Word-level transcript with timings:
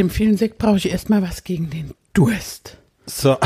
dem 0.00 0.08
vielen 0.10 0.38
Sekt 0.38 0.56
brauche 0.56 0.78
ich 0.78 0.90
erstmal 0.90 1.20
was 1.20 1.44
gegen 1.44 1.68
den 1.68 1.92
Durst. 2.14 2.78
So. 3.04 3.36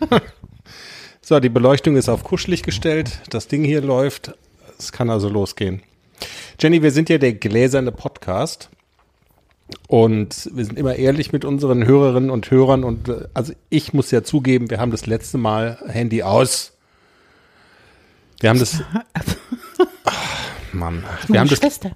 so, 1.20 1.38
die 1.38 1.50
Beleuchtung 1.50 1.96
ist 1.96 2.08
auf 2.08 2.24
kuschelig 2.24 2.62
gestellt. 2.62 3.20
Das 3.28 3.46
Ding 3.46 3.62
hier 3.62 3.82
läuft. 3.82 4.32
Es 4.78 4.90
kann 4.90 5.10
also 5.10 5.28
losgehen. 5.28 5.82
Jenny, 6.58 6.82
wir 6.82 6.92
sind 6.92 7.10
ja 7.10 7.18
der 7.18 7.34
gläserne 7.34 7.92
Podcast. 7.92 8.70
Und 9.86 10.48
wir 10.54 10.64
sind 10.64 10.78
immer 10.78 10.96
ehrlich 10.96 11.30
mit 11.30 11.44
unseren 11.44 11.84
Hörerinnen 11.84 12.30
und 12.30 12.50
Hörern. 12.50 12.82
Und 12.82 13.10
äh, 13.10 13.28
also 13.34 13.52
ich 13.68 13.92
muss 13.92 14.10
ja 14.10 14.22
zugeben, 14.22 14.70
wir 14.70 14.80
haben 14.80 14.92
das 14.92 15.04
letzte 15.04 15.36
Mal 15.36 15.76
Handy 15.88 16.22
aus. 16.22 16.72
Wir 18.40 18.48
haben 18.48 18.58
das. 18.58 18.82
Ach, 20.04 20.14
Mann. 20.72 21.04
Wir 21.26 21.40
haben 21.40 21.50
das. 21.50 21.58
Schwester. 21.58 21.92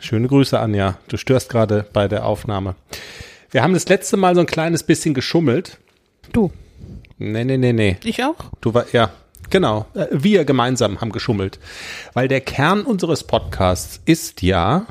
Schöne 0.00 0.28
Grüße, 0.28 0.58
Anja. 0.58 0.98
Du 1.08 1.16
störst 1.16 1.48
gerade 1.48 1.84
bei 1.92 2.06
der 2.08 2.24
Aufnahme. 2.24 2.76
Wir 3.50 3.62
haben 3.62 3.74
das 3.74 3.88
letzte 3.88 4.16
Mal 4.16 4.34
so 4.34 4.40
ein 4.40 4.46
kleines 4.46 4.82
bisschen 4.82 5.14
geschummelt. 5.14 5.78
Du. 6.32 6.52
Nee, 7.18 7.44
nee, 7.44 7.56
nee, 7.56 7.72
nee. 7.72 7.96
Ich 8.04 8.22
auch? 8.22 8.36
Du 8.60 8.74
war, 8.74 8.86
ja, 8.92 9.10
genau. 9.50 9.86
Äh, 9.94 10.06
Wir 10.12 10.44
gemeinsam 10.44 11.00
haben 11.00 11.10
geschummelt. 11.10 11.58
Weil 12.14 12.28
der 12.28 12.40
Kern 12.40 12.82
unseres 12.82 13.24
Podcasts 13.24 14.00
ist 14.04 14.42
ja, 14.42 14.86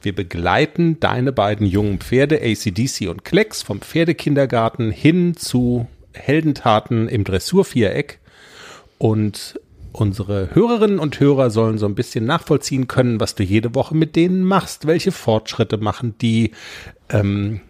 wir 0.00 0.14
begleiten 0.14 0.98
deine 0.98 1.32
beiden 1.32 1.66
jungen 1.66 2.00
Pferde, 2.00 2.40
ACDC 2.42 3.08
und 3.08 3.24
Klecks, 3.24 3.62
vom 3.62 3.80
Pferdekindergarten 3.80 4.90
hin 4.90 5.36
zu 5.36 5.86
Heldentaten 6.14 7.08
im 7.08 7.22
Dressurviereck. 7.22 8.18
Und 8.98 9.60
unsere 9.92 10.54
Hörerinnen 10.54 10.98
und 10.98 11.20
Hörer 11.20 11.50
sollen 11.50 11.78
so 11.78 11.86
ein 11.86 11.94
bisschen 11.94 12.24
nachvollziehen 12.24 12.88
können, 12.88 13.20
was 13.20 13.34
du 13.34 13.42
jede 13.42 13.74
Woche 13.74 13.94
mit 13.94 14.16
denen 14.16 14.44
machst, 14.44 14.86
welche 14.86 15.12
Fortschritte 15.12 15.76
machen 15.76 16.16
die, 16.20 16.52
ähm, 17.10 17.60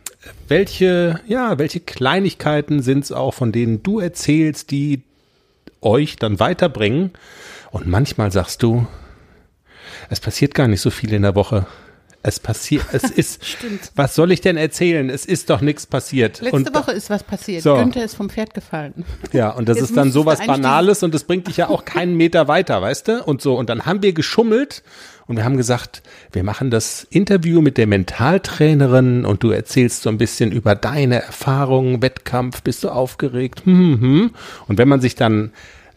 welche, 0.49 1.21
ja, 1.27 1.59
welche 1.59 1.81
Kleinigkeiten 1.81 2.83
sind 2.83 3.05
es 3.05 3.13
auch, 3.13 3.35
von 3.35 3.53
denen 3.53 3.83
du 3.83 3.99
erzählst, 3.99 4.71
die 4.71 5.03
euch 5.81 6.17
dann 6.17 6.39
weiterbringen. 6.39 7.11
Und 7.71 7.87
manchmal 7.87 8.31
sagst 8.31 8.63
du, 8.63 8.87
es 10.11 10.21
passiert 10.21 10.55
gar 10.55 10.69
nicht 10.69 10.81
so 10.81 10.91
viel 10.91 11.13
in 11.13 11.23
der 11.23 11.35
Woche. 11.35 11.67
Es 12.25 12.39
passiert, 12.39 12.85
es 12.93 13.05
ist, 13.11 13.45
Stimmt. 13.45 13.91
was 13.97 14.15
soll 14.15 14.31
ich 14.33 14.41
denn 14.41 14.57
erzählen? 14.57 15.11
Es 15.11 15.25
ist 15.27 15.51
doch 15.51 15.61
nichts 15.61 15.87
passiert. 15.87 16.41
Letzte 16.41 16.57
Und- 16.57 16.75
Woche 16.75 16.93
ist 16.93 17.11
was 17.11 17.25
passiert. 17.25 17.63
So. 17.63 17.75
Günther 17.75 18.05
ist 18.05 18.15
vom 18.15 18.31
Pferd 18.31 18.55
gefallen. 18.55 19.05
ja, 19.33 19.51
und 19.51 19.69
das 19.69 19.79
Jetzt 19.79 19.91
ist 19.91 19.97
dann 19.97 20.13
sowas. 20.13 20.39
Banales 20.47 21.03
und 21.03 21.13
das 21.15 21.25
bringt 21.25 21.49
dich 21.49 21.57
ja 21.57 21.69
auch 21.69 21.85
keinen 21.85 22.17
Meter 22.17 22.47
weiter, 22.49 22.81
weißt 22.81 23.09
du? 23.09 23.25
Und 23.25 23.43
so. 23.43 23.57
Und 23.57 23.69
dann 23.71 23.87
haben 23.87 24.03
wir 24.03 24.13
geschummelt 24.13 24.83
und 25.27 25.37
wir 25.37 25.45
haben 25.45 25.57
gesagt, 25.57 26.03
wir 26.33 26.45
machen 26.45 26.71
das 26.71 27.05
Interview 27.11 27.61
mit 27.61 27.77
der 27.77 27.87
Mentaltrainerin 27.87 29.25
und 29.25 29.43
du 29.43 29.51
erzählst 29.51 30.03
so 30.03 30.09
ein 30.11 30.19
bisschen 30.19 30.53
über 30.53 30.75
deine 30.75 31.23
Erfahrungen, 31.23 32.03
Wettkampf, 32.03 32.63
bist 32.63 32.85
du 32.85 32.89
aufgeregt? 32.91 33.63
Hm, 33.65 33.75
hm, 33.75 34.01
hm. 34.01 34.31
Und 34.69 34.79
wenn 34.79 34.89
man 34.89 35.01
sich 35.01 35.15
dann 35.15 35.53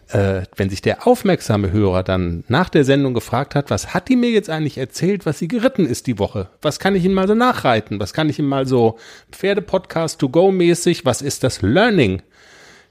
äh, 0.10 0.44
wenn 0.56 0.70
sich 0.70 0.82
der 0.82 1.08
aufmerksame 1.08 1.72
Hörer 1.72 2.04
dann 2.04 2.44
nach 2.48 2.70
der 2.70 2.84
Sendung 2.84 3.14
gefragt 3.14 3.56
hat, 3.56 3.70
was 3.70 3.94
hat 3.94 4.10
die 4.10 4.16
mir 4.16 4.30
jetzt 4.30 4.50
eigentlich 4.50 4.78
erzählt, 4.78 5.26
was 5.26 5.40
sie 5.40 5.48
geritten 5.48 5.86
ist 5.86 6.08
die 6.08 6.20
Woche? 6.20 6.50
Was 6.62 6.80
kann 6.80 6.96
ich 6.96 7.06
ihm 7.06 7.14
mal 7.14 7.28
so 7.28 7.36
nachreiten? 7.36 8.00
Was 8.00 8.14
kann 8.14 8.30
ich 8.30 8.40
ihm 8.40 8.48
mal 8.48 8.68
so 8.68 8.98
Pferdepodcast 9.32 10.20
to 10.20 10.30
go 10.30 10.52
mäßig? 10.52 11.06
Was 11.06 11.22
ist 11.22 11.44
das 11.44 11.62
Learning? 11.62 12.22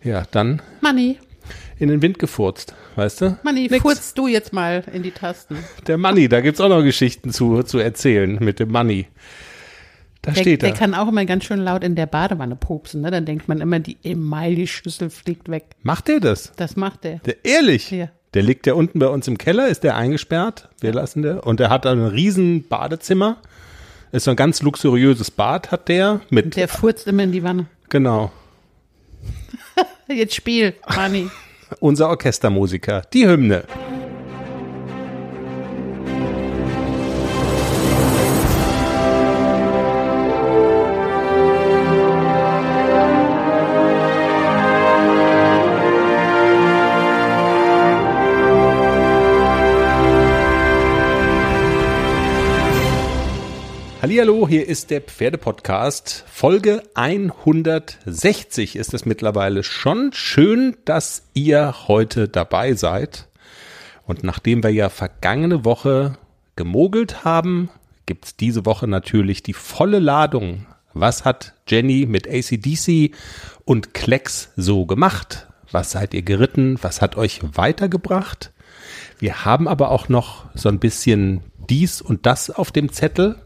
Ja, 0.03 0.25
dann 0.31 0.61
Manni, 0.81 1.19
in 1.79 1.89
den 1.89 2.03
Wind 2.03 2.19
gefurzt, 2.19 2.75
weißt 2.97 3.21
du? 3.21 3.39
Manni, 3.43 3.69
Nix. 3.71 3.83
furzt 3.83 4.19
du 4.19 4.27
jetzt 4.27 4.53
mal 4.53 4.85
in 4.93 5.03
die 5.03 5.11
Tasten. 5.13 5.57
Der 5.87 5.99
Money, 5.99 6.29
da 6.29 6.41
gibt's 6.41 6.61
auch 6.61 6.69
noch 6.69 6.83
Geschichten 6.83 7.31
zu, 7.33 7.63
zu 7.63 7.79
erzählen 7.79 8.39
mit 8.41 8.61
dem 8.61 8.71
Money. 8.71 9.07
Da 10.25 10.33
Der, 10.33 10.41
steht 10.41 10.63
der 10.63 10.71
er. 10.71 10.75
kann 10.75 10.95
auch 10.95 11.09
immer 11.09 11.25
ganz 11.27 11.45
schön 11.45 11.61
laut 11.61 11.85
in 11.85 11.95
der 11.97 12.07
Badewanne 12.07 12.57
pupsen. 12.57 13.03
Ne? 13.03 13.11
Dann 13.11 13.27
denkt 13.27 13.47
man 13.47 13.61
immer, 13.61 13.79
die 13.79 13.99
Emaille-Schüssel 14.03 15.11
fliegt 15.11 15.51
weg. 15.51 15.65
Macht 15.83 16.09
der 16.09 16.21
das? 16.21 16.53
Das 16.57 16.77
macht 16.77 17.05
der. 17.05 17.19
Der, 17.19 17.45
ehrlich? 17.45 17.91
Ja. 17.91 18.09
Der 18.33 18.43
liegt 18.43 18.67
ja 18.67 18.75
unten 18.75 18.99
bei 18.99 19.07
uns 19.09 19.29
im 19.29 19.37
Keller, 19.39 19.69
ist 19.69 19.85
der 19.85 19.97
eingesperrt. 19.97 20.69
Wir 20.81 20.93
lassen 20.93 21.23
der. 21.23 21.47
Und 21.47 21.61
der 21.61 21.69
hat 21.71 21.87
ein 21.87 22.05
riesen 22.05 22.67
Badezimmer. 22.67 23.37
Ist 24.13 24.25
so 24.25 24.31
ein 24.31 24.37
ganz 24.37 24.63
luxuriöses 24.63 25.31
Bad 25.31 25.71
hat 25.71 25.89
der 25.89 26.21
mit, 26.31 26.57
Der 26.57 26.69
furzt 26.69 27.07
immer 27.07 27.25
in 27.25 27.33
die 27.33 27.43
Wanne. 27.43 27.67
genau, 27.91 28.31
Jetzt 30.09 30.35
spiel, 30.35 30.75
Manni. 30.97 31.29
unser 31.81 32.09
Orchestermusiker. 32.09 33.03
Die 33.13 33.27
Hymne. 33.27 33.65
Hallihallo, 54.05 54.47
hier 54.47 54.69
ist 54.69 54.91
der 54.91 55.01
Pferdepodcast. 55.01 56.27
Folge 56.31 56.83
160 56.93 58.77
ist 58.77 58.93
es 58.93 59.07
mittlerweile 59.07 59.63
schon. 59.63 60.11
Schön, 60.13 60.77
dass 60.85 61.23
ihr 61.33 61.89
heute 61.89 62.29
dabei 62.29 62.75
seid. 62.75 63.29
Und 64.05 64.23
nachdem 64.23 64.63
wir 64.63 64.69
ja 64.69 64.91
vergangene 64.91 65.65
Woche 65.65 66.19
gemogelt 66.55 67.25
haben, 67.25 67.71
gibt's 68.05 68.37
diese 68.37 68.67
Woche 68.67 68.87
natürlich 68.87 69.43
die 69.43 69.55
volle 69.55 70.01
Ladung. 70.01 70.67
Was 70.93 71.25
hat 71.25 71.55
Jenny 71.67 72.05
mit 72.05 72.29
ACDC 72.29 73.17
und 73.65 73.95
Klecks 73.95 74.53
so 74.55 74.85
gemacht? 74.85 75.47
Was 75.71 75.93
seid 75.93 76.13
ihr 76.13 76.21
geritten? 76.21 76.79
Was 76.83 77.01
hat 77.01 77.17
euch 77.17 77.41
weitergebracht? 77.55 78.53
Wir 79.19 79.47
haben 79.47 79.67
aber 79.67 79.91
auch 79.91 80.11
noch 80.11 80.45
so 80.55 80.69
ein 80.69 80.79
bisschen 80.79 81.41
dies 81.71 82.03
und 82.03 82.27
das 82.27 82.51
auf 82.51 82.71
dem 82.71 82.93
Zettel 82.93 83.37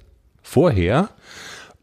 vorher. 0.48 1.10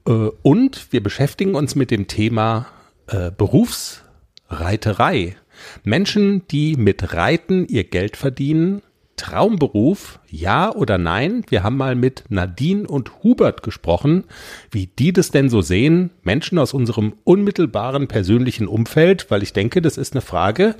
Äh, 0.07 0.29
Und 0.41 0.91
wir 0.91 1.03
beschäftigen 1.03 1.55
uns 1.55 1.75
mit 1.75 1.91
dem 1.91 2.07
Thema 2.07 2.65
äh, 3.07 3.31
Berufsreiterei. 3.31 5.35
Menschen, 5.83 6.47
die 6.49 6.75
mit 6.75 7.13
Reiten 7.13 7.67
ihr 7.67 7.85
Geld 7.85 8.17
verdienen. 8.17 8.81
Traumberuf, 9.17 10.19
ja 10.29 10.75
oder 10.75 10.97
nein? 10.97 11.45
Wir 11.47 11.63
haben 11.63 11.77
mal 11.77 11.95
mit 11.95 12.25
Nadine 12.27 12.85
und 12.85 13.23
Hubert 13.23 13.63
gesprochen, 13.63 14.25
wie 14.71 14.87
die 14.87 15.13
das 15.13 15.31
denn 15.31 15.49
so 15.49 15.61
sehen. 15.61 16.09
Menschen 16.23 16.59
aus 16.59 16.73
unserem 16.73 17.13
unmittelbaren 17.23 18.09
persönlichen 18.09 18.67
Umfeld, 18.67 19.31
weil 19.31 19.41
ich 19.41 19.53
denke, 19.53 19.81
das 19.81 19.97
ist 19.97 20.13
eine 20.13 20.21
Frage, 20.21 20.75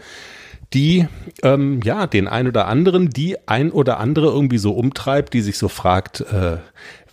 die 0.74 1.08
ähm, 1.44 1.80
ja 1.84 2.08
den 2.08 2.28
ein 2.28 2.48
oder 2.48 2.68
anderen, 2.68 3.10
die 3.10 3.38
ein 3.48 3.72
oder 3.72 4.00
andere 4.00 4.28
irgendwie 4.28 4.58
so 4.58 4.74
umtreibt, 4.74 5.34
die 5.34 5.42
sich 5.42 5.58
so 5.58 5.70
fragt, 5.70 6.22
äh, 6.22 6.58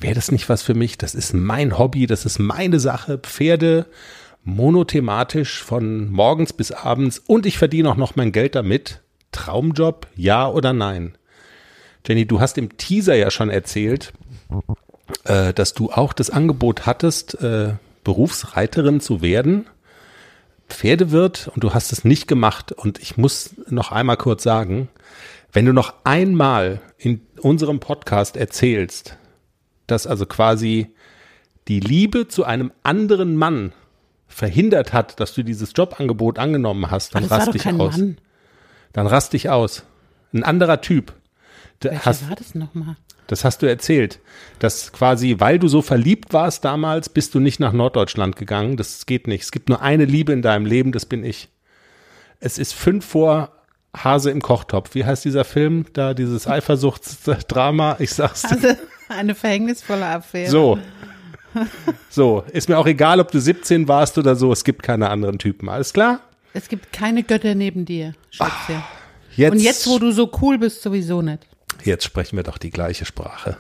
wäre 0.03 0.15
das 0.15 0.33
nicht 0.33 0.49
was 0.49 0.63
für 0.63 0.75
mich? 0.75 0.99
Das 0.99 1.15
ist 1.15 1.35
mein 1.35 1.79
Hobby, 1.79 2.07
das 2.07 2.25
ist 2.25 2.39
meine 2.39 2.81
Sache. 2.81 3.19
Pferde 3.19 3.87
monothematisch 4.45 5.63
von 5.63 6.11
morgens 6.11 6.53
bis 6.53 6.73
abends 6.73 7.19
und 7.19 7.47
ich 7.47 7.59
verdiene 7.59 7.91
auch 7.91 7.97
noch 7.97 8.17
mein 8.17 8.33
Geld 8.33 8.55
damit. 8.55 9.01
Traumjob, 9.31 10.09
ja 10.17 10.49
oder 10.49 10.73
nein? 10.73 11.17
Jenny, 12.07 12.27
du 12.27 12.41
hast 12.41 12.59
im 12.59 12.77
Teaser 12.77 13.15
ja 13.15 13.31
schon 13.31 13.51
erzählt, 13.51 14.13
äh, 15.25 15.55
dass 15.55 15.75
du 15.75 15.91
auch 15.91 16.13
das 16.13 16.31
Angebot 16.31 16.87
hattest, 16.87 17.41
äh, 17.41 17.75
Berufsreiterin 18.05 19.01
zu 19.01 19.23
werden. 19.23 19.67
Pferdewirt 20.69 21.51
und 21.55 21.63
du 21.63 21.75
hast 21.75 21.93
es 21.93 22.05
nicht 22.05 22.27
gemacht. 22.27 22.73
Und 22.73 22.99
ich 22.99 23.17
muss 23.17 23.55
noch 23.69 23.93
einmal 23.93 24.17
kurz 24.17 24.43
sagen, 24.43 24.89
wenn 25.53 25.67
du 25.67 25.73
noch 25.73 25.95
einmal 26.05 26.81
in 26.99 27.21
unserem 27.41 27.79
Podcast 27.79 28.37
erzählst, 28.37 29.17
dass 29.93 30.07
also 30.07 30.27
quasi 30.27 30.89
die 31.69 31.81
Liebe 31.81 32.27
zu 32.27 32.45
einem 32.45 32.73
anderen 32.83 33.37
Mann 33.37 33.73
verhindert 34.27 34.93
hat, 34.93 35.21
dass 35.21 35.35
du 35.35 35.43
dieses 35.43 35.73
Jobangebot 35.77 36.39
angenommen 36.39 36.91
hast, 36.91 37.15
dann 37.15 37.25
rast 37.25 37.55
dich 37.55 37.67
aus. 37.67 37.97
Mann. 37.97 38.19
Dann 38.93 39.07
rast 39.07 39.33
dich 39.33 39.51
aus. 39.51 39.85
Ein 40.33 40.43
anderer 40.43 40.81
Typ. 40.81 41.13
Welcher 41.81 42.05
hast, 42.05 42.29
war 42.29 42.37
das 42.37 42.55
nochmal? 42.55 42.97
das 43.27 43.45
hast 43.45 43.63
du 43.63 43.67
erzählt. 43.67 44.21
Dass 44.59 44.93
quasi, 44.93 45.37
weil 45.39 45.59
du 45.59 45.69
so 45.69 45.83
verliebt 45.83 46.33
warst 46.33 46.65
damals, 46.65 47.09
bist 47.09 47.35
du 47.35 47.41
nicht 47.41 47.61
nach 47.61 47.73
Norddeutschland 47.73 48.37
gegangen. 48.37 48.77
Das 48.77 49.07
geht 49.07 49.27
nicht. 49.27 49.43
Es 49.43 49.53
gibt 49.53 49.69
nur 49.69 49.83
eine 49.83 50.05
Liebe 50.05 50.33
in 50.33 50.43
deinem 50.43 50.67
Leben, 50.67 50.93
das 50.93 51.07
bin 51.07 51.25
ich. 51.25 51.49
Es 52.41 52.59
ist 52.59 52.73
fünf 52.73 53.05
vor 53.05 53.53
Hase 53.97 54.31
im 54.31 54.41
Kochtopf. 54.41 54.95
Wie 54.95 55.05
heißt 55.05 55.25
dieser 55.25 55.45
Film? 55.45 55.87
Da 55.93 56.15
dieses 56.15 56.47
Eifersuchtsdrama. 56.47 57.97
Ich 57.99 58.11
sag's 58.11 58.43
dir. 58.43 58.51
Also 58.51 58.69
eine 59.09 59.35
verhängnisvolle 59.35 60.07
Affäre. 60.07 60.51
So. 60.51 60.79
So. 62.09 62.45
Ist 62.53 62.69
mir 62.69 62.79
auch 62.79 62.87
egal, 62.87 63.21
ob 63.21 63.31
du 63.31 63.41
17 63.41 63.87
warst 63.89 64.17
oder 64.17 64.35
so. 64.35 64.53
Es 64.53 64.65
gibt 64.65 64.83
keine 64.83 65.11
anderen 65.11 65.39
Typen. 65.39 65.69
Alles 65.69 65.93
klar? 65.93 66.21
Es 66.55 66.69
gibt 66.69 66.93
keine 66.93 67.23
Götter 67.23 67.55
neben 67.55 67.85
dir, 67.85 68.15
Schätzchen. 68.31 68.83
Jetzt, 69.37 69.53
Und 69.53 69.59
jetzt, 69.61 69.87
wo 69.87 69.99
du 69.99 70.13
so 70.13 70.31
cool 70.43 70.59
bist, 70.59 70.83
sowieso 70.83 71.23
nicht. 71.23 71.47
Jetzt 71.85 72.05
sprechen 72.05 72.37
wir 72.37 72.43
doch 72.43 72.59
die 72.59 72.71
gleiche 72.71 73.05
Sprache. 73.07 73.57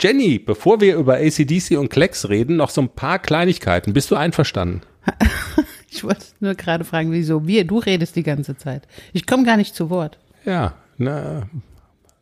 Jenny, 0.00 0.38
bevor 0.38 0.80
wir 0.80 0.96
über 0.96 1.16
ACDC 1.16 1.78
und 1.78 1.88
Klecks 1.90 2.28
reden, 2.28 2.56
noch 2.56 2.70
so 2.70 2.80
ein 2.80 2.88
paar 2.88 3.18
Kleinigkeiten. 3.18 3.92
Bist 3.92 4.10
du 4.10 4.16
einverstanden? 4.16 4.82
Ich 5.94 6.02
wollte 6.02 6.24
nur 6.40 6.54
gerade 6.54 6.84
fragen, 6.84 7.12
wieso 7.12 7.46
wir, 7.46 7.64
du 7.64 7.78
redest 7.78 8.16
die 8.16 8.24
ganze 8.24 8.56
Zeit. 8.56 8.82
Ich 9.12 9.26
komme 9.26 9.44
gar 9.44 9.56
nicht 9.56 9.76
zu 9.76 9.90
Wort. 9.90 10.18
Ja, 10.44 10.74
na, 10.98 11.48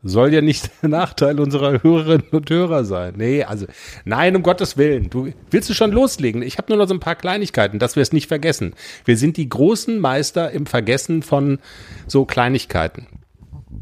soll 0.02 0.34
ja 0.34 0.42
nicht 0.42 0.70
der 0.82 0.90
Nachteil 0.90 1.40
unserer 1.40 1.82
Hörerinnen 1.82 2.28
und 2.32 2.50
Hörer 2.50 2.84
sein. 2.84 3.14
Nee, 3.16 3.44
also, 3.44 3.66
nein, 4.04 4.36
um 4.36 4.42
Gottes 4.42 4.76
Willen. 4.76 5.08
Du 5.08 5.32
willst 5.50 5.70
du 5.70 5.74
schon 5.74 5.90
loslegen? 5.90 6.42
Ich 6.42 6.58
habe 6.58 6.70
nur 6.70 6.78
noch 6.78 6.88
so 6.88 6.94
ein 6.94 7.00
paar 7.00 7.14
Kleinigkeiten, 7.14 7.78
dass 7.78 7.96
wir 7.96 8.02
es 8.02 8.12
nicht 8.12 8.28
vergessen. 8.28 8.74
Wir 9.04 9.16
sind 9.16 9.38
die 9.38 9.48
großen 9.48 9.98
Meister 9.98 10.50
im 10.50 10.66
Vergessen 10.66 11.22
von 11.22 11.58
so 12.06 12.26
Kleinigkeiten. 12.26 13.06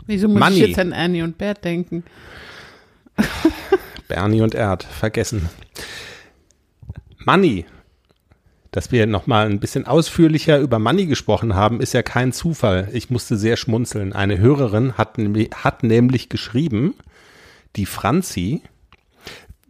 Wieso 0.07 0.29
muss 0.29 0.39
Money. 0.39 0.55
ich 0.57 0.69
jetzt 0.69 0.79
an 0.79 0.93
Ernie 0.93 1.23
und 1.23 1.37
Bert 1.37 1.65
denken? 1.65 2.05
Bernie 4.09 4.43
und 4.43 4.55
Erd, 4.55 4.85
vergessen. 4.85 5.49
Money. 7.25 7.65
Dass 8.71 8.93
wir 8.93 9.07
nochmal 9.07 9.47
ein 9.47 9.59
bisschen 9.59 9.87
ausführlicher 9.87 10.59
über 10.61 10.79
Money 10.79 11.07
gesprochen 11.07 11.55
haben, 11.55 11.81
ist 11.81 11.93
ja 11.93 12.03
kein 12.03 12.33
Zufall. 12.33 12.89
Ich 12.93 13.11
musste 13.11 13.37
sehr 13.37 13.57
schmunzeln. 13.57 14.13
Eine 14.13 14.39
Hörerin 14.39 14.97
hat, 14.97 15.19
nämlich- 15.19 15.51
hat 15.53 15.83
nämlich 15.83 16.29
geschrieben, 16.29 16.95
die 17.77 17.87
Franzi, 17.87 18.63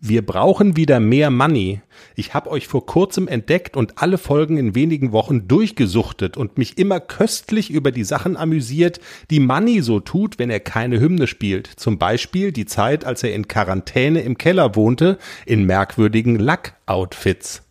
wir 0.03 0.25
brauchen 0.25 0.77
wieder 0.77 1.01
mehr 1.01 1.31
Money. 1.31 1.81
Ich 2.15 2.33
habe 2.33 2.51
euch 2.51 2.69
vor 2.69 2.87
kurzem 2.87 3.29
entdeckt 3.29 3.77
und 3.77 4.03
alle 4.03 4.17
Folgen 4.19 4.57
in 4.57 4.75
wenigen 4.75 5.13
Wochen 5.13 5.47
durchgesuchtet 5.49 6.37
und 6.37 6.57
mich 6.57 6.79
immer 6.79 7.01
köstlich 7.01 7.71
über 7.71 7.93
die 7.93 8.05
Sachen 8.05 8.37
amüsiert, 8.37 9.01
die 9.31 9.41
Money 9.41 9.83
so 9.83 10.01
tut, 10.01 10.39
wenn 10.39 10.49
er 10.51 10.61
keine 10.61 11.01
Hymne 11.01 11.27
spielt. 11.27 11.67
Zum 11.67 11.99
Beispiel 11.99 12.53
die 12.53 12.67
Zeit, 12.67 13.05
als 13.05 13.23
er 13.23 13.35
in 13.35 13.49
Quarantäne 13.49 14.21
im 14.23 14.39
Keller 14.39 14.75
wohnte, 14.75 15.19
in 15.45 15.65
merkwürdigen 15.65 16.39
Lack-Outfits. 16.39 17.63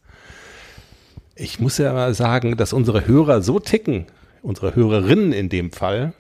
Ich 1.41 1.59
muss 1.59 1.77
ja 1.77 1.94
mal 1.94 2.13
sagen, 2.13 2.57
dass 2.57 2.74
unsere 2.74 3.07
Hörer 3.07 3.41
so 3.41 3.59
ticken, 3.59 4.06
unsere 4.41 4.75
Hörerinnen 4.75 5.31
in 5.33 5.50
dem 5.50 5.71
Fall, 5.71 6.13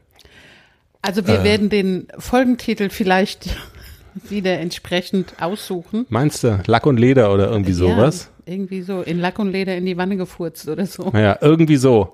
Also 1.01 1.21
Äh. 1.21 1.27
wir 1.27 1.43
werden 1.43 1.69
den 1.69 2.07
Folgentitel 2.17 2.89
vielleicht 2.89 3.49
wieder 4.29 4.59
entsprechend 4.59 5.33
aussuchen. 5.41 6.05
meinst 6.09 6.43
du, 6.43 6.61
Lack 6.67 6.85
und 6.85 6.97
Leder 6.97 7.33
oder 7.33 7.49
irgendwie 7.51 7.73
sowas? 7.73 8.29
Ja, 8.45 8.53
irgendwie 8.53 8.81
so 8.81 9.01
in 9.01 9.19
Lack 9.19 9.39
und 9.39 9.51
Leder 9.51 9.75
in 9.75 9.85
die 9.85 9.97
Wanne 9.97 10.17
gefurzt 10.17 10.67
oder 10.67 10.85
so. 10.85 11.09
Naja, 11.11 11.37
irgendwie 11.41 11.77
so. 11.77 12.13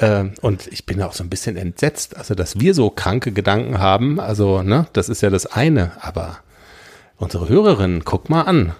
Ähm, 0.00 0.32
und 0.40 0.66
ich 0.68 0.86
bin 0.86 1.00
auch 1.02 1.12
so 1.12 1.22
ein 1.22 1.30
bisschen 1.30 1.56
entsetzt, 1.56 2.16
also 2.16 2.34
dass 2.34 2.58
wir 2.58 2.74
so 2.74 2.90
kranke 2.90 3.30
Gedanken 3.32 3.78
haben, 3.78 4.18
also, 4.18 4.62
ne, 4.62 4.86
das 4.92 5.08
ist 5.08 5.20
ja 5.22 5.30
das 5.30 5.46
eine, 5.46 5.92
aber 6.00 6.38
unsere 7.16 7.48
Hörerinnen, 7.48 8.04
guck 8.04 8.28
mal 8.30 8.42
an. 8.42 8.72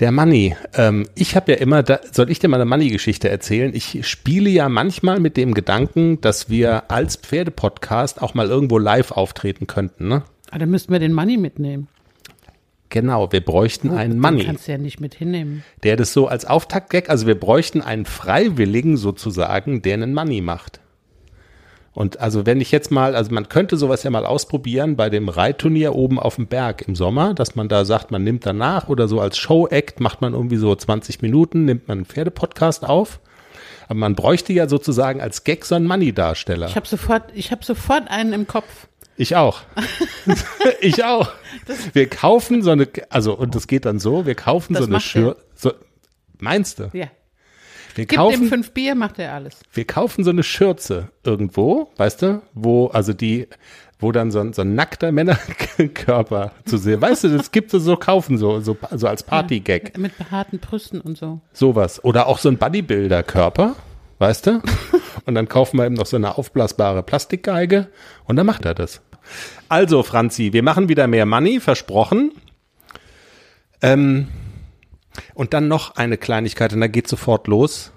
Der 0.00 0.10
Money. 0.10 0.56
Ähm, 0.74 1.06
ich 1.14 1.36
habe 1.36 1.52
ja 1.52 1.58
immer, 1.58 1.82
da, 1.82 2.00
soll 2.10 2.30
ich 2.30 2.38
dir 2.38 2.48
mal 2.48 2.56
eine 2.56 2.64
Money-Geschichte 2.68 3.28
erzählen? 3.28 3.72
Ich 3.74 4.06
spiele 4.08 4.50
ja 4.50 4.68
manchmal 4.68 5.20
mit 5.20 5.36
dem 5.36 5.54
Gedanken, 5.54 6.20
dass 6.20 6.48
wir 6.50 6.90
als 6.90 7.16
Pferdepodcast 7.16 8.20
auch 8.20 8.34
mal 8.34 8.48
irgendwo 8.48 8.78
live 8.78 9.12
auftreten 9.12 9.66
könnten, 9.66 10.08
ne? 10.08 10.22
Aber 10.50 10.58
dann 10.58 10.70
müssten 10.70 10.92
wir 10.92 10.98
den 10.98 11.12
Money 11.12 11.36
mitnehmen. 11.36 11.88
Genau, 12.90 13.32
wir 13.32 13.40
bräuchten 13.40 13.90
einen 13.90 14.14
Den 14.14 14.20
Money. 14.20 14.44
kannst 14.44 14.68
du 14.68 14.72
ja 14.72 14.76
nicht 14.78 15.00
mit 15.00 15.14
hinnehmen. 15.14 15.64
der 15.82 15.96
das 15.96 16.12
so 16.12 16.26
als 16.26 16.44
Auftaktgag, 16.44 17.08
also 17.08 17.26
wir 17.26 17.40
bräuchten 17.40 17.80
einen 17.80 18.04
Freiwilligen 18.04 18.98
sozusagen, 18.98 19.80
der 19.80 19.94
einen 19.94 20.12
Money 20.12 20.42
macht. 20.42 20.80
Und 21.94 22.20
also 22.20 22.46
wenn 22.46 22.60
ich 22.60 22.70
jetzt 22.70 22.90
mal, 22.90 23.14
also 23.14 23.34
man 23.34 23.48
könnte 23.48 23.76
sowas 23.76 24.02
ja 24.02 24.10
mal 24.10 24.24
ausprobieren 24.24 24.96
bei 24.96 25.10
dem 25.10 25.28
Reitturnier 25.28 25.94
oben 25.94 26.18
auf 26.18 26.36
dem 26.36 26.46
Berg 26.46 26.82
im 26.88 26.94
Sommer, 26.94 27.34
dass 27.34 27.54
man 27.54 27.68
da 27.68 27.84
sagt, 27.84 28.10
man 28.10 28.24
nimmt 28.24 28.46
danach 28.46 28.88
oder 28.88 29.08
so 29.08 29.20
als 29.20 29.36
Show-Act 29.36 30.00
macht 30.00 30.22
man 30.22 30.32
irgendwie 30.32 30.56
so 30.56 30.74
20 30.74 31.20
Minuten, 31.20 31.66
nimmt 31.66 31.88
man 31.88 31.98
einen 31.98 32.06
Pferdepodcast 32.06 32.84
auf. 32.84 33.20
Aber 33.88 33.98
man 33.98 34.14
bräuchte 34.14 34.54
ja 34.54 34.68
sozusagen 34.68 35.20
als 35.20 35.44
Gag 35.44 35.66
so 35.66 35.74
einen 35.74 35.86
Money-Darsteller. 35.86 36.66
Ich 36.66 36.76
habe 36.76 36.86
sofort, 36.86 37.24
ich 37.34 37.50
habe 37.50 37.62
sofort 37.64 38.08
einen 38.08 38.32
im 38.32 38.46
Kopf. 38.46 38.88
Ich 39.18 39.36
auch. 39.36 39.60
ich 40.80 41.04
auch. 41.04 41.30
Wir 41.92 42.08
kaufen 42.08 42.62
so 42.62 42.70
eine, 42.70 42.88
also 43.10 43.36
und 43.36 43.54
das 43.54 43.66
geht 43.66 43.84
dann 43.84 43.98
so, 43.98 44.24
wir 44.24 44.34
kaufen 44.34 44.74
so 44.74 44.84
eine 44.84 44.92
macht 44.92 45.02
Schür, 45.02 45.36
so, 45.54 45.72
meinst 46.38 46.78
du? 46.78 46.90
Ja. 46.94 47.08
Wir 47.94 48.06
Gib 48.06 48.18
kaufen, 48.18 48.40
dem 48.42 48.48
fünf 48.48 48.70
Bier, 48.72 48.94
macht 48.94 49.18
er 49.18 49.34
alles. 49.34 49.60
wir 49.72 49.86
kaufen 49.86 50.24
so 50.24 50.30
eine 50.30 50.42
Schürze 50.42 51.10
irgendwo, 51.24 51.90
weißt 51.96 52.22
du, 52.22 52.42
wo, 52.54 52.86
also 52.88 53.12
die, 53.12 53.48
wo 53.98 54.12
dann 54.12 54.30
so 54.30 54.40
ein, 54.40 54.52
so 54.52 54.62
ein 54.62 54.74
nackter 54.74 55.12
Männerkörper 55.12 56.52
zu 56.64 56.78
sehen. 56.78 57.00
Weißt 57.00 57.24
du, 57.24 57.36
das 57.36 57.52
gibt 57.52 57.72
es 57.74 57.84
so 57.84 57.96
kaufen, 57.96 58.38
so, 58.38 58.60
so, 58.60 58.76
so 58.92 59.06
als 59.06 59.22
Partygag. 59.22 59.96
Mit 59.98 60.16
behaarten 60.16 60.58
Brüsten 60.58 61.00
und 61.00 61.16
so. 61.18 61.40
Sowas. 61.52 62.02
Oder 62.04 62.26
auch 62.26 62.38
so 62.38 62.48
ein 62.48 62.58
Bodybuilder-Körper, 62.58 63.76
weißt 64.18 64.46
du? 64.46 64.62
Und 65.24 65.36
dann 65.36 65.48
kaufen 65.48 65.76
wir 65.78 65.86
eben 65.86 65.94
noch 65.94 66.06
so 66.06 66.16
eine 66.16 66.36
aufblasbare 66.36 67.04
Plastikgeige 67.04 67.86
und 68.24 68.34
dann 68.34 68.44
macht 68.44 68.64
er 68.64 68.74
das. 68.74 69.02
Also, 69.68 70.02
Franzi, 70.02 70.52
wir 70.52 70.64
machen 70.64 70.88
wieder 70.88 71.06
mehr 71.06 71.26
Money, 71.26 71.60
versprochen. 71.60 72.32
Ähm, 73.82 74.26
und 75.34 75.54
dann 75.54 75.68
noch 75.68 75.96
eine 75.96 76.16
Kleinigkeit 76.16 76.72
und 76.72 76.80
da 76.80 76.86
geht 76.86 77.08
sofort 77.08 77.46
los. 77.46 77.92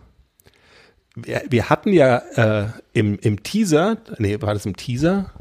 Wir, 1.16 1.44
wir 1.50 1.70
hatten 1.70 1.94
ja 1.94 2.18
äh, 2.36 2.68
im, 2.94 3.18
im 3.20 3.44
Teaser, 3.44 3.98
nee, 4.18 4.42
war 4.42 4.54
das 4.54 4.66
im 4.66 4.76
Teaser? 4.76 5.32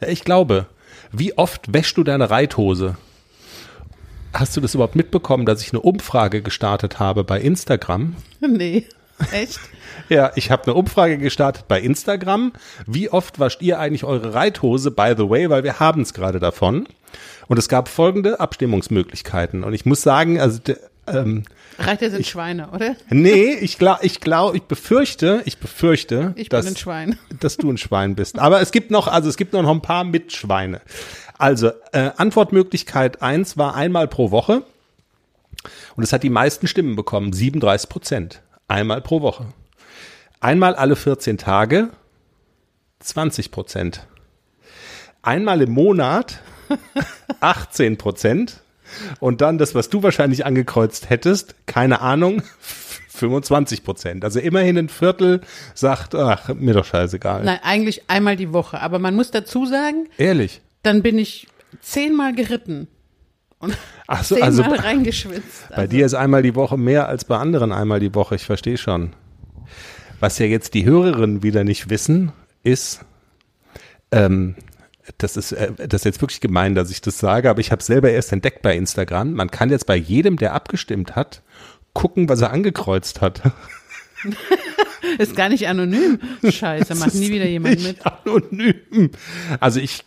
Ja, 0.00 0.08
ich 0.08 0.24
glaube. 0.24 0.66
Wie 1.10 1.36
oft 1.36 1.72
wäschst 1.72 1.96
du 1.96 2.04
deine 2.04 2.30
Reithose? 2.30 2.96
Hast 4.32 4.56
du 4.56 4.60
das 4.60 4.74
überhaupt 4.74 4.96
mitbekommen, 4.96 5.44
dass 5.44 5.62
ich 5.62 5.72
eine 5.72 5.80
Umfrage 5.80 6.42
gestartet 6.42 6.98
habe 6.98 7.24
bei 7.24 7.40
Instagram? 7.40 8.16
Nee, 8.40 8.86
echt? 9.30 9.60
Ja, 10.08 10.32
ich 10.34 10.50
habe 10.50 10.64
eine 10.64 10.74
Umfrage 10.74 11.16
gestartet 11.16 11.68
bei 11.68 11.80
Instagram. 11.80 12.52
Wie 12.86 13.08
oft 13.08 13.38
wascht 13.38 13.62
ihr 13.62 13.78
eigentlich 13.78 14.04
eure 14.04 14.34
Reithose? 14.34 14.90
By 14.90 15.14
the 15.16 15.28
way, 15.28 15.48
weil 15.48 15.64
wir 15.64 15.80
haben 15.80 16.02
es 16.02 16.12
gerade 16.12 16.40
davon. 16.40 16.86
Und 17.46 17.58
es 17.58 17.68
gab 17.68 17.88
folgende 17.88 18.40
Abstimmungsmöglichkeiten. 18.40 19.64
Und 19.64 19.74
ich 19.74 19.86
muss 19.86 20.02
sagen, 20.02 20.40
also 20.40 20.58
ähm, 21.06 21.44
Reiter 21.78 22.10
sind 22.10 22.26
Schweine, 22.26 22.70
oder? 22.70 22.96
nee, 23.10 23.54
ich 23.54 23.78
glaube, 23.78 24.04
ich 24.04 24.20
glaube, 24.20 24.56
ich 24.56 24.62
befürchte, 24.64 25.42
ich 25.46 25.58
befürchte, 25.58 26.32
Ich 26.36 26.48
dass, 26.48 26.64
bin 26.64 26.74
ein 26.74 26.76
Schwein. 26.76 27.18
dass 27.40 27.56
du 27.56 27.70
ein 27.70 27.78
Schwein 27.78 28.14
bist. 28.14 28.38
Aber 28.38 28.60
es 28.60 28.70
gibt 28.72 28.90
noch, 28.90 29.08
also 29.08 29.28
es 29.28 29.36
gibt 29.36 29.52
noch 29.52 29.68
ein 29.68 29.82
paar 29.82 30.04
Mitschweine. 30.04 30.80
Also 31.38 31.70
äh, 31.92 32.10
Antwortmöglichkeit 32.16 33.20
eins 33.22 33.56
war 33.56 33.74
einmal 33.74 34.06
pro 34.06 34.30
Woche 34.30 34.62
und 35.96 36.04
es 36.04 36.12
hat 36.12 36.22
die 36.22 36.30
meisten 36.30 36.66
Stimmen 36.68 36.94
bekommen, 36.94 37.32
37 37.32 37.88
Prozent. 37.88 38.42
Einmal 38.68 39.00
pro 39.00 39.22
Woche. 39.22 39.46
Einmal 40.40 40.74
alle 40.74 40.96
14 40.96 41.38
Tage, 41.38 41.88
20 43.00 43.50
Prozent. 43.50 44.06
Einmal 45.22 45.62
im 45.62 45.70
Monat, 45.72 46.40
18 47.40 47.98
Prozent. 47.98 48.60
Und 49.20 49.40
dann 49.40 49.58
das, 49.58 49.74
was 49.74 49.88
du 49.90 50.02
wahrscheinlich 50.02 50.44
angekreuzt 50.46 51.10
hättest, 51.10 51.54
keine 51.66 52.00
Ahnung, 52.00 52.42
25 53.08 53.84
Prozent. 53.84 54.24
Also 54.24 54.40
immerhin 54.40 54.78
ein 54.78 54.88
Viertel 54.88 55.42
sagt, 55.74 56.14
ach, 56.14 56.48
mir 56.54 56.74
doch 56.74 56.84
scheißegal. 56.84 57.44
Nein, 57.44 57.58
eigentlich 57.62 58.08
einmal 58.10 58.36
die 58.36 58.52
Woche. 58.52 58.80
Aber 58.80 58.98
man 58.98 59.14
muss 59.14 59.30
dazu 59.30 59.66
sagen, 59.66 60.08
Ehrlich. 60.18 60.60
dann 60.82 61.02
bin 61.02 61.18
ich 61.18 61.46
zehnmal 61.80 62.34
geritten 62.34 62.88
und 63.58 63.76
Ach 64.08 64.24
so, 64.24 64.34
zehnmal 64.34 64.48
also 64.48 64.62
reingeschwitzt. 64.62 65.68
bei 65.70 65.74
Also, 65.76 65.90
dir 65.90 66.06
ist 66.06 66.14
einmal 66.14 66.42
die 66.42 66.54
Woche 66.54 66.76
mehr 66.76 67.08
als 67.08 67.24
bei 67.24 67.36
anderen 67.36 67.70
einmal 67.72 68.00
die 68.00 68.14
Woche. 68.14 68.34
Ich 68.34 68.44
verstehe 68.44 68.76
schon. 68.78 69.12
Was 70.20 70.38
ja 70.38 70.46
jetzt 70.46 70.74
die 70.74 70.84
Hörerinnen 70.84 71.42
wieder 71.42 71.64
nicht 71.64 71.90
wissen, 71.90 72.32
ist, 72.62 73.00
ähm, 74.10 74.54
das 75.18 75.36
ist, 75.36 75.52
äh, 75.52 75.72
das 75.76 76.02
ist 76.02 76.04
jetzt 76.04 76.20
wirklich 76.20 76.40
gemein, 76.40 76.74
dass 76.74 76.90
ich 76.90 77.00
das 77.00 77.18
sage, 77.18 77.50
aber 77.50 77.60
ich 77.60 77.72
habe 77.72 77.82
selber 77.82 78.10
erst 78.10 78.32
entdeckt 78.32 78.62
bei 78.62 78.76
Instagram. 78.76 79.32
Man 79.32 79.50
kann 79.50 79.70
jetzt 79.70 79.86
bei 79.86 79.96
jedem, 79.96 80.36
der 80.36 80.54
abgestimmt 80.54 81.16
hat, 81.16 81.42
gucken, 81.92 82.28
was 82.28 82.40
er 82.40 82.52
angekreuzt 82.52 83.20
hat. 83.20 83.42
ist 85.18 85.36
gar 85.36 85.48
nicht 85.48 85.66
anonym. 85.66 86.20
Scheiße, 86.48 86.94
macht 86.94 87.14
nie 87.14 87.30
wieder 87.30 87.46
jemand 87.46 87.82
mit. 87.82 87.98
Anonym. 88.06 89.10
Also 89.60 89.80
ich 89.80 90.04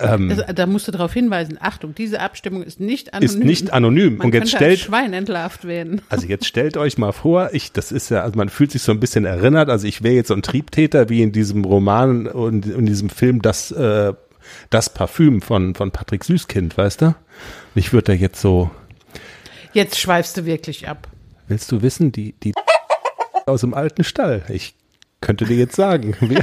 ähm, 0.00 0.30
Also, 0.30 0.42
da 0.52 0.66
musst 0.66 0.88
du 0.88 0.92
darauf 0.92 1.12
hinweisen. 1.12 1.58
Achtung, 1.60 1.94
diese 1.94 2.20
Abstimmung 2.20 2.62
ist 2.62 2.80
nicht 2.80 3.14
anonym. 3.14 3.26
ist 3.40 3.44
nicht 3.44 3.72
anonym. 3.72 4.16
Man 4.16 4.26
Und 4.28 4.34
jetzt 4.34 4.50
stellt 4.50 4.78
Schwein 4.80 5.12
entlarvt 5.12 5.64
werden. 5.66 6.02
Also 6.08 6.26
jetzt 6.26 6.46
stellt 6.46 6.76
euch 6.76 6.98
mal 6.98 7.12
vor, 7.12 7.50
ich, 7.52 7.72
das 7.72 7.92
ist 7.92 8.10
ja, 8.10 8.22
also 8.22 8.36
man 8.36 8.48
fühlt 8.48 8.72
sich 8.72 8.82
so 8.82 8.92
ein 8.92 9.00
bisschen 9.00 9.24
erinnert, 9.24 9.68
also 9.68 9.86
ich 9.86 10.02
wäre 10.02 10.14
jetzt 10.14 10.28
so 10.28 10.34
ein 10.34 10.42
Triebtäter 10.42 11.08
wie 11.08 11.22
in 11.22 11.32
diesem 11.32 11.64
Roman 11.64 12.26
und 12.26 12.66
in 12.66 12.86
diesem 12.86 13.10
Film 13.10 13.42
das, 13.42 13.70
äh, 13.70 14.12
das 14.70 14.92
Parfüm 14.92 15.42
von, 15.42 15.74
von 15.74 15.90
Patrick 15.90 16.24
Süßkind, 16.24 16.76
weißt 16.76 17.02
du? 17.02 17.06
Und 17.06 17.14
ich 17.74 17.92
würde 17.92 18.06
da 18.06 18.12
jetzt 18.12 18.40
so, 18.40 18.70
Jetzt 19.72 19.98
schweifst 20.00 20.36
du 20.36 20.44
wirklich 20.46 20.88
ab. 20.88 21.06
willst 21.46 21.70
du 21.70 21.82
wissen, 21.82 22.10
die, 22.10 22.32
die 22.32 22.52
aus 23.46 23.60
dem 23.62 23.74
alten 23.74 24.02
Stall, 24.04 24.42
ich 24.48 24.74
könnte 25.20 25.44
dir 25.44 25.56
jetzt 25.56 25.76
sagen, 25.76 26.16
wie, 26.20 26.38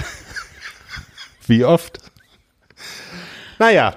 wie 1.48 1.66
oft. 1.66 2.00
Naja, 3.60 3.96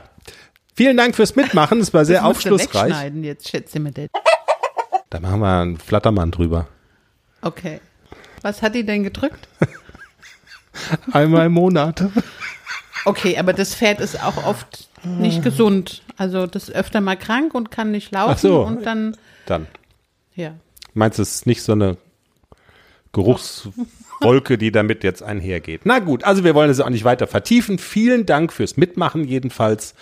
Vielen 0.81 0.97
Dank 0.97 1.15
fürs 1.15 1.37
Mitmachen. 1.37 1.79
Es 1.81 1.93
war 1.93 2.07
sehr 2.07 2.21
Das 2.21 2.25
aufschlussreich. 2.31 2.85
wegschneiden 2.89 3.23
jetzt, 3.23 3.51
schätze 3.51 3.79
das. 3.93 4.09
Da 5.11 5.21
machen 5.21 5.41
wir 5.41 5.61
einen 5.61 5.77
Flattermann 5.77 6.31
drüber. 6.31 6.69
Okay. 7.43 7.83
Was 8.41 8.63
hat 8.63 8.75
die 8.75 8.87
denn 8.87 9.03
gedrückt? 9.03 9.47
Einmal 11.13 11.45
im 11.47 11.53
Monat. 11.53 12.03
Okay, 13.05 13.37
aber 13.37 13.53
das 13.53 13.75
Pferd 13.75 14.01
ist 14.01 14.23
auch 14.25 14.47
oft 14.47 14.89
nicht 15.05 15.43
gesund. 15.43 16.03
Also 16.17 16.47
das 16.47 16.71
ist 16.71 16.75
öfter 16.75 17.03
mal 17.03 17.17
krank 17.19 17.53
und 17.53 17.71
kann 17.71 17.91
nicht 17.91 18.11
laufen 18.13 18.33
Ach 18.35 18.39
so. 18.39 18.63
und 18.65 18.87
dann, 18.87 19.17
Dann. 19.45 19.67
ja. 20.35 20.55
Meinst 20.95 21.19
du, 21.19 21.23
es 21.23 21.35
ist 21.35 21.47
nicht 21.47 21.63
so 21.63 21.73
eine 21.73 21.99
Geruchswolke, 24.21 24.59
die 24.59 24.71
damit 24.71 25.05
jetzt 25.05 25.23
einhergeht? 25.23 25.83
Na 25.85 25.99
gut, 25.99 26.25
also 26.25 26.45
wir 26.45 26.55
wollen 26.55 26.71
es 26.71 26.81
auch 26.81 26.91
nicht 26.91 27.05
weiter 27.05 27.27
vertiefen. 27.27 27.79
Vielen 27.79 28.27
Dank 28.27 28.53
fürs 28.53 28.77
Mitmachen 28.77 29.25
jedenfalls. 29.25 29.95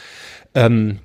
Ähm, 0.54 0.98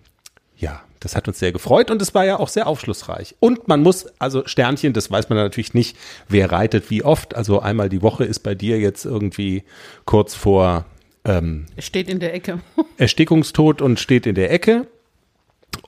ja, 0.57 0.81
das 0.99 1.15
hat 1.15 1.27
uns 1.27 1.39
sehr 1.39 1.51
gefreut 1.51 1.91
und 1.91 2.01
es 2.01 2.15
war 2.15 2.25
ja 2.25 2.39
auch 2.39 2.47
sehr 2.47 2.67
aufschlussreich. 2.67 3.35
Und 3.39 3.67
man 3.67 3.81
muss, 3.81 4.07
also 4.19 4.43
Sternchen, 4.45 4.93
das 4.93 5.11
weiß 5.11 5.29
man 5.29 5.37
natürlich 5.37 5.73
nicht, 5.73 5.97
wer 6.27 6.51
reitet 6.51 6.89
wie 6.89 7.03
oft. 7.03 7.35
Also 7.35 7.59
einmal 7.59 7.89
die 7.89 8.01
Woche 8.01 8.23
ist 8.23 8.39
bei 8.39 8.55
dir 8.55 8.79
jetzt 8.79 9.05
irgendwie 9.05 9.63
kurz 10.05 10.35
vor 10.35 10.85
ähm, 11.25 11.67
steht 11.77 12.09
in 12.09 12.19
der 12.19 12.33
Ecke. 12.33 12.59
Erstickungstod 12.97 13.81
und 13.81 13.99
steht 13.99 14.25
in 14.25 14.35
der 14.35 14.51
Ecke. 14.51 14.87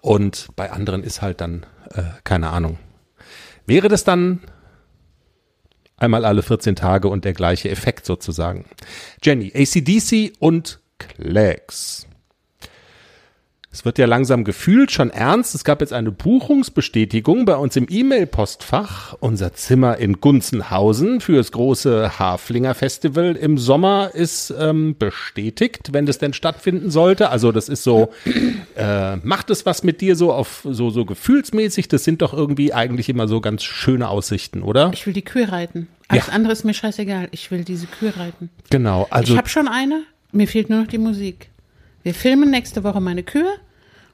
Und 0.01 0.47
bei 0.55 0.71
anderen 0.71 1.03
ist 1.03 1.21
halt 1.21 1.41
dann, 1.41 1.65
äh, 1.93 2.03
keine 2.23 2.49
Ahnung. 2.49 2.77
Wäre 3.67 3.87
das 3.87 4.03
dann 4.03 4.41
einmal 5.97 6.25
alle 6.25 6.43
14 6.43 6.75
Tage 6.75 7.07
und 7.07 7.25
der 7.25 7.33
gleiche 7.33 7.69
Effekt 7.69 8.05
sozusagen? 8.05 8.65
Jenny, 9.23 9.51
ACDC 9.55 10.33
und 10.39 10.79
Clags. 10.97 12.07
Es 13.75 13.83
wird 13.83 13.97
ja 13.97 14.05
langsam 14.05 14.45
gefühlt 14.45 14.89
schon 14.93 15.09
ernst. 15.09 15.53
Es 15.53 15.65
gab 15.65 15.81
jetzt 15.81 15.91
eine 15.91 16.09
Buchungsbestätigung 16.09 17.43
bei 17.43 17.57
uns 17.57 17.75
im 17.75 17.87
E-Mail-Postfach. 17.89 19.17
Unser 19.19 19.51
Zimmer 19.53 19.97
in 19.97 20.21
Gunzenhausen 20.21 21.19
für 21.19 21.35
das 21.35 21.51
große 21.51 22.17
Haflinger 22.17 22.73
Festival 22.73 23.35
im 23.35 23.57
Sommer 23.57 24.11
ist 24.13 24.53
ähm, 24.57 24.95
bestätigt, 24.97 25.89
wenn 25.91 26.05
das 26.05 26.19
denn 26.19 26.31
stattfinden 26.31 26.89
sollte. 26.89 27.31
Also 27.31 27.51
das 27.51 27.67
ist 27.67 27.83
so, 27.83 28.13
äh, 28.77 29.17
macht 29.17 29.49
es 29.49 29.65
was 29.65 29.83
mit 29.83 29.99
dir 29.99 30.15
so 30.15 30.31
auf 30.31 30.61
so 30.63 30.89
so 30.89 31.03
gefühlsmäßig? 31.03 31.89
Das 31.89 32.05
sind 32.05 32.21
doch 32.21 32.33
irgendwie 32.33 32.73
eigentlich 32.73 33.09
immer 33.09 33.27
so 33.27 33.41
ganz 33.41 33.65
schöne 33.65 34.07
Aussichten, 34.07 34.63
oder? 34.63 34.91
Ich 34.93 35.05
will 35.05 35.11
die 35.13 35.25
Kühe 35.25 35.51
reiten. 35.51 35.89
Alles 36.07 36.27
Ja. 36.27 36.31
andere 36.33 36.53
ist 36.53 36.63
mir 36.63 36.73
scheißegal. 36.73 37.27
Ich 37.31 37.51
will 37.51 37.65
diese 37.65 37.87
Kühe 37.87 38.15
reiten. 38.15 38.49
Genau. 38.69 39.05
Also 39.09 39.33
ich 39.33 39.37
habe 39.37 39.49
schon 39.49 39.67
eine. 39.67 40.03
Mir 40.31 40.47
fehlt 40.47 40.69
nur 40.69 40.79
noch 40.79 40.87
die 40.87 40.97
Musik. 40.97 41.49
Wir 42.03 42.13
filmen 42.13 42.51
nächste 42.51 42.85
Woche 42.85 43.01
meine 43.01 43.23
Kühe 43.23 43.51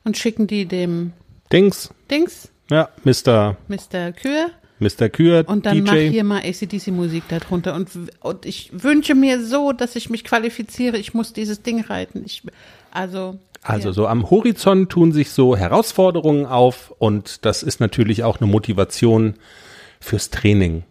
und 0.03 0.17
schicken 0.17 0.47
die 0.47 0.65
dem 0.65 1.13
Dings, 1.51 1.93
Dings, 2.09 2.49
ja, 2.69 2.89
Mr. 3.03 3.57
Mr. 3.67 4.11
Kühe. 4.13 4.51
Mr. 4.81 5.09
Kühr, 5.09 5.43
Und 5.47 5.67
dann 5.67 5.83
mach 5.83 5.93
DJ. 5.93 6.09
hier 6.09 6.23
mal 6.23 6.41
ACDC-Musik 6.41 7.25
darunter. 7.29 7.75
Und, 7.75 7.89
und 8.19 8.45
ich 8.47 8.71
wünsche 8.73 9.13
mir 9.13 9.45
so, 9.45 9.73
dass 9.73 9.95
ich 9.95 10.09
mich 10.09 10.23
qualifiziere. 10.23 10.97
Ich 10.97 11.13
muss 11.13 11.33
dieses 11.33 11.61
Ding 11.61 11.81
reiten. 11.81 12.23
Ich, 12.25 12.41
also. 12.89 13.37
Also 13.61 13.89
ja. 13.89 13.93
so 13.93 14.07
am 14.07 14.31
Horizont 14.31 14.91
tun 14.91 15.11
sich 15.11 15.29
so 15.29 15.55
Herausforderungen 15.55 16.47
auf 16.47 16.95
und 16.97 17.45
das 17.45 17.61
ist 17.61 17.79
natürlich 17.79 18.23
auch 18.23 18.41
eine 18.41 18.49
Motivation 18.49 19.35
fürs 19.99 20.31
Training. 20.31 20.83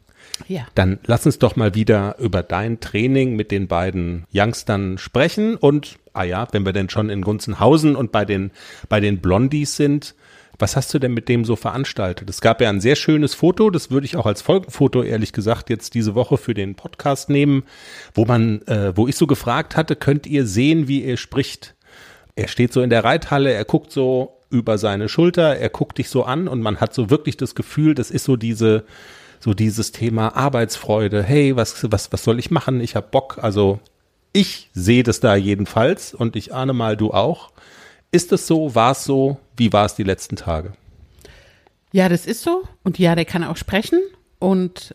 Ja. 0.49 0.67
Dann 0.75 0.99
lass 1.07 1.27
uns 1.27 1.39
doch 1.39 1.57
mal 1.57 1.75
wieder 1.75 2.17
über 2.19 2.43
dein 2.43 2.81
Training 2.81 3.37
mit 3.37 3.51
den 3.51 3.69
beiden 3.69 4.27
Youngstern 4.35 4.99
sprechen 4.99 5.57
und 5.57 5.99
ah 6.13 6.25
ja, 6.25 6.49
wenn 6.53 6.65
wir 6.65 6.73
denn 6.73 6.91
schon 6.91 7.11
in 7.11 7.23
Gunzenhausen 7.23 7.97
und 7.97 8.13
bei 8.13 8.25
den 8.25 8.51
bei 8.89 9.01
den 9.01 9.21
Blondies 9.21 9.77
sind, 9.77 10.15
was 10.61 10.77
hast 10.77 10.93
du 10.93 10.99
denn 10.99 11.15
mit 11.15 11.29
dem 11.29 11.45
so 11.45 11.57
veranstaltet? 11.57 12.29
Es 12.29 12.41
gab 12.41 12.61
ja 12.61 12.69
ein 12.69 12.81
sehr 12.81 12.97
schönes 12.97 13.35
Foto, 13.35 13.71
das 13.71 13.91
würde 13.91 14.05
ich 14.05 14.17
auch 14.17 14.27
als 14.27 14.43
Folgenfoto 14.43 15.03
ehrlich 15.03 15.33
gesagt 15.33 15.71
jetzt 15.71 15.95
diese 15.95 16.15
Woche 16.15 16.37
für 16.37 16.55
den 16.55 16.75
Podcast 16.75 17.31
nehmen, 17.31 17.65
wo 18.15 18.27
man, 18.27 18.63
äh, 18.63 18.93
wo 18.95 19.09
ich 19.09 19.17
so 19.17 19.27
gefragt 19.27 19.77
hatte, 19.77 19.97
könnt 19.97 20.27
ihr 20.27 20.47
sehen, 20.47 20.87
wie 20.87 21.03
er 21.03 21.17
spricht? 21.17 21.75
Er 22.37 22.49
steht 22.49 22.73
so 22.73 22.83
in 22.83 22.91
der 22.91 23.05
Reithalle, 23.05 23.53
er 23.53 23.65
guckt 23.65 23.91
so 23.91 24.37
über 24.51 24.79
seine 24.79 25.09
Schulter, 25.09 25.57
er 25.57 25.69
guckt 25.71 25.99
dich 25.99 26.09
so 26.09 26.25
an 26.25 26.49
und 26.49 26.61
man 26.61 26.81
hat 26.81 26.93
so 26.93 27.09
wirklich 27.09 27.37
das 27.37 27.55
Gefühl, 27.55 27.95
das 27.95 28.11
ist 28.11 28.25
so 28.25 28.37
diese, 28.37 28.85
so 29.41 29.55
dieses 29.55 29.91
Thema 29.91 30.37
Arbeitsfreude. 30.37 31.23
Hey, 31.23 31.57
was, 31.57 31.91
was, 31.91 32.13
was 32.13 32.23
soll 32.23 32.39
ich 32.39 32.51
machen? 32.51 32.81
Ich 32.81 32.95
hab 32.95 33.11
Bock. 33.11 33.39
Also 33.43 33.81
ich 34.33 34.71
sehe 34.75 35.03
das 35.03 35.21
da 35.21 35.35
jedenfalls 35.35 36.15
und 36.15 36.37
ich 36.37 36.55
ahne 36.55 36.75
mal, 36.75 36.97
du 36.97 37.13
auch. 37.13 37.51
Ist 38.13 38.33
es 38.33 38.47
so? 38.47 38.75
War 38.75 38.93
es 38.93 39.05
so? 39.05 39.39
Wie 39.57 39.73
war 39.73 39.87
es 39.87 39.95
die 39.95 40.05
letzten 40.05 40.37
Tage? 40.37 40.73
Ja, 41.93 42.09
das 42.09 42.27
ist 42.27 42.43
so. 42.43 42.63
Und 42.85 42.99
ja, 42.99 43.15
der 43.15 43.25
kann 43.25 43.43
auch 43.43 43.57
sprechen. 43.57 44.01
Und 44.39 44.95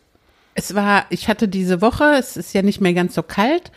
es 0.54 0.74
war, 0.74 1.06
ich 1.10 1.28
hatte 1.28 1.48
diese 1.48 1.82
Woche, 1.82 2.14
es 2.18 2.36
ist 2.36 2.54
ja 2.54 2.62
nicht 2.62 2.80
mehr 2.80 2.94
ganz 2.94 3.14
so 3.14 3.22
kalt. 3.22 3.72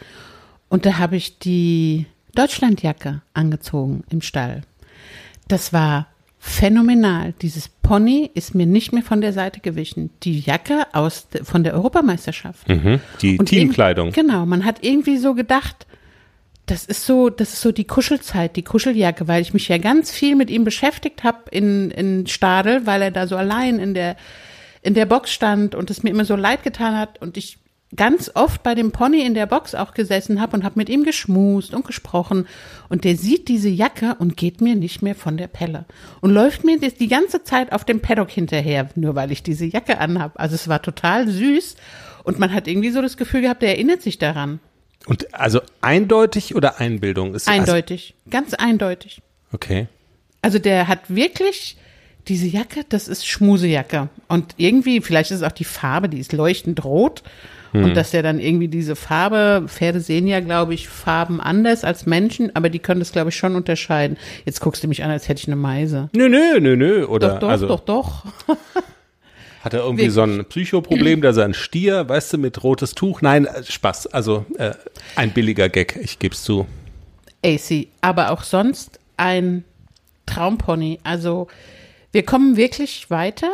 Und 0.70 0.86
da 0.86 0.98
habe 0.98 1.16
ich 1.16 1.40
die 1.40 2.06
Deutschlandjacke 2.36 3.22
angezogen 3.34 4.04
im 4.10 4.22
Stall. 4.22 4.62
Das 5.48 5.74
war 5.74 6.08
phänomenal. 6.50 7.34
Dieses 7.42 7.70
Pony 7.70 8.30
ist 8.34 8.56
mir 8.56 8.66
nicht 8.66 8.92
mehr 8.92 9.04
von 9.04 9.22
der 9.22 9.34
Seite 9.34 9.60
gewichen. 9.60 10.10
Die 10.24 10.40
Jacke 10.40 10.88
aus, 10.94 11.28
von 11.44 11.64
der 11.64 11.74
Europameisterschaft. 11.74 12.68
Die 13.22 13.38
Und 13.38 13.48
Teamkleidung. 13.48 14.12
Genau, 14.12 14.46
man 14.46 14.66
hat 14.66 14.84
irgendwie 14.84 15.18
so 15.18 15.36
gedacht, 15.36 15.86
das 16.66 16.86
ist 16.86 17.06
so, 17.06 17.30
das 17.30 17.54
ist 17.54 17.62
so 17.62 17.72
die 17.72 17.86
Kuschelzeit, 17.86 18.56
die 18.56 18.64
Kuscheljacke, 18.64 19.28
weil 19.28 19.42
ich 19.42 19.54
mich 19.54 19.68
ja 19.68 19.78
ganz 19.78 20.12
viel 20.12 20.36
mit 20.36 20.50
ihm 20.50 20.64
beschäftigt 20.64 21.24
habe 21.24 21.50
in, 21.52 21.92
in 21.92 22.28
Stadel, 22.28 22.86
weil 22.86 23.02
er 23.02 23.12
da 23.12 23.28
so 23.28 23.38
allein 23.38 23.80
in 23.80 23.94
der, 23.94 24.16
in 24.82 24.94
der 24.94 25.06
Box 25.06 25.32
stand 25.32 25.76
und 25.76 25.90
es 25.90 26.04
mir 26.04 26.10
immer 26.10 26.26
so 26.26 26.36
leid 26.36 26.64
getan 26.64 26.98
hat 26.98 27.22
und 27.22 27.38
ich 27.38 27.58
ganz 27.96 28.32
oft 28.36 28.62
bei 28.62 28.76
dem 28.76 28.92
Pony 28.92 29.22
in 29.22 29.34
der 29.34 29.48
Box 29.48 29.74
auch 29.74 29.94
gesessen 29.94 30.40
habe 30.40 30.56
und 30.56 30.64
habe 30.64 30.78
mit 30.78 30.90
ihm 30.90 31.04
geschmust 31.04 31.74
und 31.74 31.86
gesprochen 31.86 32.48
und 32.88 33.04
der 33.04 33.16
sieht 33.16 33.48
diese 33.48 33.70
Jacke 33.70 34.16
und 34.20 34.38
geht 34.38 34.62
mir 34.62 34.76
nicht 34.76 35.02
mehr 35.02 35.16
von 35.16 35.38
der 35.38 35.48
Pelle 35.48 35.86
und 36.22 36.32
läuft 36.32 36.64
mir 36.64 36.80
die 36.80 37.08
ganze 37.08 37.44
Zeit 37.44 37.72
auf 37.72 37.84
dem 37.84 38.00
Paddock 38.00 38.30
hinterher, 38.30 38.90
nur 38.96 39.16
weil 39.16 39.32
ich 39.32 39.42
diese 39.42 39.66
Jacke 39.66 40.00
anhab. 40.00 40.34
Also 40.36 40.56
es 40.56 40.68
war 40.68 40.82
total 40.82 41.28
süß 41.28 41.76
und 42.24 42.38
man 42.38 42.54
hat 42.54 42.68
irgendwie 42.68 42.92
so 42.92 43.02
das 43.02 43.18
Gefühl 43.18 43.42
gehabt, 43.42 43.64
der 43.64 43.70
erinnert 43.70 44.04
sich 44.04 44.20
daran. 44.20 44.60
Und 45.08 45.34
also 45.34 45.62
eindeutig 45.82 46.56
oder 46.56 46.80
Einbildung? 46.80 47.34
Ist 47.34 47.48
Eindeutig, 47.48 48.14
ganz 48.30 48.54
eindeutig. 48.54 49.22
Also, 49.48 49.56
okay. 49.56 49.88
Also 50.42 50.60
der 50.60 50.88
hat 50.88 51.10
wirklich 51.10 51.78
diese 52.28 52.46
Jacke, 52.46 52.86
das 52.88 53.08
ist 53.08 53.26
Schmusejacke. 53.26 54.10
Und 54.28 54.54
irgendwie, 54.58 55.02
vielleicht 55.02 55.32
ist 55.32 55.38
es 55.38 55.44
auch 55.44 55.52
die 55.52 55.64
Farbe, 55.64 56.10
die 56.10 56.20
ist 56.20 56.34
leuchtend 56.34 56.84
rot. 56.84 57.24
Und 57.74 57.96
dass 57.96 58.12
der 58.12 58.24
dann 58.24 58.40
irgendwie 58.40 58.68
diese 58.68 58.96
Farbe, 58.96 59.66
Pferde 59.68 60.00
sehen 60.00 60.28
ja, 60.28 60.40
glaube 60.40 60.74
ich, 60.74 60.88
Farben 60.88 61.40
anders 61.40 61.84
als 61.84 62.06
Menschen, 62.06 62.56
aber 62.56 62.70
die 62.70 62.80
können 62.80 63.00
das, 63.00 63.12
glaube 63.12 63.30
ich, 63.30 63.36
schon 63.36 63.56
unterscheiden. 63.56 64.18
Jetzt 64.46 64.60
guckst 64.62 64.84
du 64.84 64.88
mich 64.88 65.04
an, 65.04 65.12
als 65.12 65.28
hätte 65.28 65.42
ich 65.42 65.48
eine 65.48 65.56
Meise. 65.56 66.10
Nö, 66.14 66.30
nö, 66.30 66.60
nö, 66.60 66.76
nö. 66.76 67.06
Oder 67.06 67.30
Doch, 67.30 67.40
doch, 67.40 67.50
also 67.50 67.68
doch, 67.68 67.80
doch. 67.82 68.26
hat 69.64 69.74
er 69.74 69.82
irgendwie 69.82 70.10
so 70.10 70.22
ein 70.22 70.46
Psychoproblem, 70.46 71.22
da 71.22 71.34
sein 71.34 71.54
Stier, 71.54 72.08
weißt 72.08 72.34
du, 72.34 72.38
mit 72.38 72.64
rotes 72.64 72.96
Tuch? 72.96 73.22
Nein, 73.22 73.46
äh, 73.46 73.64
Spaß. 73.64 74.08
Also 74.08 74.46
äh, 74.58 74.72
ein 75.16 75.32
billiger 75.32 75.70
Gag, 75.70 75.98
ich 76.02 76.20
geb's 76.20 76.44
zu. 76.44 76.66
AC, 77.44 77.88
aber 78.02 78.32
auch 78.32 78.44
sonst 78.44 79.00
ein 79.18 79.64
Traumpony. 80.26 81.00
Also 81.04 81.48
wir 82.12 82.24
kommen 82.24 82.58
wirklich 82.58 83.10
weiter. 83.10 83.50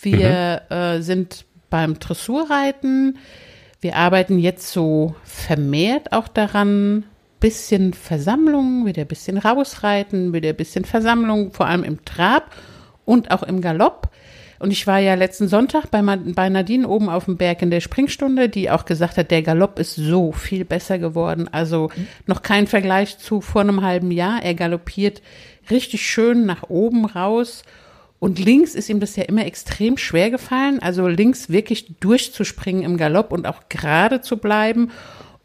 Wir 0.00 0.62
äh, 0.70 1.00
sind 1.00 1.44
beim 1.70 1.98
Dressurreiten. 1.98 3.18
Wir 3.80 3.96
arbeiten 3.96 4.38
jetzt 4.38 4.70
so 4.72 5.14
vermehrt 5.24 6.12
auch 6.12 6.28
daran, 6.28 7.04
bisschen 7.40 7.94
Versammlung, 7.94 8.86
wieder 8.86 9.02
ein 9.02 9.08
bisschen 9.08 9.38
rausreiten, 9.38 10.32
wieder 10.32 10.48
ein 10.48 10.56
bisschen 10.56 10.84
Versammlung, 10.84 11.52
vor 11.52 11.66
allem 11.66 11.84
im 11.84 12.04
Trab 12.04 12.54
und 13.04 13.30
auch 13.30 13.42
im 13.42 13.60
Galopp. 13.60 14.10
Und 14.58 14.72
ich 14.72 14.86
war 14.88 14.98
ja 14.98 15.14
letzten 15.14 15.46
Sonntag 15.46 15.90
bei, 15.90 16.02
bei 16.02 16.48
Nadine 16.48 16.88
oben 16.88 17.08
auf 17.08 17.26
dem 17.26 17.36
Berg 17.36 17.62
in 17.62 17.70
der 17.70 17.80
Springstunde, 17.80 18.48
die 18.48 18.70
auch 18.70 18.84
gesagt 18.84 19.16
hat, 19.16 19.30
der 19.30 19.42
Galopp 19.42 19.78
ist 19.78 19.94
so 19.94 20.32
viel 20.32 20.64
besser 20.64 20.98
geworden. 20.98 21.48
Also 21.52 21.90
noch 22.26 22.42
kein 22.42 22.66
Vergleich 22.66 23.18
zu 23.18 23.40
vor 23.40 23.60
einem 23.60 23.82
halben 23.82 24.10
Jahr. 24.10 24.42
Er 24.42 24.54
galoppiert 24.54 25.22
richtig 25.70 26.02
schön 26.02 26.44
nach 26.44 26.64
oben 26.68 27.04
raus. 27.04 27.62
Und 28.20 28.38
links 28.38 28.74
ist 28.74 28.88
ihm 28.88 29.00
das 29.00 29.16
ja 29.16 29.24
immer 29.24 29.46
extrem 29.46 29.96
schwer 29.96 30.30
gefallen. 30.30 30.80
Also 30.80 31.06
links 31.06 31.50
wirklich 31.50 31.98
durchzuspringen 32.00 32.82
im 32.82 32.96
Galopp 32.96 33.32
und 33.32 33.46
auch 33.46 33.68
gerade 33.68 34.20
zu 34.20 34.38
bleiben 34.38 34.90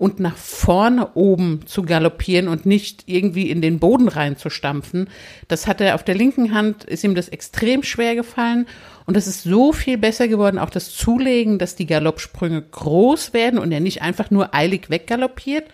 und 0.04 0.20
nach 0.20 0.36
vorne 0.36 1.14
oben 1.14 1.62
zu 1.66 1.84
galoppieren 1.84 2.48
und 2.48 2.66
nicht 2.66 3.04
irgendwie 3.06 3.50
in 3.50 3.62
den 3.62 3.80
Boden 3.80 4.08
reinzustampfen. 4.08 5.08
Das 5.48 5.68
hat 5.68 5.82
er 5.82 5.96
auf 5.96 6.04
der 6.04 6.16
linken 6.16 6.54
Hand, 6.54 6.84
ist 6.84 7.04
ihm 7.04 7.16
das 7.16 7.30
extrem 7.30 7.84
schwer 7.84 8.16
gefallen. 8.16 8.66
Und 9.06 9.18
es 9.18 9.28
ist 9.28 9.44
so 9.44 9.72
viel 9.72 9.98
besser 9.98 10.28
geworden, 10.28 10.58
auch 10.58 10.72
das 10.72 10.94
Zulegen, 10.94 11.60
dass 11.60 11.76
die 11.76 11.86
Galoppsprünge 11.86 12.62
groß 12.62 13.34
werden 13.34 13.60
und 13.60 13.72
er 13.72 13.82
nicht 13.82 14.02
einfach 14.02 14.32
nur 14.32 14.54
eilig 14.56 14.90
weggaloppiert, 14.90 15.66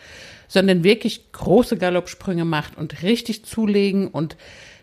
sondern 0.48 0.84
wirklich 0.84 1.32
große 1.32 1.78
Galoppsprünge 1.78 2.46
macht 2.46 2.78
und 2.78 3.02
richtig 3.02 3.46
zulegen 3.46 4.08
und 4.10 4.36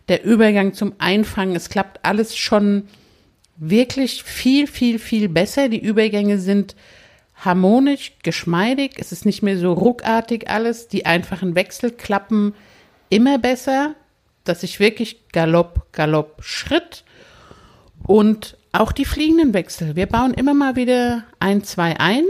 der 0.09 0.25
Übergang 0.25 0.73
zum 0.73 0.95
Einfangen, 0.99 1.57
es 1.57 1.69
klappt 1.69 2.05
alles 2.05 2.37
schon 2.37 2.89
wirklich 3.57 4.23
viel, 4.23 4.67
viel, 4.67 4.99
viel 4.99 5.29
besser. 5.29 5.69
Die 5.69 5.81
Übergänge 5.83 6.39
sind 6.39 6.77
harmonisch, 7.35 8.13
geschmeidig, 8.23 8.93
es 8.99 9.13
ist 9.13 9.27
nicht 9.27 9.43
mehr 9.43 9.59
so 9.59 9.73
ruckartig 9.73 10.49
alles, 10.49 10.89
die 10.89 11.07
einfachen 11.07 11.55
Wechsel 11.55 11.91
klappen 11.91 12.55
immer 13.11 13.39
besser, 13.39 13.95
dass 14.45 14.63
ich 14.63 14.81
wirklich 14.81 15.29
Galopp, 15.33 15.93
Galopp, 15.93 16.43
Schritt 16.43 17.05
und 18.03 18.57
auch 18.73 18.93
die 18.93 19.05
fliegenden 19.05 19.55
Wechsel. 19.55 19.97
Wir 19.97 20.07
bauen 20.07 20.35
immer 20.35 20.55
mal 20.55 20.77
wieder 20.77 21.25
ein, 21.41 21.63
zwei 21.65 21.99
ein. 21.99 22.25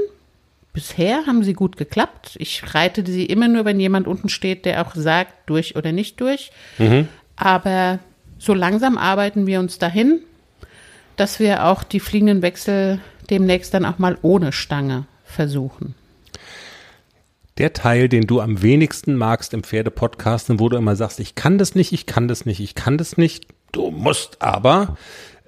Bisher 0.73 1.27
haben 1.27 1.43
sie 1.43 1.55
gut 1.55 1.77
geklappt. 1.77 2.37
Ich 2.39 2.75
reite 2.75 3.05
sie 3.07 3.25
immer 3.25 3.49
nur, 3.49 3.65
wenn 3.65 3.81
jemand 3.81 4.07
unten 4.07 4.29
steht, 4.29 4.65
der 4.65 4.87
auch 4.87 4.95
sagt, 4.95 5.49
durch 5.49 5.77
oder 5.77 5.93
nicht 5.93 6.21
durch. 6.21 6.51
Mhm. 6.79 7.09
Aber 7.37 7.99
so 8.39 8.55
langsam 8.55 8.99
arbeiten 8.99 9.47
wir 9.47 9.61
uns 9.61 9.79
dahin, 9.79 10.21
dass 11.17 11.39
wir 11.39 11.65
auch 11.65 11.83
die 11.83 12.01
fliegenden 12.01 12.43
Wechsel 12.43 13.01
demnächst 13.31 13.75
dann 13.75 13.85
auch 13.85 13.99
mal 13.99 14.19
ohne 14.23 14.53
Stange 14.53 15.07
versuchen. 15.25 15.95
Der 17.59 17.73
Teil, 17.73 18.09
den 18.09 18.27
du 18.27 18.41
am 18.41 18.61
wenigsten 18.61 19.17
magst 19.17 19.55
im 19.55 19.63
Pferdepodcasten, 19.63 20.61
wo 20.61 20.69
du 20.69 20.77
immer 20.77 20.95
sagst, 20.95 21.21
ich 21.21 21.35
kann 21.35 21.57
das 21.57 21.75
nicht, 21.75 21.93
ich 21.93 22.05
kann 22.05 22.29
das 22.29 22.45
nicht, 22.45 22.61
ich 22.61 22.75
kann 22.75 22.99
das 22.99 23.17
nicht, 23.17 23.47
du 23.73 23.91
musst 23.91 24.43
aber. 24.43 24.97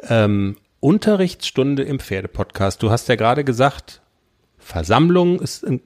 Ähm, 0.09 0.57
Unterrichtsstunde 0.81 1.83
im 1.83 1.99
Pferdepodcast. 1.99 2.83
Du 2.83 2.91
hast 2.91 3.09
ja 3.09 3.17
gerade 3.17 3.45
gesagt, 3.45 4.01
Versammlung 4.59 5.41
ist 5.41 5.67
ein 5.67 5.81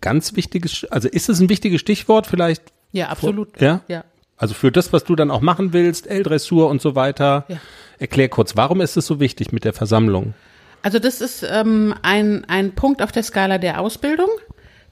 ganz 0.00 0.36
wichtiges, 0.36 0.84
also 0.90 1.08
ist 1.08 1.28
es 1.28 1.40
ein 1.40 1.48
wichtiges 1.48 1.80
Stichwort 1.80 2.26
vielleicht? 2.26 2.62
Ja, 2.92 3.08
absolut. 3.08 3.60
Ja? 3.60 3.80
ja. 3.88 4.04
Also 4.36 4.54
für 4.54 4.72
das, 4.72 4.92
was 4.92 5.04
du 5.04 5.14
dann 5.14 5.30
auch 5.30 5.40
machen 5.40 5.72
willst, 5.72 6.06
L-Dressur 6.06 6.68
und 6.68 6.82
so 6.82 6.94
weiter. 6.94 7.44
Ja. 7.48 7.56
Erklär 7.98 8.28
kurz, 8.28 8.56
warum 8.56 8.80
ist 8.80 8.96
es 8.96 9.06
so 9.06 9.20
wichtig 9.20 9.52
mit 9.52 9.64
der 9.64 9.72
Versammlung? 9.72 10.34
Also 10.82 10.98
das 10.98 11.20
ist 11.20 11.46
ähm, 11.48 11.94
ein, 12.02 12.44
ein 12.46 12.72
Punkt 12.72 13.00
auf 13.00 13.12
der 13.12 13.22
Skala 13.22 13.58
der 13.58 13.80
Ausbildung, 13.80 14.28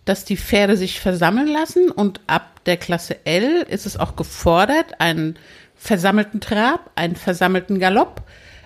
dass 0.05 0.25
die 0.25 0.37
Pferde 0.37 0.77
sich 0.77 1.01
versammeln 1.01 1.49
lassen 1.49 1.91
und 1.91 2.21
ab 2.27 2.61
der 2.65 2.77
Klasse 2.77 3.17
L 3.27 3.67
ist 3.69 3.87
es 3.87 3.99
auch 3.99 4.17
gefordert, 4.17 5.01
einen 5.01 5.37
versammelten 5.77 6.41
Trab, 6.41 6.91
einen 6.95 7.17
versammelten 7.17 7.79
Galopp. 7.79 8.23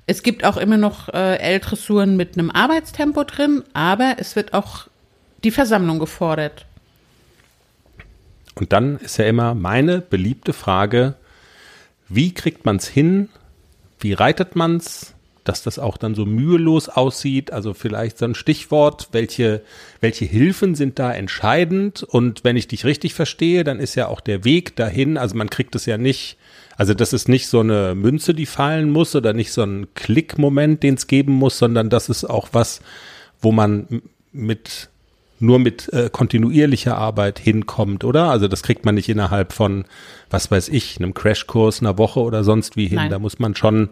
Es 0.06 0.22
gibt 0.22 0.44
auch 0.44 0.56
immer 0.56 0.76
noch 0.76 1.08
äh, 1.08 1.38
L-Dressuren 1.38 2.16
mit 2.16 2.38
einem 2.38 2.50
Arbeitstempo 2.50 3.24
drin, 3.24 3.64
aber 3.72 4.16
es 4.18 4.36
wird 4.36 4.52
auch 4.54 4.86
die 5.42 5.50
Versammlung 5.50 5.98
gefordert. 5.98 6.66
Und 8.56 8.72
dann 8.72 8.96
ist 8.98 9.18
ja 9.18 9.26
immer 9.26 9.54
meine 9.54 10.00
beliebte 10.00 10.52
Frage, 10.52 11.14
wie 12.08 12.32
kriegt 12.32 12.64
man 12.64 12.76
es 12.76 12.88
hin, 12.88 13.28
wie 14.00 14.14
reitet 14.14 14.56
man 14.56 14.76
es, 14.76 15.14
dass 15.44 15.62
das 15.62 15.78
auch 15.78 15.96
dann 15.96 16.14
so 16.14 16.26
mühelos 16.26 16.88
aussieht. 16.88 17.52
Also 17.52 17.74
vielleicht 17.74 18.18
so 18.18 18.24
ein 18.24 18.34
Stichwort, 18.34 19.08
welche, 19.12 19.62
welche 20.00 20.24
Hilfen 20.24 20.74
sind 20.74 20.98
da 20.98 21.12
entscheidend? 21.12 22.02
Und 22.02 22.44
wenn 22.44 22.56
ich 22.56 22.66
dich 22.66 22.84
richtig 22.84 23.14
verstehe, 23.14 23.62
dann 23.62 23.78
ist 23.78 23.94
ja 23.94 24.08
auch 24.08 24.20
der 24.20 24.44
Weg 24.44 24.74
dahin, 24.76 25.16
also 25.16 25.36
man 25.36 25.50
kriegt 25.50 25.74
es 25.74 25.86
ja 25.86 25.98
nicht, 25.98 26.36
also 26.76 26.94
das 26.94 27.12
ist 27.12 27.28
nicht 27.28 27.48
so 27.48 27.60
eine 27.60 27.94
Münze, 27.94 28.34
die 28.34 28.46
fallen 28.46 28.90
muss 28.90 29.14
oder 29.14 29.32
nicht 29.32 29.52
so 29.52 29.62
ein 29.62 29.86
Klickmoment, 29.94 30.82
den 30.82 30.94
es 30.94 31.06
geben 31.06 31.32
muss, 31.32 31.58
sondern 31.58 31.90
das 31.90 32.08
ist 32.08 32.24
auch 32.24 32.48
was, 32.52 32.80
wo 33.40 33.52
man 33.52 34.02
mit 34.32 34.88
nur 35.38 35.58
mit 35.58 35.92
äh, 35.92 36.08
kontinuierlicher 36.10 36.96
Arbeit 36.96 37.38
hinkommt, 37.38 38.04
oder? 38.04 38.30
Also 38.30 38.48
das 38.48 38.62
kriegt 38.62 38.84
man 38.84 38.94
nicht 38.94 39.08
innerhalb 39.08 39.52
von, 39.52 39.84
was 40.30 40.50
weiß 40.50 40.68
ich, 40.68 40.96
einem 40.98 41.14
Crashkurs, 41.14 41.80
einer 41.80 41.98
Woche 41.98 42.20
oder 42.20 42.44
sonst 42.44 42.76
wie 42.76 42.86
hin. 42.86 42.96
Nein. 42.96 43.10
Da 43.10 43.18
muss 43.18 43.38
man 43.38 43.54
schon 43.54 43.90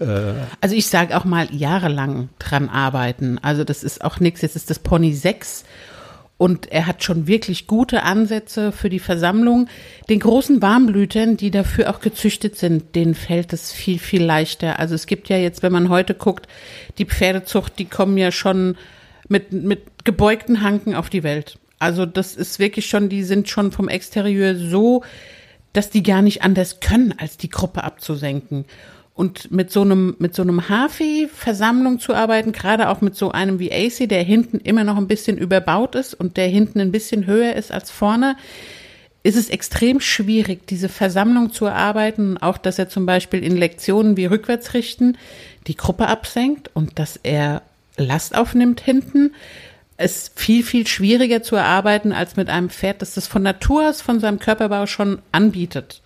äh, 0.00 0.34
also 0.60 0.74
ich 0.74 0.86
sage 0.86 1.16
auch 1.16 1.24
mal 1.24 1.48
jahrelang 1.52 2.28
dran 2.38 2.68
arbeiten. 2.68 3.38
Also 3.42 3.64
das 3.64 3.84
ist 3.84 4.04
auch 4.04 4.20
nichts. 4.20 4.42
Jetzt 4.42 4.56
ist 4.56 4.70
das 4.70 4.78
Pony 4.78 5.12
6 5.12 5.64
und 6.36 6.72
er 6.72 6.86
hat 6.86 7.04
schon 7.04 7.26
wirklich 7.26 7.66
gute 7.66 8.02
Ansätze 8.02 8.72
für 8.72 8.90
die 8.90 8.98
Versammlung. 8.98 9.68
Den 10.08 10.18
großen 10.18 10.60
Warmblütern, 10.60 11.36
die 11.36 11.50
dafür 11.50 11.90
auch 11.90 12.00
gezüchtet 12.00 12.56
sind, 12.56 12.94
denen 12.96 13.14
fällt 13.14 13.52
es 13.52 13.72
viel, 13.72 13.98
viel 13.98 14.24
leichter. 14.24 14.80
Also 14.80 14.94
es 14.94 15.06
gibt 15.06 15.28
ja 15.28 15.36
jetzt, 15.36 15.62
wenn 15.62 15.72
man 15.72 15.88
heute 15.88 16.14
guckt, 16.14 16.48
die 16.98 17.06
Pferdezucht, 17.06 17.78
die 17.78 17.84
kommen 17.84 18.18
ja 18.18 18.32
schon 18.32 18.76
mit, 19.28 19.52
mit 19.52 20.04
gebeugten 20.04 20.62
Hanken 20.62 20.94
auf 20.94 21.10
die 21.10 21.22
Welt. 21.22 21.58
Also 21.78 22.06
das 22.06 22.36
ist 22.36 22.58
wirklich 22.58 22.86
schon, 22.86 23.08
die 23.08 23.24
sind 23.24 23.48
schon 23.48 23.72
vom 23.72 23.88
Exterieur 23.88 24.54
so, 24.56 25.02
dass 25.72 25.90
die 25.90 26.02
gar 26.02 26.22
nicht 26.22 26.42
anders 26.42 26.80
können, 26.80 27.14
als 27.18 27.36
die 27.36 27.50
Gruppe 27.50 27.84
abzusenken. 27.84 28.64
Und 29.12 29.52
mit 29.52 29.70
so 29.70 29.82
einem, 29.82 30.16
mit 30.18 30.34
so 30.34 30.42
einem 30.42 30.68
Hafi-Versammlung 30.68 32.00
zu 32.00 32.14
arbeiten, 32.14 32.52
gerade 32.52 32.88
auch 32.88 33.00
mit 33.00 33.14
so 33.14 33.30
einem 33.30 33.60
wie 33.60 33.72
AC, 33.72 34.08
der 34.08 34.22
hinten 34.22 34.58
immer 34.58 34.82
noch 34.82 34.96
ein 34.96 35.06
bisschen 35.06 35.38
überbaut 35.38 35.94
ist 35.94 36.14
und 36.14 36.36
der 36.36 36.48
hinten 36.48 36.80
ein 36.80 36.90
bisschen 36.90 37.26
höher 37.26 37.54
ist 37.54 37.70
als 37.70 37.90
vorne, 37.92 38.36
ist 39.22 39.36
es 39.36 39.50
extrem 39.50 40.00
schwierig, 40.00 40.66
diese 40.66 40.88
Versammlung 40.88 41.52
zu 41.52 41.64
erarbeiten. 41.64 42.38
Auch, 42.38 42.58
dass 42.58 42.78
er 42.78 42.88
zum 42.88 43.06
Beispiel 43.06 43.42
in 43.42 43.56
Lektionen 43.56 44.16
wie 44.16 44.26
rückwärts 44.26 44.74
richten 44.74 45.16
die 45.66 45.76
Gruppe 45.76 46.08
absenkt 46.08 46.70
und 46.74 46.98
dass 46.98 47.18
er 47.22 47.62
Last 47.96 48.36
aufnimmt 48.36 48.80
hinten 48.80 49.34
ist 49.96 50.38
viel, 50.38 50.64
viel 50.64 50.86
schwieriger 50.86 51.42
zu 51.42 51.56
erarbeiten 51.56 52.12
als 52.12 52.36
mit 52.36 52.50
einem 52.50 52.70
Pferd, 52.70 53.02
das 53.02 53.14
das 53.14 53.26
von 53.26 53.42
Natur 53.42 53.88
aus, 53.88 54.02
von 54.02 54.18
seinem 54.18 54.38
Körperbau 54.38 54.86
schon 54.86 55.22
anbietet. 55.30 56.02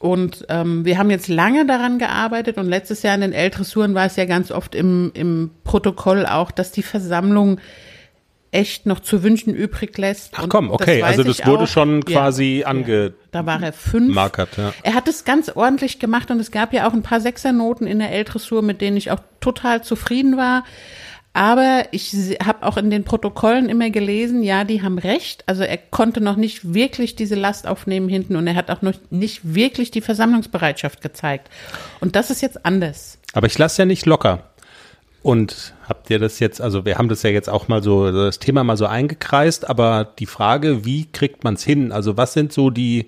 Und 0.00 0.46
ähm, 0.48 0.84
wir 0.84 0.98
haben 0.98 1.10
jetzt 1.10 1.28
lange 1.28 1.66
daran 1.66 1.98
gearbeitet 1.98 2.56
und 2.56 2.68
letztes 2.68 3.02
Jahr 3.02 3.14
in 3.14 3.20
den 3.20 3.32
L-Dressuren 3.32 3.94
war 3.94 4.06
es 4.06 4.16
ja 4.16 4.26
ganz 4.26 4.52
oft 4.52 4.74
im, 4.74 5.10
im 5.14 5.50
Protokoll 5.64 6.24
auch, 6.24 6.50
dass 6.50 6.70
die 6.70 6.82
Versammlung 6.82 7.58
echt 8.50 8.86
noch 8.86 9.00
zu 9.00 9.22
wünschen 9.22 9.54
übrig 9.54 9.96
lässt. 9.98 10.32
Ach 10.36 10.46
komm, 10.48 10.70
okay, 10.70 11.00
das 11.00 11.08
also 11.10 11.22
das 11.22 11.46
wurde 11.46 11.64
auch. 11.64 11.68
schon 11.68 12.04
quasi 12.04 12.60
ja, 12.60 12.66
ange. 12.66 13.04
Ja. 13.04 13.10
Da 13.30 13.46
war 13.46 13.62
er 13.62 13.72
fünf. 13.72 14.14
Markert, 14.14 14.56
ja. 14.56 14.72
Er 14.82 14.94
hat 14.94 15.06
es 15.08 15.24
ganz 15.24 15.50
ordentlich 15.50 15.98
gemacht 15.98 16.30
und 16.30 16.40
es 16.40 16.50
gab 16.50 16.72
ja 16.72 16.88
auch 16.88 16.94
ein 16.94 17.02
paar 17.02 17.20
Sechsernoten 17.20 17.86
in 17.86 17.98
der 17.98 18.10
L-Dressur, 18.12 18.62
mit 18.62 18.80
denen 18.80 18.96
ich 18.96 19.10
auch 19.10 19.20
total 19.40 19.82
zufrieden 19.82 20.36
war. 20.36 20.64
Aber 21.34 21.84
ich 21.92 22.12
habe 22.44 22.66
auch 22.66 22.78
in 22.78 22.90
den 22.90 23.04
Protokollen 23.04 23.68
immer 23.68 23.90
gelesen, 23.90 24.42
ja, 24.42 24.64
die 24.64 24.82
haben 24.82 24.98
recht. 24.98 25.44
Also 25.46 25.62
er 25.62 25.76
konnte 25.76 26.20
noch 26.20 26.36
nicht 26.36 26.74
wirklich 26.74 27.16
diese 27.16 27.34
Last 27.34 27.66
aufnehmen 27.66 28.08
hinten 28.08 28.34
und 28.34 28.46
er 28.46 28.56
hat 28.56 28.70
auch 28.70 28.82
noch 28.82 28.94
nicht 29.10 29.54
wirklich 29.54 29.90
die 29.90 30.00
Versammlungsbereitschaft 30.00 31.00
gezeigt. 31.00 31.48
Und 32.00 32.16
das 32.16 32.30
ist 32.30 32.40
jetzt 32.40 32.64
anders. 32.64 33.18
Aber 33.34 33.46
ich 33.46 33.56
lasse 33.58 33.82
ja 33.82 33.86
nicht 33.86 34.06
locker. 34.06 34.50
Und 35.22 35.74
habt 35.88 36.10
ihr 36.10 36.18
das 36.18 36.38
jetzt, 36.38 36.60
also 36.60 36.84
wir 36.84 36.96
haben 36.96 37.08
das 37.08 37.22
ja 37.22 37.30
jetzt 37.30 37.48
auch 37.48 37.68
mal 37.68 37.82
so, 37.82 38.10
das 38.12 38.38
Thema 38.38 38.62
mal 38.64 38.76
so 38.76 38.86
eingekreist, 38.86 39.68
aber 39.68 40.04
die 40.18 40.26
Frage, 40.26 40.84
wie 40.84 41.06
kriegt 41.06 41.44
man 41.44 41.54
es 41.54 41.64
hin? 41.64 41.92
Also 41.92 42.16
was 42.16 42.32
sind 42.32 42.52
so 42.52 42.70
die 42.70 43.06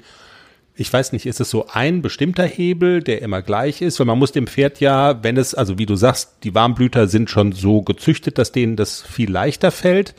ich 0.81 0.91
weiß 0.91 1.13
nicht, 1.13 1.27
ist 1.27 1.41
es 1.41 1.51
so 1.51 1.67
ein 1.71 2.01
bestimmter 2.01 2.45
Hebel, 2.45 3.03
der 3.03 3.21
immer 3.21 3.43
gleich 3.43 3.83
ist? 3.83 4.01
Weil 4.01 4.07
man 4.07 4.19
muss 4.19 4.33
dem 4.33 4.47
Pferd 4.47 4.81
ja, 4.81 5.23
wenn 5.23 5.37
es, 5.37 5.55
also 5.55 5.79
wie 5.79 5.85
du 5.85 5.95
sagst, 5.95 6.39
die 6.43 6.55
Warmblüter 6.55 7.07
sind 7.07 7.29
schon 7.29 7.53
so 7.53 7.83
gezüchtet, 7.83 8.39
dass 8.39 8.51
denen 8.51 8.77
das 8.77 9.03
viel 9.03 9.31
leichter 9.31 9.73
fällt. 9.73 10.15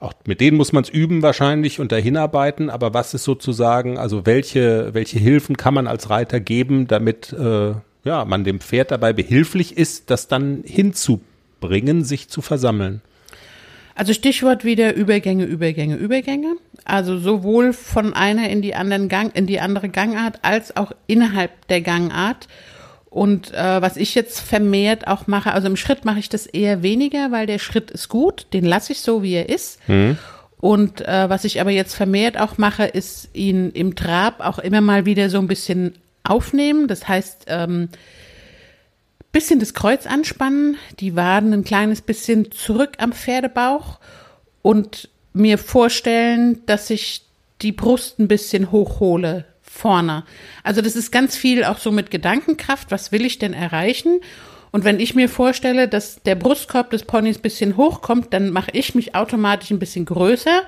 Auch 0.00 0.12
mit 0.26 0.40
denen 0.40 0.56
muss 0.56 0.72
man 0.72 0.82
es 0.82 0.90
üben 0.90 1.22
wahrscheinlich 1.22 1.78
und 1.78 1.92
dahin 1.92 2.16
arbeiten. 2.16 2.70
Aber 2.70 2.92
was 2.92 3.14
ist 3.14 3.22
sozusagen, 3.22 3.96
also 3.96 4.26
welche, 4.26 4.92
welche 4.94 5.20
Hilfen 5.20 5.56
kann 5.56 5.74
man 5.74 5.86
als 5.86 6.10
Reiter 6.10 6.40
geben, 6.40 6.88
damit 6.88 7.32
äh, 7.32 7.74
ja, 8.04 8.24
man 8.24 8.44
dem 8.44 8.60
Pferd 8.60 8.90
dabei 8.90 9.12
behilflich 9.12 9.76
ist, 9.76 10.10
das 10.10 10.28
dann 10.28 10.62
hinzubringen, 10.64 12.04
sich 12.04 12.28
zu 12.28 12.42
versammeln? 12.42 13.00
Also 13.94 14.12
Stichwort 14.12 14.64
wieder 14.64 14.94
Übergänge, 14.94 15.44
Übergänge, 15.44 15.96
Übergänge. 15.96 16.56
Also 16.84 17.18
sowohl 17.18 17.72
von 17.72 18.12
einer 18.12 18.48
in 18.50 18.60
die 18.60 18.74
anderen 18.74 19.08
Gang, 19.08 19.34
in 19.34 19.46
die 19.46 19.60
andere 19.60 19.88
Gangart 19.88 20.40
als 20.42 20.76
auch 20.76 20.92
innerhalb 21.06 21.66
der 21.68 21.80
Gangart. 21.80 22.48
Und 23.08 23.54
äh, 23.54 23.80
was 23.80 23.96
ich 23.96 24.16
jetzt 24.16 24.40
vermehrt 24.40 25.06
auch 25.06 25.28
mache, 25.28 25.52
also 25.52 25.68
im 25.68 25.76
Schritt 25.76 26.04
mache 26.04 26.18
ich 26.18 26.28
das 26.28 26.46
eher 26.46 26.82
weniger, 26.82 27.30
weil 27.30 27.46
der 27.46 27.60
Schritt 27.60 27.92
ist 27.92 28.08
gut, 28.08 28.48
den 28.52 28.64
lasse 28.64 28.92
ich 28.92 29.00
so, 29.00 29.22
wie 29.22 29.34
er 29.34 29.48
ist. 29.48 29.78
Mhm. 29.88 30.18
Und 30.58 31.02
äh, 31.02 31.30
was 31.30 31.44
ich 31.44 31.60
aber 31.60 31.70
jetzt 31.70 31.94
vermehrt 31.94 32.40
auch 32.40 32.58
mache, 32.58 32.84
ist 32.84 33.28
ihn 33.32 33.70
im 33.70 33.94
Trab 33.94 34.40
auch 34.40 34.58
immer 34.58 34.80
mal 34.80 35.06
wieder 35.06 35.30
so 35.30 35.38
ein 35.38 35.46
bisschen 35.46 35.94
aufnehmen. 36.24 36.88
Das 36.88 37.06
heißt, 37.06 37.44
ähm, 37.48 37.88
bisschen 39.32 39.60
das 39.60 39.74
Kreuz 39.74 40.06
anspannen, 40.06 40.76
die 41.00 41.16
Waden 41.16 41.52
ein 41.52 41.64
kleines 41.64 42.00
bisschen 42.00 42.50
zurück 42.52 42.92
am 42.98 43.12
Pferdebauch 43.12 43.98
und 44.62 45.08
mir 45.32 45.58
vorstellen, 45.58 46.64
dass 46.66 46.88
ich 46.88 47.22
die 47.60 47.72
Brust 47.72 48.18
ein 48.18 48.28
bisschen 48.28 48.70
hochhole 48.70 49.44
vorne. 49.62 50.24
Also 50.62 50.80
das 50.80 50.94
ist 50.94 51.10
ganz 51.10 51.36
viel 51.36 51.64
auch 51.64 51.78
so 51.78 51.90
mit 51.90 52.10
Gedankenkraft. 52.10 52.90
Was 52.90 53.10
will 53.10 53.26
ich 53.26 53.38
denn 53.38 53.52
erreichen? 53.52 54.20
Und 54.70 54.84
wenn 54.84 55.00
ich 55.00 55.14
mir 55.14 55.28
vorstelle, 55.28 55.88
dass 55.88 56.22
der 56.22 56.36
Brustkorb 56.36 56.90
des 56.90 57.04
Ponys 57.04 57.38
ein 57.38 57.42
bisschen 57.42 57.76
hochkommt, 57.76 58.32
dann 58.32 58.50
mache 58.50 58.70
ich 58.72 58.94
mich 58.94 59.14
automatisch 59.14 59.70
ein 59.70 59.78
bisschen 59.78 60.04
größer 60.04 60.62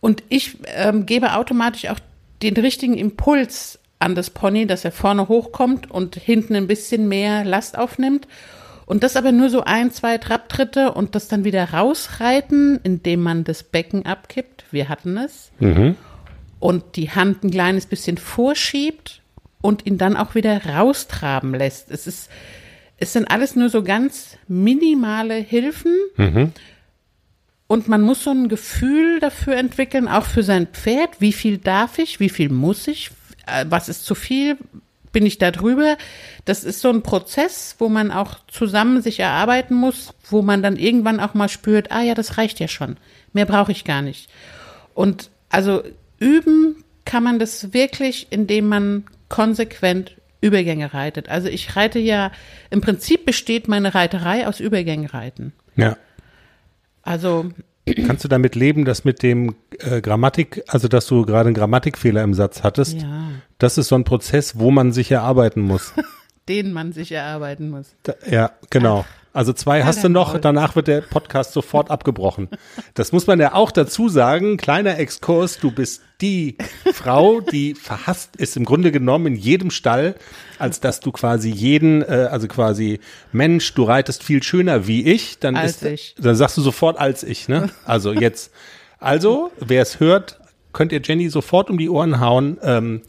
Und 0.00 0.22
ich 0.28 0.58
ähm, 0.74 1.06
gebe 1.06 1.34
automatisch 1.34 1.86
auch 1.88 1.98
den 2.42 2.54
richtigen 2.54 2.94
Impuls 2.94 3.78
an 3.98 4.14
das 4.14 4.30
Pony, 4.30 4.66
dass 4.66 4.84
er 4.84 4.92
vorne 4.92 5.28
hochkommt 5.28 5.90
und 5.90 6.16
hinten 6.16 6.54
ein 6.54 6.66
bisschen 6.66 7.08
mehr 7.08 7.44
Last 7.44 7.76
aufnimmt. 7.76 8.28
Und 8.86 9.02
das 9.02 9.16
aber 9.16 9.32
nur 9.32 9.50
so 9.50 9.64
ein, 9.64 9.90
zwei 9.90 10.16
Trabtritte 10.16 10.92
und 10.92 11.14
das 11.14 11.28
dann 11.28 11.44
wieder 11.44 11.72
rausreiten, 11.72 12.80
indem 12.82 13.20
man 13.20 13.44
das 13.44 13.62
Becken 13.62 14.06
abkippt. 14.06 14.64
Wir 14.70 14.88
hatten 14.88 15.18
es. 15.18 15.50
Mhm. 15.58 15.96
Und 16.58 16.96
die 16.96 17.10
Hand 17.10 17.44
ein 17.44 17.50
kleines 17.50 17.86
bisschen 17.86 18.16
vorschiebt 18.16 19.20
und 19.60 19.84
ihn 19.84 19.98
dann 19.98 20.16
auch 20.16 20.34
wieder 20.34 20.64
raustraben 20.64 21.54
lässt. 21.54 21.90
Es 21.90 22.06
ist, 22.06 22.30
es 22.96 23.12
sind 23.12 23.30
alles 23.30 23.56
nur 23.56 23.68
so 23.68 23.82
ganz 23.82 24.38
minimale 24.48 25.34
Hilfen. 25.34 25.94
Mhm. 26.16 26.52
Und 27.66 27.88
man 27.88 28.00
muss 28.00 28.24
so 28.24 28.30
ein 28.30 28.48
Gefühl 28.48 29.20
dafür 29.20 29.56
entwickeln, 29.56 30.08
auch 30.08 30.24
für 30.24 30.42
sein 30.42 30.66
Pferd. 30.66 31.20
Wie 31.20 31.34
viel 31.34 31.58
darf 31.58 31.98
ich? 31.98 32.18
Wie 32.20 32.30
viel 32.30 32.48
muss 32.48 32.88
ich? 32.88 33.10
Äh, 33.52 33.66
Was 33.68 33.88
ist 33.88 34.04
zu 34.04 34.14
viel? 34.14 34.56
Bin 35.12 35.24
ich 35.24 35.38
da 35.38 35.50
drüber? 35.50 35.96
Das 36.44 36.64
ist 36.64 36.80
so 36.80 36.90
ein 36.90 37.02
Prozess, 37.02 37.76
wo 37.78 37.88
man 37.88 38.10
auch 38.10 38.38
zusammen 38.46 39.00
sich 39.00 39.20
erarbeiten 39.20 39.74
muss, 39.74 40.12
wo 40.28 40.42
man 40.42 40.62
dann 40.62 40.76
irgendwann 40.76 41.20
auch 41.20 41.34
mal 41.34 41.48
spürt, 41.48 41.90
ah 41.90 42.02
ja, 42.02 42.14
das 42.14 42.36
reicht 42.36 42.60
ja 42.60 42.68
schon. 42.68 42.98
Mehr 43.32 43.46
brauche 43.46 43.72
ich 43.72 43.84
gar 43.84 44.02
nicht. 44.02 44.30
Und 44.94 45.30
also 45.48 45.82
üben 46.18 46.84
kann 47.04 47.22
man 47.22 47.38
das 47.38 47.72
wirklich, 47.72 48.26
indem 48.30 48.68
man 48.68 49.04
konsequent 49.28 50.16
Übergänge 50.40 50.92
reitet. 50.94 51.28
Also 51.28 51.48
ich 51.48 51.74
reite 51.74 51.98
ja, 51.98 52.30
im 52.70 52.80
Prinzip 52.80 53.24
besteht 53.24 53.66
meine 53.66 53.94
Reiterei 53.94 54.46
aus 54.46 54.60
Übergänge 54.60 55.12
reiten. 55.12 55.52
Ja. 55.74 55.96
Also 57.02 57.50
Kannst 57.94 58.24
du 58.24 58.28
damit 58.28 58.54
leben, 58.54 58.84
dass 58.84 59.04
mit 59.04 59.22
dem 59.22 59.54
äh, 59.78 60.00
Grammatik, 60.00 60.62
also 60.68 60.88
dass 60.88 61.06
du 61.06 61.24
gerade 61.24 61.48
einen 61.48 61.54
Grammatikfehler 61.54 62.22
im 62.22 62.34
Satz 62.34 62.62
hattest, 62.62 63.02
ja, 63.02 63.30
das 63.58 63.78
ist 63.78 63.88
so 63.88 63.94
ein 63.94 64.04
Prozess, 64.04 64.58
wo 64.58 64.70
man 64.70 64.92
sich 64.92 65.10
erarbeiten 65.10 65.62
muss. 65.62 65.92
den 66.48 66.72
man 66.72 66.92
sich 66.92 67.12
erarbeiten 67.12 67.70
muss. 67.70 67.94
Da, 68.02 68.14
ja, 68.28 68.52
genau. 68.70 69.04
Also 69.32 69.52
zwei 69.52 69.84
hast 69.84 70.02
du 70.02 70.08
noch, 70.08 70.38
danach 70.38 70.74
wird 70.74 70.88
der 70.88 71.00
Podcast 71.02 71.52
sofort 71.52 71.90
abgebrochen. 71.90 72.48
Das 72.94 73.12
muss 73.12 73.26
man 73.26 73.38
ja 73.38 73.54
auch 73.54 73.70
dazu 73.70 74.08
sagen. 74.08 74.56
Kleiner 74.56 74.98
Exkurs, 74.98 75.58
du 75.58 75.70
bist 75.70 76.02
die 76.20 76.56
Frau, 76.92 77.40
die 77.40 77.74
verhasst 77.74 78.36
ist 78.36 78.56
im 78.56 78.64
Grunde 78.64 78.90
genommen 78.90 79.26
in 79.26 79.36
jedem 79.36 79.70
Stall, 79.70 80.16
als 80.58 80.80
dass 80.80 81.00
du 81.00 81.12
quasi 81.12 81.50
jeden, 81.50 82.02
äh, 82.02 82.28
also 82.30 82.48
quasi 82.48 83.00
Mensch, 83.32 83.74
du 83.74 83.84
reitest 83.84 84.24
viel 84.24 84.42
schöner 84.42 84.86
wie 84.86 85.04
ich, 85.04 85.38
dann 85.38 85.56
Als 85.56 85.82
ist, 85.82 85.84
ich. 85.84 86.14
dann 86.18 86.34
sagst 86.34 86.56
du 86.56 86.62
sofort 86.62 86.98
als 86.98 87.22
ich, 87.22 87.48
ne? 87.48 87.70
Also 87.84 88.12
jetzt, 88.12 88.50
also 88.98 89.52
wer 89.60 89.82
es 89.82 90.00
hört, 90.00 90.40
könnt 90.72 90.90
ihr 90.90 91.00
Jenny 91.02 91.28
sofort 91.28 91.70
um 91.70 91.78
die 91.78 91.88
Ohren 91.88 92.18
hauen. 92.20 92.58
Ähm, 92.62 93.02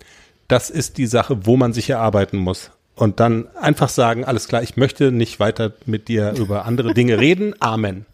das 0.47 0.69
ist 0.69 0.97
die 0.97 1.07
Sache, 1.07 1.45
wo 1.45 1.57
man 1.57 1.73
sich 1.73 1.89
erarbeiten 1.89 2.37
muss. 2.37 2.71
Und 2.99 3.21
dann 3.21 3.47
einfach 3.55 3.87
sagen, 3.87 4.25
alles 4.25 4.49
klar, 4.49 4.61
ich 4.61 4.75
möchte 4.75 5.13
nicht 5.13 5.39
weiter 5.39 5.71
mit 5.85 6.09
dir 6.09 6.33
über 6.37 6.65
andere 6.65 6.93
Dinge 6.93 7.17
reden. 7.17 7.55
Amen. 7.61 8.05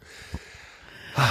Ah. 1.16 1.24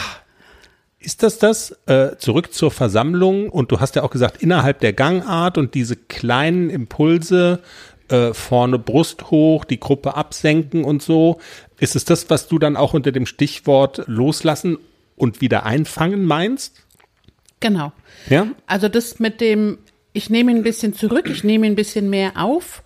Ist 0.99 1.23
das 1.23 1.39
das? 1.39 1.71
Äh, 1.87 2.17
zurück 2.19 2.53
zur 2.53 2.73
Versammlung. 2.73 3.49
Und 3.49 3.71
du 3.71 3.79
hast 3.79 3.95
ja 3.95 4.03
auch 4.03 4.11
gesagt, 4.11 4.43
innerhalb 4.43 4.81
der 4.81 4.93
Gangart 4.93 5.57
und 5.57 5.75
diese 5.75 5.95
kleinen 5.95 6.69
Impulse, 6.69 7.61
äh, 8.09 8.35
vorne 8.35 8.81
Brust 8.81 9.31
hoch, 9.31 9.65
die 9.65 9.79
Gruppe 9.79 10.17
absenken 10.17 10.83
und 10.83 11.01
so. 11.01 11.39
Ist 11.79 11.95
es 11.95 12.05
das, 12.05 12.29
was 12.31 12.49
du 12.49 12.59
dann 12.59 12.77
auch 12.77 12.93
unter 12.93 13.13
dem 13.13 13.25
Stichwort 13.25 14.03
loslassen 14.07 14.79
und 15.15 15.41
wieder 15.41 15.65
einfangen 15.65 16.25
meinst? 16.25 16.83
Genau. 17.61 17.93
Ja? 18.29 18.49
Also 18.67 18.89
das 18.89 19.21
mit 19.21 19.41
dem, 19.41 19.79
ich 20.13 20.29
nehme 20.29 20.51
ihn 20.51 20.57
ein 20.57 20.63
bisschen 20.65 20.93
zurück, 20.93 21.31
ich 21.31 21.45
nehme 21.45 21.67
ihn 21.67 21.75
ein 21.75 21.77
bisschen 21.77 22.11
mehr 22.11 22.33
auf 22.35 22.83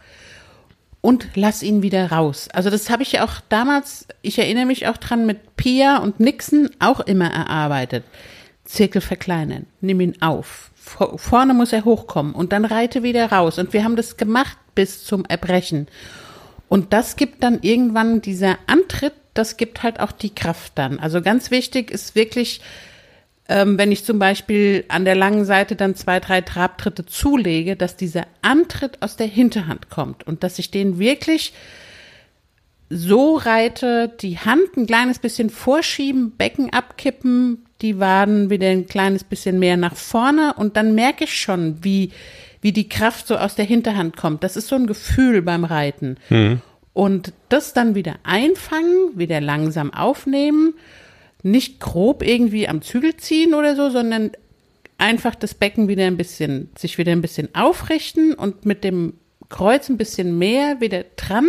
und 1.01 1.29
lass 1.35 1.63
ihn 1.63 1.83
wieder 1.83 2.11
raus. 2.11 2.49
Also 2.53 2.71
das 2.71 2.91
habe 2.91 3.03
ich 3.03 3.13
ja 3.13 3.25
auch 3.25 3.41
damals, 3.49 4.07
ich 4.23 4.39
erinnere 4.39 4.67
mich 4.67 4.87
auch 4.89 4.97
dran, 4.97 5.27
mit 5.27 5.57
Pia 5.57 5.99
und 5.99 6.21
Nixon 6.21 6.71
auch 6.79 7.01
immer 7.01 7.31
erarbeitet. 7.31 8.05
Zirkel 8.65 9.01
verkleinern, 9.01 9.67
nimm 9.81 10.01
ihn 10.01 10.21
auf. 10.21 10.71
Vor- 10.75 11.19
Vorne 11.19 11.55
muss 11.55 11.73
er 11.73 11.85
hochkommen 11.85 12.35
und 12.35 12.53
dann 12.53 12.65
reite 12.65 13.03
wieder 13.03 13.31
raus. 13.33 13.59
Und 13.59 13.73
wir 13.73 13.85
haben 13.85 13.97
das 13.97 14.17
gemacht 14.17 14.59
bis 14.75 15.05
zum 15.05 15.25
Erbrechen. 15.25 15.87
Und 16.69 16.93
das 16.93 17.17
gibt 17.17 17.43
dann 17.43 17.61
irgendwann 17.63 18.21
dieser 18.21 18.59
Antritt, 18.67 19.15
das 19.33 19.57
gibt 19.57 19.83
halt 19.83 20.01
auch 20.01 20.13
die 20.13 20.35
Kraft 20.35 20.73
dann. 20.75 20.99
Also 20.99 21.23
ganz 21.23 21.51
wichtig 21.51 21.91
ist 21.91 22.15
wirklich, 22.15 22.61
ähm, 23.49 23.79
wenn 23.79 23.91
ich 23.91 24.05
zum 24.05 24.19
Beispiel 24.19 24.85
an 24.89 25.05
der 25.05 25.15
langen 25.15 25.45
Seite 25.45 25.75
dann 25.75 25.95
zwei, 25.95 26.21
drei 26.21 26.43
Trabtritte 26.43 27.07
zulege, 27.07 27.77
dass 27.77 27.97
dieser 27.97 28.27
Antritt 28.43 29.03
aus 29.03 29.17
der 29.17 29.27
Hinterhand 29.27 29.89
kommt 29.89 30.27
und 30.27 30.43
dass 30.43 30.59
ich 30.59 30.71
den 30.71 30.99
wirklich 30.99 31.55
so 32.91 33.37
reite, 33.37 34.13
die 34.21 34.39
Hand 34.39 34.77
ein 34.77 34.87
kleines 34.87 35.19
bisschen 35.19 35.51
vorschieben, 35.51 36.33
Becken 36.37 36.73
abkippen, 36.73 37.65
die 37.81 37.99
Waden 37.99 38.51
wieder 38.51 38.69
ein 38.69 38.87
kleines 38.87 39.25
bisschen 39.25 39.59
mehr 39.59 39.77
nach 39.77 39.97
vorne 39.97 40.55
und 40.57 40.77
dann 40.77 40.95
merke 40.95 41.25
ich 41.25 41.41
schon, 41.41 41.83
wie, 41.83 42.13
wie 42.61 42.73
die 42.73 42.89
Kraft 42.89 43.27
so 43.27 43.37
aus 43.37 43.55
der 43.55 43.65
Hinterhand 43.65 44.17
kommt. 44.17 44.43
Das 44.43 44.57
ist 44.57 44.69
so 44.69 44.77
ein 44.77 44.87
Gefühl 44.87 45.43
beim 45.43 45.65
Reiten. 45.65 46.17
Und 46.93 47.33
das 47.49 47.75
dann 47.75 47.95
wieder 47.95 48.17
einfangen, 48.25 49.13
wieder 49.15 49.41
langsam 49.41 49.93
aufnehmen, 49.93 50.75
nicht 51.43 51.81
grob 51.81 52.23
irgendwie 52.23 52.69
am 52.69 52.83
Zügel 52.83 53.17
ziehen 53.17 53.55
oder 53.55 53.77
so, 53.77 53.91
sondern 53.91 54.33
einfach 54.99 55.35
das 55.35 55.55
Becken 55.55 55.89
wieder 55.89 56.07
ein 56.07 56.17
bisschen, 56.17 56.71
sich 56.77 56.99
wieder 56.99 57.13
ein 57.13 57.23
bisschen 57.23 57.55
aufrichten 57.55 58.35
und 58.35 58.67
mit 58.67 58.85
dem 58.85 59.15
Kreuz 59.49 59.89
ein 59.89 59.97
bisschen 59.97 60.37
mehr 60.37 60.81
wieder 60.81 61.05
dran, 61.17 61.49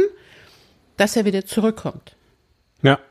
dass 0.98 1.16
er 1.16 1.26
wieder 1.26 1.46
zurückkommt. 1.46 2.16
Ja. 2.82 3.00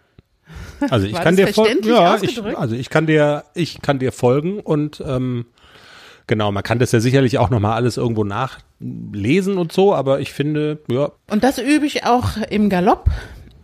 Also 0.90 1.06
ich 1.06 1.14
kann 1.14 1.36
dir 1.36 1.48
folgen. 1.48 1.86
Ja, 1.86 2.16
ich, 2.22 2.40
also 2.40 2.76
ich 2.76 2.88
kann 2.88 3.06
dir, 3.06 3.44
ich 3.54 3.82
kann 3.82 3.98
dir 3.98 4.12
folgen 4.12 4.60
und 4.60 5.02
ähm, 5.04 5.46
genau, 6.28 6.52
man 6.52 6.62
kann 6.62 6.78
das 6.78 6.92
ja 6.92 7.00
sicherlich 7.00 7.38
auch 7.38 7.50
nochmal 7.50 7.74
alles 7.74 7.96
irgendwo 7.96 8.22
nachlesen 8.22 9.58
und 9.58 9.72
so, 9.72 9.92
aber 9.92 10.20
ich 10.20 10.32
finde, 10.32 10.78
ja, 10.88 11.10
Und 11.28 11.42
das 11.42 11.58
übe 11.58 11.84
ich 11.84 12.04
auch 12.04 12.36
im 12.48 12.70
Galopp. 12.70 13.10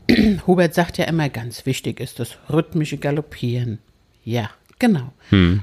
Hubert 0.47 0.75
sagt 0.75 0.99
ja 0.99 1.05
immer, 1.05 1.29
ganz 1.29 1.67
wichtig 1.67 2.01
ist 2.01 2.21
das 2.21 2.37
rhythmische 2.51 2.99
Galoppieren. 2.99 3.79
Ja, 4.25 4.51
genau. 4.79 5.13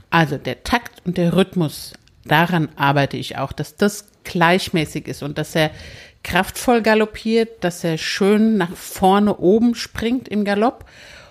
Also 0.09 0.37
der 0.37 0.63
Takt 0.63 1.05
und 1.05 1.17
der 1.17 1.35
Rhythmus, 1.35 1.93
daran 2.25 2.69
arbeite 2.75 3.17
ich 3.17 3.37
auch, 3.37 3.51
dass 3.51 3.75
das 3.75 4.07
gleichmäßig 4.23 5.07
ist 5.07 5.23
und 5.23 5.37
dass 5.37 5.55
er 5.55 5.71
kraftvoll 6.23 6.81
galoppiert, 6.81 7.63
dass 7.63 7.83
er 7.83 7.97
schön 7.97 8.57
nach 8.57 8.75
vorne 8.75 9.37
oben 9.37 9.75
springt 9.75 10.27
im 10.27 10.45
Galopp 10.45 10.85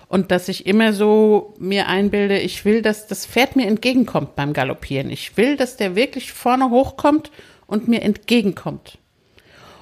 und 0.09 0.31
dass 0.31 0.49
ich 0.49 0.65
immer 0.65 0.91
so 0.91 1.53
mir 1.57 1.87
einbilde, 1.87 2.37
ich 2.39 2.65
will, 2.65 2.81
dass 2.81 3.07
das 3.07 3.25
Pferd 3.25 3.55
mir 3.55 3.67
entgegenkommt 3.67 4.35
beim 4.35 4.51
Galoppieren. 4.51 5.09
Ich 5.09 5.37
will, 5.37 5.55
dass 5.55 5.77
der 5.77 5.95
wirklich 5.95 6.33
vorne 6.33 6.69
hochkommt 6.69 7.31
und 7.65 7.87
mir 7.87 8.01
entgegenkommt. 8.01 8.97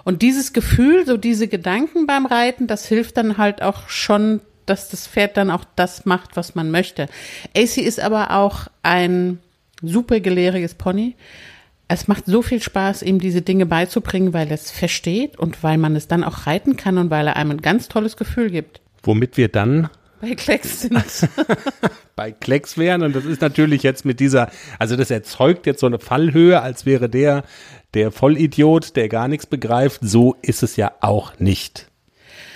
Und 0.09 0.23
dieses 0.23 0.53
Gefühl, 0.53 1.05
so 1.05 1.17
diese 1.17 1.47
Gedanken 1.47 2.07
beim 2.07 2.25
Reiten, 2.25 2.65
das 2.65 2.87
hilft 2.87 3.17
dann 3.17 3.37
halt 3.37 3.61
auch 3.61 3.89
schon, 3.89 4.41
dass 4.65 4.89
das 4.89 5.05
Pferd 5.05 5.37
dann 5.37 5.51
auch 5.51 5.63
das 5.75 6.03
macht, 6.07 6.35
was 6.35 6.55
man 6.55 6.71
möchte. 6.71 7.03
AC 7.55 7.77
ist 7.77 7.99
aber 7.99 8.31
auch 8.31 8.69
ein 8.81 9.37
super 9.83 10.19
gelehriges 10.19 10.73
Pony. 10.73 11.15
Es 11.87 12.07
macht 12.07 12.25
so 12.25 12.41
viel 12.41 12.59
Spaß, 12.59 13.03
ihm 13.03 13.19
diese 13.19 13.43
Dinge 13.43 13.67
beizubringen, 13.67 14.33
weil 14.33 14.47
er 14.47 14.55
es 14.55 14.71
versteht 14.71 15.37
und 15.37 15.61
weil 15.61 15.77
man 15.77 15.95
es 15.95 16.07
dann 16.07 16.23
auch 16.23 16.47
reiten 16.47 16.75
kann 16.75 16.97
und 16.97 17.11
weil 17.11 17.27
er 17.27 17.35
einem 17.35 17.51
ein 17.51 17.61
ganz 17.61 17.87
tolles 17.87 18.17
Gefühl 18.17 18.49
gibt. 18.49 18.81
womit 19.03 19.37
wir 19.37 19.49
dann 19.49 19.91
Bei 20.21 20.33
Klecks 20.33 20.81
sind 20.81 20.97
bei 22.15 22.31
Klecks 22.33 22.77
wären 22.77 23.03
und 23.03 23.15
das 23.15 23.25
ist 23.25 23.41
natürlich 23.41 23.83
jetzt 23.83 24.03
mit 24.03 24.19
dieser, 24.19 24.51
also 24.77 24.97
das 24.97 25.09
erzeugt 25.09 25.65
jetzt 25.65 25.79
so 25.79 25.85
eine 25.85 25.99
Fallhöhe, 25.99 26.61
als 26.61 26.85
wäre 26.85 27.07
der 27.09 27.43
der 27.93 28.11
Vollidiot, 28.11 28.95
der 28.95 29.09
gar 29.09 29.27
nichts 29.27 29.45
begreift. 29.45 29.99
So 30.03 30.35
ist 30.41 30.63
es 30.63 30.75
ja 30.75 30.91
auch 31.01 31.39
nicht. 31.39 31.87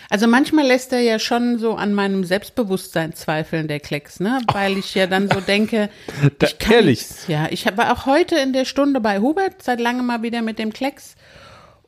Also 0.09 0.27
manchmal 0.27 0.67
lässt 0.67 0.93
er 0.93 0.99
ja 0.99 1.17
schon 1.17 1.57
so 1.57 1.73
an 1.73 1.93
meinem 1.95 2.23
Selbstbewusstsein 2.23 3.13
zweifeln, 3.15 3.67
der 3.67 3.79
Klecks, 3.79 4.19
ne? 4.19 4.41
Weil 4.51 4.77
ich 4.77 4.93
ja 4.93 5.07
dann 5.07 5.27
so 5.27 5.39
denke, 5.39 5.89
Da- 6.39 6.47
ich 6.47 6.59
kann 6.59 6.73
ehrlich? 6.73 6.99
nichts. 6.99 7.27
Ja, 7.27 7.47
ich 7.49 7.65
war 7.77 7.91
auch 7.93 8.05
heute 8.05 8.35
in 8.35 8.53
der 8.53 8.65
Stunde 8.65 8.99
bei 8.99 9.19
Hubert, 9.19 9.63
seit 9.63 9.79
langem 9.79 10.05
mal 10.05 10.21
wieder 10.21 10.43
mit 10.43 10.59
dem 10.59 10.71
Klecks. 10.71 11.15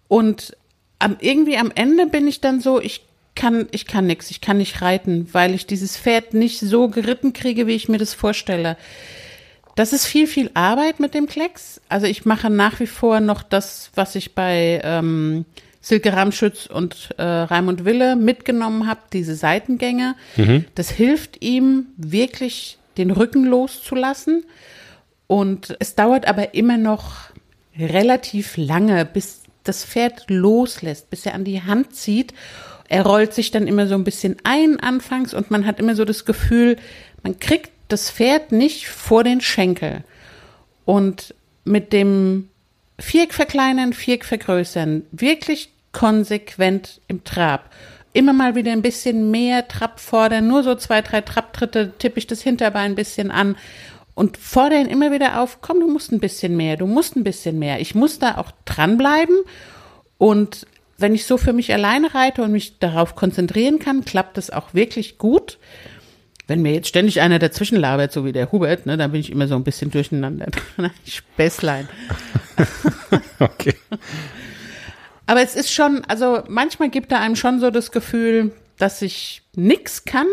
Und 0.07 0.57
am, 0.97 1.17
irgendwie 1.19 1.57
am 1.57 1.71
Ende 1.75 2.07
bin 2.07 2.27
ich 2.27 2.41
dann 2.41 2.61
so, 2.61 2.79
ich 2.81 3.05
kann, 3.35 3.67
ich 3.71 3.85
kann 3.85 4.07
nix, 4.07 4.31
ich 4.31 4.41
kann 4.41 4.57
nicht 4.57 4.81
reiten, 4.81 5.27
weil 5.33 5.53
ich 5.53 5.67
dieses 5.67 5.95
Pferd 5.97 6.33
nicht 6.33 6.59
so 6.61 6.87
geritten 6.87 7.33
kriege, 7.33 7.67
wie 7.67 7.75
ich 7.75 7.89
mir 7.89 7.97
das 7.99 8.13
vorstelle. 8.15 8.77
Das 9.75 9.91
ist 9.91 10.05
viel, 10.05 10.25
viel 10.25 10.49
Arbeit 10.53 10.99
mit 10.99 11.13
dem 11.13 11.27
Klecks. 11.27 11.81
Also 11.89 12.07
ich 12.07 12.25
mache 12.25 12.49
nach 12.49 12.79
wie 12.79 12.87
vor 12.87 13.19
noch 13.19 13.43
das, 13.43 13.91
was 13.95 14.15
ich 14.15 14.33
bei 14.33 14.81
ähm, 14.83 15.45
Silke 15.81 16.13
Ramschütz 16.13 16.65
und 16.65 17.09
äh, 17.17 17.23
Raimund 17.23 17.85
Wille 17.85 18.15
mitgenommen 18.15 18.87
habe, 18.87 19.01
diese 19.13 19.35
Seitengänge. 19.35 20.15
Das 20.75 20.89
hilft 20.89 21.43
ihm 21.43 21.87
wirklich, 21.97 22.79
den 22.97 23.11
Rücken 23.11 23.45
loszulassen 23.45 24.45
Und 25.27 25.75
es 25.79 25.95
dauert 25.95 26.27
aber 26.27 26.53
immer 26.53 26.77
noch 26.77 27.29
relativ 27.77 28.57
lange, 28.57 29.05
bis 29.05 29.43
das 29.63 29.83
Pferd 29.83 30.25
loslässt, 30.27 31.09
bis 31.09 31.25
er 31.25 31.33
an 31.33 31.43
die 31.43 31.61
Hand 31.61 31.93
zieht. 31.95 32.33
Er 32.87 33.05
rollt 33.05 33.33
sich 33.33 33.51
dann 33.51 33.67
immer 33.67 33.87
so 33.87 33.95
ein 33.95 34.03
bisschen 34.03 34.37
ein 34.43 34.79
anfangs 34.79 35.33
und 35.33 35.51
man 35.51 35.65
hat 35.65 35.79
immer 35.79 35.95
so 35.95 36.05
das 36.05 36.25
Gefühl, 36.25 36.77
man 37.23 37.39
kriegt 37.39 37.71
das 37.87 38.09
Pferd 38.09 38.51
nicht 38.51 38.87
vor 38.87 39.23
den 39.23 39.41
Schenkel. 39.41 40.03
Und 40.85 41.33
mit 41.63 41.93
dem 41.93 42.49
Viereck 42.99 43.33
verkleinern, 43.33 43.93
Viereck 43.93 44.25
vergrößern, 44.25 45.03
wirklich 45.11 45.69
konsequent 45.91 47.01
im 47.07 47.23
Trab. 47.23 47.71
Immer 48.13 48.33
mal 48.33 48.55
wieder 48.55 48.71
ein 48.71 48.81
bisschen 48.81 49.31
mehr 49.31 49.67
Trab 49.67 49.99
fordern, 49.99 50.47
nur 50.47 50.63
so 50.63 50.75
zwei, 50.75 51.01
drei 51.01 51.21
Trabtritte 51.21 51.93
tippe 51.97 52.19
ich 52.19 52.27
das 52.27 52.41
Hinterbein 52.41 52.91
ein 52.91 52.95
bisschen 52.95 53.31
an 53.31 53.57
und 54.13 54.37
fordere 54.37 54.79
ihn 54.79 54.87
immer 54.87 55.11
wieder 55.11 55.41
auf, 55.41 55.59
komm, 55.61 55.81
du 55.81 55.87
musst 55.87 56.11
ein 56.11 56.19
bisschen 56.19 56.55
mehr, 56.55 56.77
du 56.77 56.87
musst 56.87 57.17
ein 57.17 57.25
bisschen 57.25 57.59
mehr. 57.59 57.81
Ich 57.81 57.95
muss 57.95 58.19
da 58.19 58.37
auch 58.37 58.51
dranbleiben 58.63 59.35
und 60.17 60.65
wenn 60.97 61.13
ich 61.13 61.25
so 61.25 61.37
für 61.37 61.51
mich 61.51 61.73
alleine 61.73 62.13
reite 62.13 62.41
und 62.41 62.51
mich 62.51 62.79
darauf 62.79 63.15
konzentrieren 63.15 63.79
kann, 63.79 64.05
klappt 64.05 64.37
das 64.37 64.49
auch 64.49 64.73
wirklich 64.73 65.17
gut. 65.17 65.57
Wenn 66.47 66.61
mir 66.61 66.73
jetzt 66.73 66.87
ständig 66.87 67.21
einer 67.21 67.39
dazwischen 67.39 67.77
labert, 67.77 68.11
so 68.11 68.25
wie 68.25 68.31
der 68.31 68.51
Hubert, 68.51 68.85
ne, 68.85 68.97
dann 68.97 69.11
bin 69.11 69.19
ich 69.19 69.31
immer 69.31 69.47
so 69.47 69.55
ein 69.55 69.63
bisschen 69.63 69.91
durcheinander. 69.91 70.47
Späßlein. 71.05 71.87
okay. 73.39 73.73
Aber 75.25 75.41
es 75.41 75.55
ist 75.55 75.71
schon, 75.71 76.03
also 76.07 76.43
manchmal 76.47 76.89
gibt 76.89 77.11
er 77.11 77.19
einem 77.19 77.35
schon 77.35 77.59
so 77.59 77.71
das 77.71 77.91
Gefühl, 77.91 78.51
dass 78.77 79.01
ich 79.01 79.41
nix 79.55 80.05
kann 80.05 80.27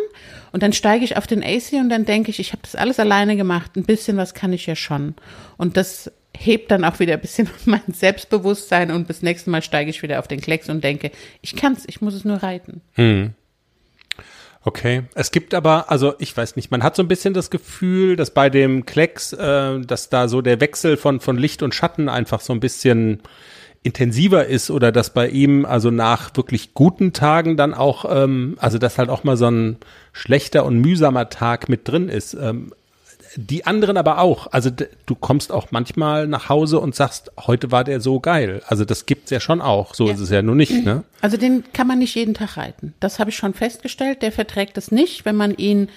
und 0.53 0.63
dann 0.63 0.73
steige 0.73 1.05
ich 1.05 1.17
auf 1.17 1.27
den 1.27 1.43
AC 1.43 1.73
und 1.75 1.89
dann 1.89 2.05
denke 2.05 2.31
ich, 2.31 2.41
ich 2.41 2.53
habe 2.53 2.63
das 2.63 2.75
alles 2.75 2.99
alleine 3.01 3.37
gemacht. 3.37 3.77
Ein 3.77 3.85
bisschen 3.85 4.17
was 4.17 4.35
kann 4.35 4.53
ich 4.53 4.67
ja 4.67 4.77
schon. 4.77 5.15
Und 5.57 5.77
das 5.77 6.11
hebt 6.37 6.71
dann 6.71 6.85
auch 6.85 6.99
wieder 6.99 7.15
ein 7.15 7.21
bisschen 7.21 7.49
mein 7.65 7.81
Selbstbewusstsein 7.93 8.91
und 8.91 9.07
bis 9.07 9.23
nächste 9.23 9.51
Mal 9.51 9.63
steige 9.63 9.91
ich 9.91 10.03
wieder 10.03 10.19
auf 10.19 10.29
den 10.29 10.41
Klecks 10.41 10.69
und 10.69 10.83
denke, 10.83 11.11
ich 11.41 11.57
kann's, 11.57 11.85
ich 11.87 12.01
muss 12.01 12.15
es 12.15 12.25
nur 12.25 12.43
reiten. 12.43 12.81
Hm. 12.95 13.35
Okay, 14.65 15.03
es 15.15 15.33
gibt 15.33 15.55
aber, 15.55 15.91
also 15.91 16.15
ich 16.19 16.37
weiß 16.37 16.55
nicht, 16.55 16.71
man 16.71 16.85
hat 16.85 16.95
so 16.95 17.03
ein 17.03 17.09
bisschen 17.09 17.35
das 17.35 17.51
Gefühl, 17.51 18.15
dass 18.15 18.31
bei 18.31 18.49
dem 18.49 18.87
Klecks, 18.87 19.33
äh, 19.33 19.81
dass 19.81 20.09
da 20.09 20.29
so 20.29 20.41
der 20.41 20.61
Wechsel 20.61 20.97
von, 20.97 21.19
von 21.19 21.37
Licht 21.37 21.65
und 21.65 21.75
Schatten 21.75 22.09
einfach 22.09 22.41
so 22.41 22.53
ein 22.53 22.61
bisschen 22.61 23.23
intensiver 23.83 24.47
ist 24.47 24.71
oder 24.71 24.93
dass 24.93 25.11
bei 25.11 25.29
ihm 25.29 25.65
also 25.65 25.91
nach 25.91 26.31
wirklich 26.37 26.75
guten 26.75 27.13
Tagen 27.13 27.57
dann 27.57 27.75
auch, 27.75 28.05
ähm, 28.09 28.57
also 28.61 28.79
dass 28.79 28.99
halt 28.99 29.11
auch 29.11 29.25
mal 29.25 29.37
so 29.37 29.51
ein 29.51 29.79
schlechter 30.13 30.65
und 30.65 30.81
mühsamer 30.81 31.29
Tag 31.29 31.69
mit 31.69 31.89
drin 31.89 32.09
ist. 32.09 32.35
Ähm, 32.35 32.73
die 33.37 33.67
anderen 33.67 33.97
aber 33.97 34.19
auch. 34.19 34.49
Also 34.53 34.71
du 34.71 35.15
kommst 35.15 35.53
auch 35.53 35.69
manchmal 35.71 36.27
nach 36.27 36.49
Hause 36.49 36.81
und 36.81 36.95
sagst, 36.95 37.31
heute 37.39 37.71
war 37.71 37.85
der 37.85 38.01
so 38.01 38.21
geil. 38.21 38.63
Also 38.67 38.85
das 38.85 39.07
gibt's 39.07 39.31
ja 39.31 39.41
schon 39.41 39.61
auch. 39.61 39.95
So 39.95 40.07
ja. 40.07 40.15
ist 40.15 40.21
es 40.21 40.31
ja 40.31 40.43
nur 40.43 40.55
nicht. 40.55 40.85
Ne? 40.85 41.05
Also 41.21 41.37
den 41.37 41.65
kann 41.73 41.87
man 41.87 41.99
nicht 41.99 42.15
jeden 42.15 42.35
Tag 42.35 42.57
reiten. 42.57 42.95
Das 43.01 43.19
habe 43.19 43.31
ich 43.31 43.37
schon 43.37 43.55
festgestellt. 43.55 44.23
Der 44.23 44.33
verträgt 44.33 44.77
es 44.77 44.91
nicht, 44.91 45.25
wenn 45.25 45.37
man 45.37 45.55
ihn 45.55 45.89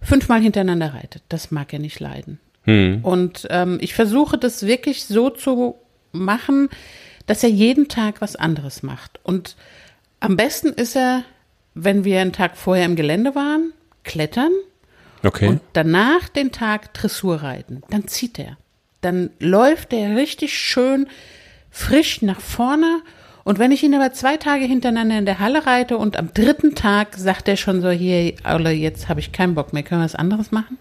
fünfmal 0.00 0.40
hintereinander 0.40 0.94
reitet. 0.94 1.22
Das 1.28 1.50
mag 1.50 1.72
er 1.72 1.78
nicht 1.78 2.00
leiden. 2.00 2.38
Hm. 2.64 3.00
Und 3.02 3.46
ähm, 3.50 3.78
ich 3.80 3.94
versuche 3.94 4.38
das 4.38 4.66
wirklich 4.66 5.04
so 5.04 5.30
zu 5.30 5.76
machen, 6.12 6.68
dass 7.26 7.42
er 7.42 7.50
jeden 7.50 7.88
Tag 7.88 8.20
was 8.20 8.36
anderes 8.36 8.82
macht. 8.82 9.20
Und 9.22 9.56
am 10.20 10.36
besten 10.36 10.68
ist 10.68 10.96
er, 10.96 11.24
wenn 11.74 12.04
wir 12.04 12.20
einen 12.20 12.32
Tag 12.32 12.56
vorher 12.56 12.84
im 12.84 12.96
Gelände 12.96 13.34
waren, 13.34 13.72
klettern. 14.04 14.50
Okay. 15.22 15.48
Und 15.48 15.60
danach 15.72 16.28
den 16.28 16.52
Tag 16.52 16.94
Dressur 16.94 17.42
reiten. 17.42 17.82
Dann 17.90 18.08
zieht 18.08 18.38
er. 18.38 18.56
Dann 19.00 19.30
läuft 19.38 19.92
er 19.92 20.16
richtig 20.16 20.58
schön 20.58 21.08
frisch 21.70 22.22
nach 22.22 22.40
vorne. 22.40 23.02
Und 23.44 23.58
wenn 23.58 23.72
ich 23.72 23.82
ihn 23.82 23.94
aber 23.94 24.12
zwei 24.12 24.36
Tage 24.36 24.64
hintereinander 24.64 25.18
in 25.18 25.24
der 25.24 25.38
Halle 25.38 25.66
reite 25.66 25.96
und 25.96 26.16
am 26.16 26.32
dritten 26.34 26.74
Tag 26.74 27.16
sagt 27.16 27.48
er 27.48 27.56
schon 27.56 27.80
so, 27.80 27.90
hier, 27.90 28.34
Aule, 28.44 28.70
jetzt 28.70 29.08
habe 29.08 29.20
ich 29.20 29.32
keinen 29.32 29.54
Bock 29.54 29.72
mehr, 29.72 29.82
können 29.82 30.00
wir 30.00 30.04
was 30.04 30.14
anderes 30.14 30.50
machen? 30.50 30.78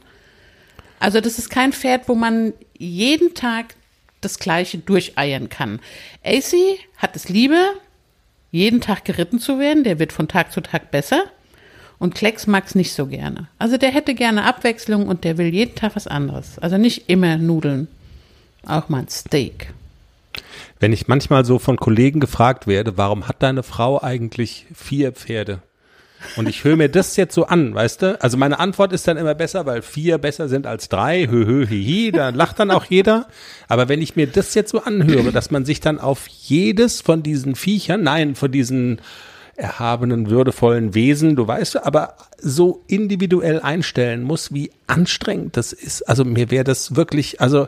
Also 0.99 1.21
das 1.21 1.39
ist 1.39 1.49
kein 1.49 1.71
Pferd, 1.71 2.10
wo 2.10 2.15
man 2.15 2.54
jeden 2.78 3.34
Tag 3.34 3.75
das 4.21 4.39
Gleiche 4.39 4.78
durcheiern 4.80 5.47
kann. 5.47 5.80
AC 6.25 6.54
hat 6.97 7.15
es 7.15 7.30
Liebe, 7.30 7.58
jeden 8.52 8.82
Tag 8.82 9.06
geritten 9.06 9.39
zu 9.39 9.60
werden. 9.60 9.84
Der 9.84 9.99
wird 9.99 10.12
von 10.12 10.28
Tag 10.28 10.52
zu 10.52 10.60
Tag 10.62 10.91
besser. 10.91 11.23
Und 11.99 12.15
Klecks 12.15 12.47
mag 12.47 12.65
es 12.65 12.75
nicht 12.75 12.93
so 12.93 13.07
gerne. 13.07 13.47
Also 13.59 13.77
der 13.77 13.91
hätte 13.91 14.15
gerne 14.15 14.45
Abwechslung 14.45 15.07
und 15.07 15.25
der 15.25 15.38
will 15.38 15.53
jeden 15.53 15.75
Tag 15.75 15.95
was 15.95 16.07
anderes. 16.07 16.57
Also 16.59 16.77
nicht 16.77 17.09
immer 17.09 17.38
Nudeln, 17.38 17.88
auch 18.65 18.88
mal 18.89 18.99
ein 18.99 19.09
Steak. 19.09 19.73
Wenn 20.79 20.93
ich 20.93 21.09
manchmal 21.09 21.43
so 21.43 21.59
von 21.59 21.75
Kollegen 21.75 22.21
gefragt 22.21 22.65
werde, 22.65 22.97
warum 22.97 23.27
hat 23.27 23.43
deine 23.43 23.63
Frau 23.63 24.01
eigentlich 24.01 24.65
vier 24.73 25.12
Pferde? 25.12 25.62
Und 26.35 26.49
ich 26.49 26.63
höre 26.63 26.75
mir 26.75 26.89
das 26.89 27.15
jetzt 27.15 27.33
so 27.33 27.45
an, 27.45 27.73
weißt 27.73 28.01
du? 28.01 28.21
Also 28.21 28.38
meine 28.38 28.59
Antwort 28.59 28.91
ist 28.91 29.07
dann 29.07 29.17
immer 29.17 29.35
besser, 29.35 29.65
weil 29.65 29.81
vier 29.81 30.17
besser 30.17 30.49
sind 30.49 30.67
als 30.67 30.89
drei. 30.89 31.27
Hö, 31.27 31.45
hö, 31.45 31.65
hi, 31.67 31.83
hi, 31.83 32.12
da 32.12 32.29
lacht 32.29 32.59
dann 32.59 32.71
auch 32.71 32.85
jeder. 32.85 33.27
Aber 33.67 33.88
wenn 33.89 34.01
ich 34.01 34.15
mir 34.15 34.27
das 34.27 34.53
jetzt 34.53 34.71
so 34.71 34.83
anhöre, 34.83 35.31
dass 35.31 35.51
man 35.51 35.65
sich 35.65 35.79
dann 35.79 35.99
auf 35.99 36.27
jedes 36.27 37.01
von 37.01 37.23
diesen 37.23 37.55
Viechern, 37.55 38.03
nein, 38.03 38.35
von 38.35 38.51
diesen 38.51 38.99
erhabenen, 39.59 40.29
würdevollen 40.29 40.93
Wesen, 40.93 41.35
du 41.35 41.47
weißt, 41.47 41.85
aber 41.85 42.15
so 42.37 42.83
individuell 42.87 43.59
einstellen 43.59 44.23
muss, 44.23 44.53
wie 44.53 44.71
anstrengend 44.87 45.57
das 45.57 45.73
ist. 45.73 46.03
Also 46.03 46.25
mir 46.25 46.49
wäre 46.49 46.63
das 46.63 46.95
wirklich, 46.95 47.41
also 47.41 47.67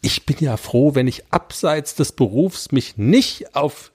ich 0.00 0.26
bin 0.26 0.36
ja 0.40 0.56
froh, 0.56 0.94
wenn 0.94 1.06
ich 1.06 1.24
abseits 1.30 1.94
des 1.94 2.12
Berufs 2.12 2.72
mich 2.72 2.96
nicht 2.96 3.54
auf 3.54 3.92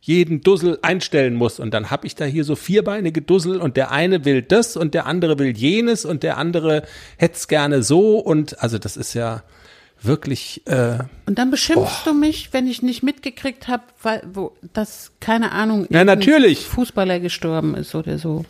jeden 0.00 0.40
Dussel 0.40 0.78
einstellen 0.82 1.34
muss. 1.34 1.60
Und 1.60 1.74
dann 1.74 1.90
habe 1.90 2.06
ich 2.06 2.14
da 2.14 2.24
hier 2.24 2.44
so 2.44 2.56
vierbeinige 2.56 3.20
Dussel 3.20 3.60
und 3.60 3.76
der 3.76 3.90
eine 3.90 4.24
will 4.24 4.42
das 4.42 4.76
und 4.76 4.94
der 4.94 5.06
andere 5.06 5.38
will 5.38 5.56
jenes 5.56 6.04
und 6.04 6.22
der 6.22 6.38
andere 6.38 6.84
hätte 7.16 7.36
es 7.36 7.48
gerne 7.48 7.82
so. 7.82 8.18
Und 8.18 8.62
also 8.62 8.78
das 8.78 8.96
ist 8.96 9.14
ja 9.14 9.42
wirklich. 10.02 10.66
Äh, 10.66 10.98
und 11.26 11.38
dann 11.38 11.50
beschimpfst 11.50 12.02
oh. 12.06 12.10
du 12.10 12.14
mich, 12.14 12.52
wenn 12.52 12.66
ich 12.66 12.82
nicht 12.82 13.02
mitgekriegt 13.02 13.68
habe, 13.68 13.82
weil 14.02 14.22
wo 14.32 14.52
das 14.72 15.12
keine 15.20 15.52
Ahnung. 15.52 15.86
Ja, 15.90 16.04
natürlich. 16.04 16.66
Fußballer 16.66 17.20
gestorben 17.20 17.74
ist 17.74 17.94
oder 17.94 18.18
so. 18.18 18.44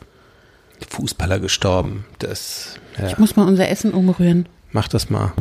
Fußballer 0.89 1.41
gestorben. 1.41 2.05
Das. 2.19 2.79
Ja. 2.99 3.09
Ich 3.09 3.19
muss 3.19 3.37
mal 3.37 3.47
unser 3.47 3.69
Essen 3.69 3.93
umrühren. 3.93 4.49
Mach 4.73 4.89
das 4.89 5.11
mal. 5.11 5.33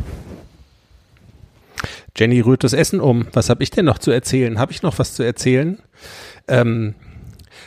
Jenny 2.16 2.40
rührt 2.40 2.64
das 2.64 2.72
Essen 2.72 3.00
um. 3.00 3.26
Was 3.32 3.48
habe 3.48 3.62
ich 3.62 3.70
denn 3.70 3.84
noch 3.84 3.98
zu 3.98 4.10
erzählen? 4.10 4.58
Habe 4.58 4.72
ich 4.72 4.82
noch 4.82 4.98
was 4.98 5.14
zu 5.14 5.22
erzählen? 5.22 5.78
Ähm, 6.48 6.94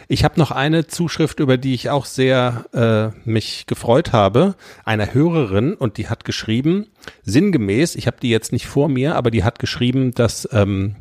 ich 0.07 0.23
habe 0.23 0.39
noch 0.39 0.51
eine 0.51 0.87
Zuschrift, 0.87 1.39
über 1.39 1.57
die 1.57 1.73
ich 1.73 1.89
auch 1.89 2.05
sehr 2.05 2.65
äh, 2.73 3.29
mich 3.29 3.65
gefreut 3.67 4.11
habe, 4.11 4.55
einer 4.85 5.13
Hörerin 5.13 5.73
und 5.73 5.97
die 5.97 6.09
hat 6.09 6.25
geschrieben, 6.25 6.87
sinngemäß, 7.23 7.95
ich 7.95 8.07
habe 8.07 8.17
die 8.21 8.29
jetzt 8.29 8.51
nicht 8.51 8.67
vor 8.67 8.89
mir, 8.89 9.15
aber 9.15 9.31
die 9.31 9.43
hat 9.43 9.59
geschrieben, 9.59 10.13
dass 10.13 10.47
ähm, 10.51 10.95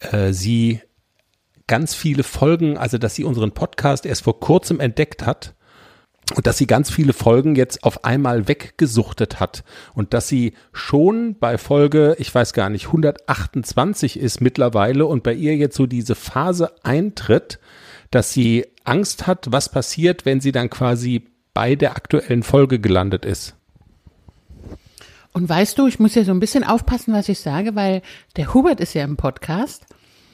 äh, 0.00 0.32
sie 0.32 0.80
ganz 1.66 1.94
viele 1.94 2.22
Folgen, 2.22 2.78
also 2.78 2.98
dass 2.98 3.14
sie 3.14 3.24
unseren 3.24 3.52
Podcast 3.52 4.06
erst 4.06 4.24
vor 4.24 4.40
kurzem 4.40 4.80
entdeckt 4.80 5.24
hat 5.24 5.54
und 6.34 6.46
dass 6.46 6.58
sie 6.58 6.66
ganz 6.66 6.90
viele 6.90 7.12
Folgen 7.12 7.54
jetzt 7.54 7.84
auf 7.84 8.04
einmal 8.04 8.48
weggesuchtet 8.48 9.40
hat 9.40 9.64
und 9.94 10.14
dass 10.14 10.28
sie 10.28 10.54
schon 10.72 11.38
bei 11.38 11.56
Folge, 11.58 12.16
ich 12.18 12.34
weiß 12.34 12.52
gar 12.52 12.70
nicht, 12.70 12.86
128 12.86 14.18
ist 14.18 14.40
mittlerweile 14.40 15.06
und 15.06 15.22
bei 15.22 15.32
ihr 15.32 15.56
jetzt 15.56 15.76
so 15.76 15.86
diese 15.86 16.14
Phase 16.14 16.72
eintritt, 16.82 17.58
dass 18.10 18.32
sie 18.32 18.66
Angst 18.84 19.26
hat, 19.26 19.50
was 19.50 19.70
passiert, 19.70 20.24
wenn 20.24 20.40
sie 20.40 20.52
dann 20.52 20.70
quasi 20.70 21.26
bei 21.54 21.74
der 21.74 21.92
aktuellen 21.92 22.42
Folge 22.42 22.78
gelandet 22.78 23.24
ist. 23.24 23.54
Und 25.32 25.48
weißt 25.48 25.78
du, 25.78 25.86
ich 25.86 25.98
muss 25.98 26.14
ja 26.14 26.24
so 26.24 26.32
ein 26.32 26.40
bisschen 26.40 26.64
aufpassen, 26.64 27.12
was 27.12 27.28
ich 27.28 27.38
sage, 27.38 27.74
weil 27.74 28.02
der 28.36 28.54
Hubert 28.54 28.80
ist 28.80 28.94
ja 28.94 29.04
im 29.04 29.16
Podcast 29.16 29.86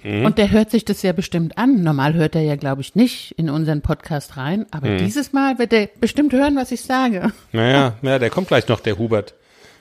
Mhm. 0.04 0.26
Und 0.26 0.38
der 0.38 0.50
hört 0.50 0.70
sich 0.70 0.84
das 0.84 1.02
ja 1.02 1.12
bestimmt 1.12 1.58
an. 1.58 1.82
Normal 1.82 2.14
hört 2.14 2.34
er 2.34 2.42
ja, 2.42 2.56
glaube 2.56 2.82
ich, 2.82 2.94
nicht 2.94 3.32
in 3.38 3.48
unseren 3.48 3.80
Podcast 3.80 4.36
rein. 4.36 4.66
Aber 4.70 4.88
mhm. 4.88 4.98
dieses 4.98 5.32
Mal 5.32 5.58
wird 5.58 5.72
er 5.72 5.88
bestimmt 5.98 6.32
hören, 6.32 6.56
was 6.56 6.70
ich 6.70 6.82
sage. 6.82 7.32
Naja, 7.52 7.94
ja, 8.02 8.18
der 8.18 8.30
kommt 8.30 8.48
gleich 8.48 8.68
noch, 8.68 8.80
der 8.80 8.98
Hubert. 8.98 9.34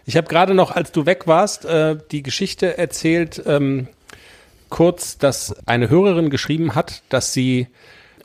Ich 0.05 0.17
habe 0.17 0.27
gerade 0.27 0.53
noch, 0.53 0.71
als 0.71 0.91
du 0.91 1.05
weg 1.05 1.27
warst, 1.27 1.65
äh, 1.65 1.97
die 2.11 2.23
Geschichte 2.23 2.77
erzählt, 2.77 3.41
ähm, 3.45 3.87
kurz, 4.73 5.19
dass 5.19 5.55
eine 5.67 5.91
Hörerin 5.91 6.31
geschrieben 6.31 6.73
hat, 6.73 7.03
dass 7.09 7.31
sie 7.31 7.67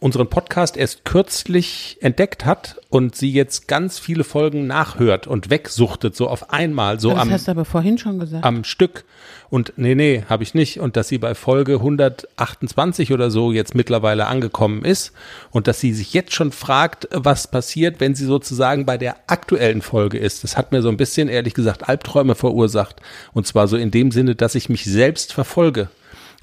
unseren 0.00 0.28
Podcast 0.28 0.78
erst 0.78 1.04
kürzlich 1.04 1.98
entdeckt 2.00 2.46
hat 2.46 2.80
und 2.88 3.14
sie 3.14 3.30
jetzt 3.30 3.68
ganz 3.68 3.98
viele 3.98 4.24
Folgen 4.24 4.66
nachhört 4.66 5.26
und 5.26 5.50
wegsuchtet, 5.50 6.16
so 6.16 6.26
auf 6.26 6.50
einmal, 6.50 7.00
so 7.00 7.10
das 7.10 7.18
am, 7.18 7.30
hast 7.30 7.48
du 7.48 7.50
aber 7.50 7.66
vorhin 7.66 7.98
schon 7.98 8.18
gesagt. 8.18 8.46
am 8.46 8.64
Stück. 8.64 9.04
Und 9.50 9.74
nee, 9.76 9.94
nee, 9.94 10.24
habe 10.26 10.42
ich 10.42 10.54
nicht. 10.54 10.80
Und 10.80 10.96
dass 10.96 11.08
sie 11.08 11.18
bei 11.18 11.34
Folge 11.34 11.74
128 11.74 13.12
oder 13.12 13.30
so 13.30 13.52
jetzt 13.52 13.74
mittlerweile 13.74 14.26
angekommen 14.26 14.86
ist 14.86 15.12
und 15.50 15.66
dass 15.66 15.80
sie 15.80 15.92
sich 15.92 16.14
jetzt 16.14 16.32
schon 16.32 16.52
fragt, 16.52 17.08
was 17.12 17.50
passiert, 17.50 18.00
wenn 18.00 18.14
sie 18.14 18.24
sozusagen 18.24 18.86
bei 18.86 18.96
der 18.96 19.16
aktuellen 19.26 19.82
Folge 19.82 20.16
ist. 20.16 20.44
Das 20.44 20.56
hat 20.56 20.72
mir 20.72 20.80
so 20.80 20.88
ein 20.88 20.96
bisschen, 20.96 21.28
ehrlich 21.28 21.52
gesagt, 21.52 21.90
Albträume 21.90 22.34
verursacht. 22.34 23.02
Und 23.34 23.46
zwar 23.46 23.68
so 23.68 23.76
in 23.76 23.90
dem 23.90 24.12
Sinne, 24.12 24.34
dass 24.34 24.54
ich 24.54 24.70
mich 24.70 24.86
selbst 24.86 25.34
verfolge. 25.34 25.90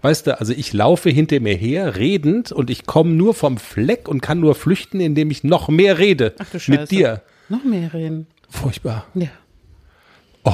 Weißt 0.02 0.28
du, 0.28 0.40
also 0.40 0.54
ich 0.54 0.74
laufe 0.74 1.10
hinter 1.10 1.40
mir 1.40 1.56
her, 1.56 1.96
redend, 1.96 2.52
und 2.52 2.70
ich 2.70 2.86
komme 2.86 3.12
nur 3.12 3.34
vom 3.34 3.58
Fleck 3.58 4.08
und 4.08 4.22
kann 4.22 4.40
nur 4.40 4.56
flüchten, 4.56 5.00
indem 5.00 5.32
ich 5.32 5.44
noch 5.44 5.68
mehr 5.70 5.98
rede 5.98 6.36
Ach 6.38 6.50
du 6.52 6.60
Scheiße. 6.60 6.82
mit 6.82 6.92
dir. 6.92 7.22
Noch 7.50 7.64
mehr 7.64 7.94
reden. 7.94 8.28
Furchtbar. 8.50 9.06
Ja. 9.16 9.30
Oh, 10.44 10.54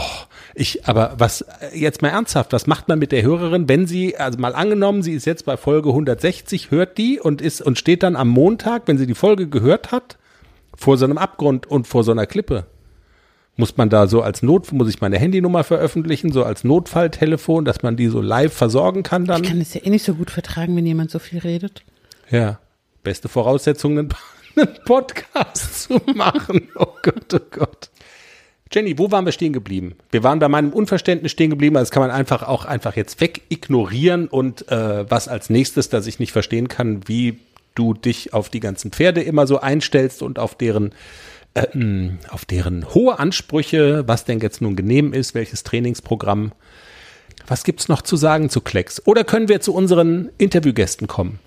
ich, 0.56 0.88
aber 0.88 1.16
was, 1.18 1.42
äh, 1.42 1.78
jetzt 1.78 2.02
mal 2.02 2.10
ernsthaft, 2.10 2.54
was 2.54 2.66
macht 2.66 2.88
man 2.88 2.98
mit 2.98 3.12
der 3.12 3.24
Hörerin, 3.24 3.68
wenn 3.68 3.88
sie, 3.88 4.16
also 4.16 4.40
mal 4.40 4.56
angenommen, 4.56 5.04
sie 5.04 5.14
ist 5.14 5.26
jetzt 5.26 5.46
bei 5.46 5.58
Folge 5.58 5.90
160, 5.90 6.72
hört 6.72 6.98
die 6.98 7.20
und 7.20 7.42
ist, 7.42 7.62
und 7.62 7.78
steht 7.78 8.04
dann 8.04 8.16
am 8.16 8.30
Montag, 8.30 8.84
wenn 8.86 8.98
sie 8.98 9.08
die 9.08 9.16
Folge 9.16 9.50
gehört 9.50 9.92
hat, 9.92 10.18
vor 10.76 10.98
so 10.98 11.04
einem 11.04 11.18
Abgrund 11.18 11.68
und 11.68 11.88
vor 11.88 12.06
so 12.06 12.12
einer 12.12 12.26
Klippe? 12.26 12.68
Muss 13.58 13.78
man 13.78 13.90
da 13.90 14.08
so 14.08 14.22
als 14.22 14.42
Not, 14.42 14.72
muss 14.72 14.90
ich 14.90 15.02
meine 15.02 15.20
Handynummer 15.20 15.64
veröffentlichen, 15.64 16.32
so 16.32 16.44
als 16.44 16.64
Notfalltelefon, 16.64 17.66
dass 17.66 17.84
man 17.84 17.98
die 17.98 18.08
so 18.08 18.22
live 18.22 18.54
versorgen 18.54 19.04
kann 19.04 19.26
dann? 19.26 19.44
Ich 19.44 19.50
kann 19.50 19.62
es 19.62 19.74
ja 19.74 19.82
eh 19.84 19.90
nicht 19.90 20.06
so 20.06 20.16
gut 20.16 20.32
vertragen, 20.32 20.76
wenn 20.76 20.86
jemand 20.86 21.12
so 21.12 21.20
viel 21.20 21.40
redet. 21.40 21.84
Ja. 22.30 22.60
Beste 23.04 23.30
Voraussetzung, 23.30 23.98
einen 23.98 24.10
einen 24.56 24.70
Podcast 24.86 25.84
zu 25.84 26.02
machen. 26.16 26.70
Oh 26.76 26.88
Gott, 27.02 27.34
oh 27.34 27.40
Gott. 27.52 27.90
Jenny, 28.74 28.98
wo 28.98 29.12
waren 29.12 29.26
wir 29.26 29.34
stehen 29.34 29.52
geblieben? 29.52 29.96
Wir 30.12 30.24
waren 30.24 30.40
bei 30.40 30.48
meinem 30.48 30.72
Unverständnis 30.72 31.34
stehen 31.34 31.50
geblieben, 31.50 31.76
also 31.76 31.90
das 31.90 31.92
kann 31.92 32.02
man 32.02 32.12
einfach 32.12 32.44
auch 32.44 32.64
einfach 32.64 32.96
jetzt 32.96 33.20
weg 33.20 33.42
ignorieren 33.50 34.28
und 34.28 34.72
äh, 34.72 35.10
was 35.10 35.28
als 35.28 35.50
nächstes, 35.50 35.90
dass 35.90 36.08
ich 36.08 36.20
nicht 36.20 36.32
verstehen 36.32 36.70
kann, 36.70 37.02
wie 37.08 37.40
du 37.76 37.94
dich 37.94 38.34
auf 38.34 38.50
die 38.50 38.62
ganzen 38.62 38.92
Pferde 38.92 39.22
immer 39.22 39.46
so 39.46 39.60
einstellst 39.60 40.22
und 40.22 40.40
auf 40.40 40.56
deren 40.56 40.94
äh, 41.54 41.68
auf 42.30 42.46
deren 42.46 42.94
hohe 42.94 43.20
Ansprüche, 43.20 44.08
was 44.08 44.26
denn 44.26 44.40
jetzt 44.40 44.62
nun 44.62 44.76
genehm 44.76 45.14
ist, 45.14 45.34
welches 45.36 45.64
Trainingsprogramm. 45.64 46.52
Was 47.48 47.64
gibt's 47.64 47.88
noch 47.88 48.02
zu 48.02 48.16
sagen 48.16 48.50
zu 48.50 48.62
Klecks? 48.62 49.02
Oder 49.06 49.24
können 49.24 49.50
wir 49.50 49.62
zu 49.62 49.74
unseren 49.74 50.30
Interviewgästen 50.38 51.08
kommen? 51.08 51.40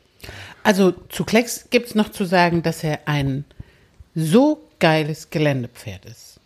Also 0.63 0.93
zu 1.09 1.25
Klecks 1.25 1.69
gibt 1.71 1.89
es 1.89 1.95
noch 1.95 2.11
zu 2.11 2.25
sagen, 2.25 2.63
dass 2.63 2.83
er 2.83 3.01
ein 3.07 3.45
so 4.15 4.69
geiles 4.79 5.31
Geländepferd 5.31 6.05
ist. 6.07 6.41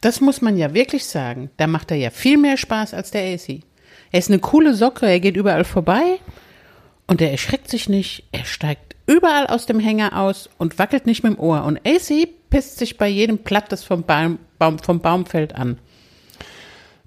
Das 0.00 0.20
muss 0.20 0.40
man 0.40 0.56
ja 0.56 0.74
wirklich 0.74 1.04
sagen. 1.06 1.50
Da 1.56 1.66
macht 1.66 1.90
er 1.90 1.96
ja 1.96 2.10
viel 2.10 2.38
mehr 2.38 2.56
Spaß 2.56 2.94
als 2.94 3.10
der 3.10 3.34
AC. 3.34 3.60
Er 4.12 4.18
ist 4.18 4.30
eine 4.30 4.38
coole 4.38 4.74
Socke, 4.74 5.06
er 5.06 5.20
geht 5.20 5.36
überall 5.36 5.64
vorbei 5.64 6.18
und 7.06 7.20
er 7.20 7.30
erschreckt 7.30 7.68
sich 7.70 7.88
nicht. 7.88 8.24
Er 8.32 8.44
steigt 8.44 8.94
überall 9.06 9.46
aus 9.46 9.66
dem 9.66 9.80
Hänger 9.80 10.20
aus 10.20 10.48
und 10.58 10.78
wackelt 10.78 11.06
nicht 11.06 11.22
mit 11.22 11.34
dem 11.34 11.38
Ohr. 11.40 11.64
Und 11.64 11.80
AC 11.86 12.28
pisst 12.50 12.78
sich 12.78 12.96
bei 12.98 13.08
jedem 13.08 13.38
Blatt, 13.38 13.70
das 13.72 13.84
vom 13.84 14.02
Baum, 14.02 14.38
Baum, 14.58 14.78
vom 14.78 15.00
Baum 15.00 15.26
fällt, 15.26 15.54
an. 15.54 15.78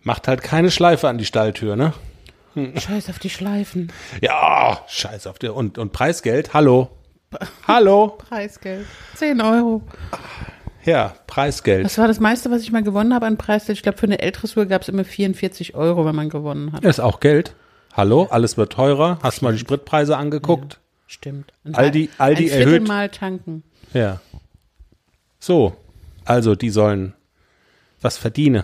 Macht 0.02 0.28
halt 0.28 0.42
keine 0.44 0.72
Schleife 0.72 1.08
an 1.10 1.18
die 1.18 1.26
Stalltür, 1.26 1.76
ne? 1.76 1.94
Scheiß 2.76 3.10
auf 3.10 3.20
die 3.20 3.30
Schleifen. 3.30 3.92
Ja, 4.22 4.84
scheiß 4.88 5.28
auf 5.28 5.40
dir. 5.40 5.56
Und, 5.56 5.78
und 5.78 5.92
Preisgeld, 5.92 6.54
hallo. 6.54 6.90
Hallo. 7.68 8.18
Preisgeld. 8.18 8.86
10 9.16 9.40
Euro. 9.42 9.84
Ja, 10.84 11.14
Preisgeld. 11.28 11.86
Das 11.86 11.98
war 11.98 12.08
das 12.08 12.20
meiste, 12.20 12.50
was 12.50 12.62
ich 12.64 12.72
mal 12.72 12.82
gewonnen 12.82 13.14
habe 13.14 13.28
an 13.28 13.38
Preisgeld. 13.38 13.78
Ich 13.78 13.84
glaube, 13.84 13.98
für 14.00 14.08
eine 14.08 14.20
Älteresur 14.20 14.66
gab 14.66 14.82
es 14.82 14.90
immer 14.90 15.04
44 15.06 15.76
Euro, 15.76 16.06
wenn 16.06 16.16
man 16.16 16.30
gewonnen 16.30 16.72
hat. 16.74 16.84
Das 16.84 16.98
ist 16.98 17.00
auch 17.04 17.20
Geld. 17.20 17.54
Hallo, 17.94 18.28
alles 18.32 18.58
wird 18.58 18.72
teurer. 18.74 19.20
Hast 19.22 19.42
du 19.42 19.46
mal 19.46 19.54
die 19.54 19.60
Spritpreise 19.60 20.18
angeguckt? 20.18 20.80
Stimmt. 21.06 21.54
Und 21.66 21.78
Aldi- 21.78 22.10
Aldi 22.18 22.46
ein 22.46 22.50
erhöht- 22.60 22.70
Viertelmal 22.70 23.10
tanken. 23.10 23.64
Ja. 23.94 24.22
So, 25.40 25.76
also 26.26 26.56
die 26.56 26.70
sollen 26.70 27.14
was 28.02 28.18
verdienen. 28.18 28.64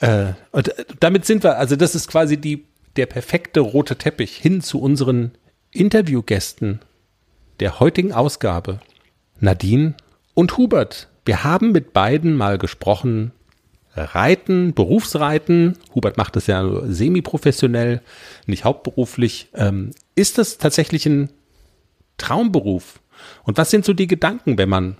Äh, 0.00 0.32
und 0.52 0.68
äh, 0.68 0.84
damit 1.00 1.24
sind 1.26 1.42
wir, 1.42 1.58
also 1.58 1.76
das 1.76 1.94
ist 1.94 2.08
quasi 2.08 2.36
die, 2.36 2.64
der 2.96 3.06
perfekte 3.06 3.60
rote 3.60 3.96
Teppich 3.96 4.36
hin 4.36 4.60
zu 4.60 4.80
unseren 4.80 5.32
Interviewgästen 5.70 6.80
der 7.60 7.80
heutigen 7.80 8.12
Ausgabe. 8.12 8.80
Nadine 9.40 9.94
und 10.34 10.56
Hubert. 10.56 11.08
Wir 11.24 11.44
haben 11.44 11.72
mit 11.72 11.92
beiden 11.92 12.34
mal 12.34 12.58
gesprochen. 12.58 13.32
Reiten, 13.94 14.74
Berufsreiten. 14.74 15.76
Hubert 15.94 16.16
macht 16.16 16.36
das 16.36 16.46
ja 16.46 16.64
semi-professionell, 16.86 18.00
nicht 18.46 18.64
hauptberuflich. 18.64 19.48
Ähm, 19.54 19.90
ist 20.14 20.38
das 20.38 20.58
tatsächlich 20.58 21.06
ein 21.06 21.30
Traumberuf? 22.16 23.00
Und 23.42 23.58
was 23.58 23.70
sind 23.70 23.84
so 23.84 23.92
die 23.92 24.06
Gedanken, 24.06 24.58
wenn 24.58 24.68
man 24.68 24.96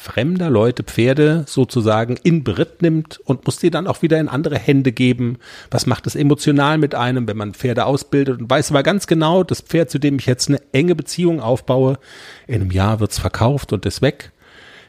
fremder 0.00 0.48
Leute 0.48 0.82
Pferde 0.82 1.44
sozusagen 1.46 2.16
in 2.22 2.42
Beritt 2.42 2.80
nimmt 2.80 3.20
und 3.22 3.44
muss 3.44 3.58
die 3.58 3.70
dann 3.70 3.86
auch 3.86 4.00
wieder 4.00 4.18
in 4.18 4.28
andere 4.28 4.58
Hände 4.58 4.92
geben? 4.92 5.36
Was 5.70 5.84
macht 5.84 6.06
es 6.06 6.16
emotional 6.16 6.78
mit 6.78 6.94
einem, 6.94 7.28
wenn 7.28 7.36
man 7.36 7.52
Pferde 7.52 7.84
ausbildet 7.84 8.40
und 8.40 8.48
weiß 8.48 8.70
aber 8.70 8.82
ganz 8.82 9.06
genau, 9.06 9.44
das 9.44 9.60
Pferd, 9.60 9.90
zu 9.90 9.98
dem 9.98 10.18
ich 10.18 10.24
jetzt 10.24 10.48
eine 10.48 10.62
enge 10.72 10.94
Beziehung 10.94 11.42
aufbaue, 11.42 11.98
in 12.46 12.62
einem 12.62 12.70
Jahr 12.70 12.98
wird's 12.98 13.18
verkauft 13.18 13.74
und 13.74 13.84
ist 13.84 14.00
weg? 14.00 14.32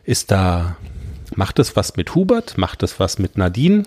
Ist 0.06 0.32
da, 0.32 0.78
macht 1.36 1.60
es 1.60 1.76
was 1.76 1.97
mit 1.97 2.15
Hubert? 2.15 2.58
Macht 2.58 2.82
es 2.82 2.97
was 2.97 3.19
mit 3.19 3.38
Nadine? 3.38 3.84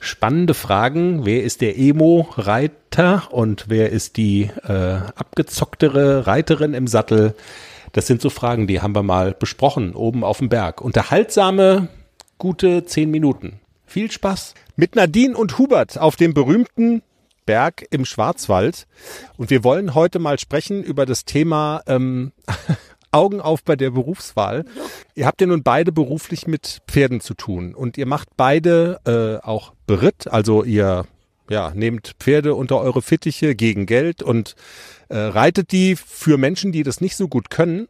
Spannende 0.00 0.54
Fragen. 0.54 1.26
Wer 1.26 1.42
ist 1.42 1.60
der 1.60 1.78
Emo-Reiter 1.78 3.28
und 3.30 3.66
wer 3.68 3.90
ist 3.90 4.16
die 4.16 4.50
äh, 4.66 4.72
abgezocktere 5.16 6.26
Reiterin 6.26 6.72
im 6.72 6.86
Sattel? 6.86 7.34
Das 7.96 8.06
sind 8.06 8.20
so 8.20 8.28
Fragen, 8.28 8.66
die 8.66 8.82
haben 8.82 8.94
wir 8.94 9.02
mal 9.02 9.32
besprochen, 9.32 9.94
oben 9.94 10.22
auf 10.22 10.36
dem 10.36 10.50
Berg. 10.50 10.82
Unterhaltsame, 10.82 11.88
gute 12.36 12.84
zehn 12.84 13.10
Minuten. 13.10 13.58
Viel 13.86 14.10
Spaß 14.10 14.52
mit 14.76 14.96
Nadine 14.96 15.34
und 15.34 15.56
Hubert 15.56 15.96
auf 15.96 16.16
dem 16.16 16.34
berühmten 16.34 17.00
Berg 17.46 17.86
im 17.88 18.04
Schwarzwald. 18.04 18.86
Und 19.38 19.48
wir 19.48 19.64
wollen 19.64 19.94
heute 19.94 20.18
mal 20.18 20.38
sprechen 20.38 20.82
über 20.82 21.06
das 21.06 21.24
Thema 21.24 21.80
ähm, 21.86 22.32
Augen 23.12 23.40
auf 23.40 23.64
bei 23.64 23.76
der 23.76 23.92
Berufswahl. 23.92 24.66
Ihr 25.14 25.24
habt 25.24 25.40
ja 25.40 25.46
nun 25.46 25.62
beide 25.62 25.90
beruflich 25.90 26.46
mit 26.46 26.82
Pferden 26.86 27.22
zu 27.22 27.32
tun 27.32 27.74
und 27.74 27.96
ihr 27.96 28.06
macht 28.06 28.28
beide 28.36 29.00
äh, 29.06 29.42
auch 29.42 29.72
Beritt, 29.86 30.28
also 30.28 30.64
ihr 30.64 31.06
ja, 31.48 31.72
nehmt 31.74 32.14
Pferde 32.18 32.54
unter 32.54 32.80
eure 32.80 33.02
Fittiche 33.02 33.54
gegen 33.54 33.86
Geld 33.86 34.22
und 34.22 34.56
äh, 35.08 35.16
reitet 35.16 35.72
die 35.72 35.96
für 35.96 36.38
Menschen, 36.38 36.72
die 36.72 36.82
das 36.82 37.00
nicht 37.00 37.16
so 37.16 37.28
gut 37.28 37.50
können. 37.50 37.88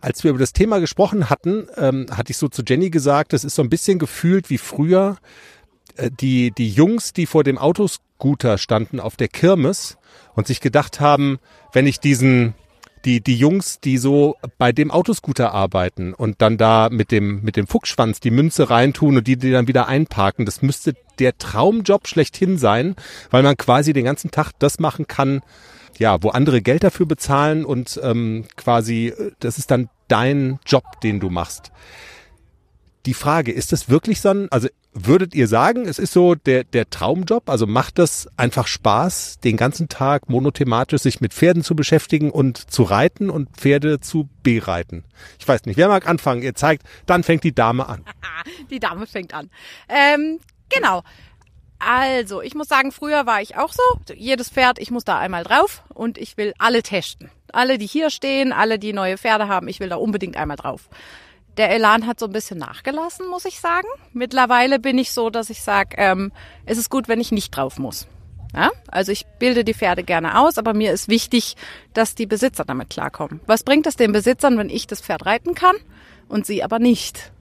Als 0.00 0.22
wir 0.22 0.30
über 0.30 0.38
das 0.38 0.52
Thema 0.52 0.80
gesprochen 0.80 1.30
hatten, 1.30 1.66
ähm, 1.76 2.06
hatte 2.10 2.30
ich 2.30 2.36
so 2.36 2.48
zu 2.48 2.62
Jenny 2.66 2.90
gesagt, 2.90 3.32
das 3.32 3.44
ist 3.44 3.54
so 3.54 3.62
ein 3.62 3.70
bisschen 3.70 3.98
gefühlt 3.98 4.50
wie 4.50 4.58
früher 4.58 5.16
äh, 5.96 6.10
die, 6.10 6.50
die 6.50 6.68
Jungs, 6.68 7.12
die 7.12 7.26
vor 7.26 7.44
dem 7.44 7.58
Autoscooter 7.58 8.58
standen 8.58 9.00
auf 9.00 9.16
der 9.16 9.28
Kirmes 9.28 9.96
und 10.34 10.46
sich 10.46 10.60
gedacht 10.60 11.00
haben, 11.00 11.38
wenn 11.72 11.86
ich 11.86 12.00
diesen, 12.00 12.54
die, 13.04 13.20
die 13.20 13.36
Jungs, 13.36 13.80
die 13.80 13.98
so 13.98 14.36
bei 14.58 14.72
dem 14.72 14.90
Autoscooter 14.90 15.52
arbeiten 15.52 16.14
und 16.14 16.40
dann 16.40 16.56
da 16.56 16.88
mit 16.90 17.10
dem, 17.10 17.42
mit 17.42 17.56
dem 17.56 17.66
Fuchsschwanz 17.66 18.20
die 18.20 18.30
Münze 18.30 18.70
reintun 18.70 19.16
und 19.16 19.26
die, 19.26 19.36
die 19.36 19.50
dann 19.50 19.68
wieder 19.68 19.88
einparken, 19.88 20.46
das 20.46 20.62
müsste 20.62 20.94
der 21.18 21.36
Traumjob 21.36 22.08
schlechthin 22.08 22.58
sein, 22.58 22.96
weil 23.30 23.42
man 23.42 23.56
quasi 23.56 23.92
den 23.92 24.04
ganzen 24.04 24.30
Tag 24.30 24.52
das 24.58 24.78
machen 24.80 25.06
kann, 25.06 25.42
ja, 25.98 26.22
wo 26.22 26.30
andere 26.30 26.62
Geld 26.62 26.82
dafür 26.82 27.06
bezahlen 27.06 27.64
und 27.64 28.00
ähm, 28.02 28.46
quasi, 28.56 29.08
äh, 29.08 29.32
das 29.38 29.58
ist 29.58 29.70
dann 29.70 29.88
dein 30.08 30.58
Job, 30.66 30.84
den 31.02 31.20
du 31.20 31.30
machst. 31.30 31.70
Die 33.06 33.14
Frage, 33.14 33.52
ist 33.52 33.72
das 33.72 33.88
wirklich 33.88 34.20
so 34.20 34.30
ein, 34.30 34.48
also 34.50 34.68
würdet 34.94 35.34
ihr 35.34 35.48
sagen, 35.48 35.86
es 35.86 35.98
ist 35.98 36.12
so 36.12 36.34
der, 36.34 36.64
der 36.64 36.88
Traumjob? 36.88 37.50
Also 37.50 37.66
macht 37.66 37.98
das 37.98 38.28
einfach 38.36 38.66
Spaß, 38.66 39.40
den 39.40 39.56
ganzen 39.56 39.88
Tag 39.88 40.28
monothematisch 40.28 41.02
sich 41.02 41.20
mit 41.20 41.34
Pferden 41.34 41.62
zu 41.62 41.74
beschäftigen 41.74 42.30
und 42.30 42.70
zu 42.70 42.84
reiten 42.84 43.28
und 43.28 43.50
Pferde 43.56 44.00
zu 44.00 44.28
bereiten? 44.42 45.04
Ich 45.38 45.46
weiß 45.46 45.66
nicht, 45.66 45.76
wer 45.76 45.88
mag 45.88 46.08
anfangen? 46.08 46.42
Ihr 46.42 46.54
zeigt, 46.54 46.84
dann 47.06 47.24
fängt 47.24 47.44
die 47.44 47.54
Dame 47.54 47.88
an. 47.88 48.04
Die 48.70 48.78
Dame 48.78 49.06
fängt 49.06 49.34
an. 49.34 49.50
Ähm, 49.88 50.38
genau. 50.68 51.02
Also, 51.78 52.40
ich 52.40 52.54
muss 52.54 52.68
sagen, 52.68 52.92
früher 52.92 53.26
war 53.26 53.42
ich 53.42 53.56
auch 53.56 53.72
so. 53.72 53.82
Jedes 54.14 54.48
Pferd, 54.48 54.78
ich 54.78 54.90
muss 54.90 55.04
da 55.04 55.18
einmal 55.18 55.44
drauf 55.44 55.82
und 55.92 56.18
ich 56.18 56.36
will 56.36 56.54
alle 56.58 56.82
testen. 56.82 57.30
Alle, 57.52 57.78
die 57.78 57.86
hier 57.86 58.10
stehen, 58.10 58.52
alle, 58.52 58.78
die 58.78 58.92
neue 58.92 59.18
Pferde 59.18 59.48
haben, 59.48 59.68
ich 59.68 59.80
will 59.80 59.88
da 59.88 59.96
unbedingt 59.96 60.36
einmal 60.36 60.56
drauf. 60.56 60.88
Der 61.56 61.70
Elan 61.70 62.06
hat 62.06 62.18
so 62.18 62.26
ein 62.26 62.32
bisschen 62.32 62.58
nachgelassen, 62.58 63.28
muss 63.28 63.44
ich 63.44 63.60
sagen. 63.60 63.86
Mittlerweile 64.12 64.78
bin 64.78 64.98
ich 64.98 65.12
so, 65.12 65.30
dass 65.30 65.50
ich 65.50 65.62
sage, 65.62 65.96
ähm, 65.98 66.32
es 66.66 66.78
ist 66.78 66.90
gut, 66.90 67.06
wenn 67.08 67.20
ich 67.20 67.30
nicht 67.30 67.50
drauf 67.50 67.78
muss. 67.78 68.08
Ja? 68.54 68.70
Also 68.88 69.12
ich 69.12 69.26
bilde 69.38 69.64
die 69.64 69.74
Pferde 69.74 70.02
gerne 70.02 70.38
aus, 70.38 70.58
aber 70.58 70.74
mir 70.74 70.92
ist 70.92 71.08
wichtig, 71.08 71.56
dass 71.92 72.14
die 72.14 72.26
Besitzer 72.26 72.64
damit 72.64 72.90
klarkommen. 72.90 73.40
Was 73.46 73.62
bringt 73.62 73.86
es 73.86 73.96
den 73.96 74.12
Besitzern, 74.12 74.58
wenn 74.58 74.70
ich 74.70 74.86
das 74.86 75.00
Pferd 75.00 75.26
reiten 75.26 75.54
kann 75.54 75.76
und 76.28 76.46
sie 76.46 76.62
aber 76.62 76.78
nicht? 76.78 77.32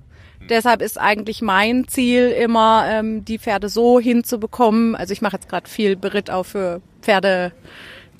Deshalb 0.49 0.81
ist 0.81 0.99
eigentlich 0.99 1.41
mein 1.41 1.87
Ziel 1.87 2.29
immer, 2.29 2.85
ähm, 2.89 3.23
die 3.23 3.39
Pferde 3.39 3.69
so 3.69 3.99
hinzubekommen. 3.99 4.95
Also 4.95 5.13
ich 5.13 5.21
mache 5.21 5.37
jetzt 5.37 5.47
gerade 5.47 5.69
viel 5.69 5.95
Beritt 5.95 6.29
auch 6.29 6.43
für 6.43 6.81
Pferde, 7.01 7.53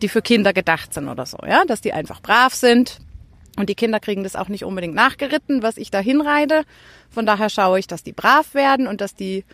die 0.01 0.07
für 0.07 0.21
Kinder 0.21 0.53
gedacht 0.53 0.93
sind 0.93 1.09
oder 1.09 1.25
so, 1.25 1.37
ja, 1.45 1.65
dass 1.65 1.81
die 1.81 1.93
einfach 1.93 2.21
brav 2.21 2.53
sind. 2.53 2.99
Und 3.57 3.69
die 3.69 3.75
Kinder 3.75 3.99
kriegen 3.99 4.23
das 4.23 4.35
auch 4.35 4.47
nicht 4.47 4.63
unbedingt 4.63 4.95
nachgeritten, 4.95 5.61
was 5.61 5.77
ich 5.77 5.91
da 5.91 5.99
hinreite. 5.99 6.63
Von 7.09 7.25
daher 7.25 7.49
schaue 7.49 7.79
ich, 7.79 7.87
dass 7.87 8.03
die 8.03 8.13
brav 8.13 8.53
werden 8.55 8.87
und 8.87 8.99
dass 8.99 9.13
die 9.13 9.45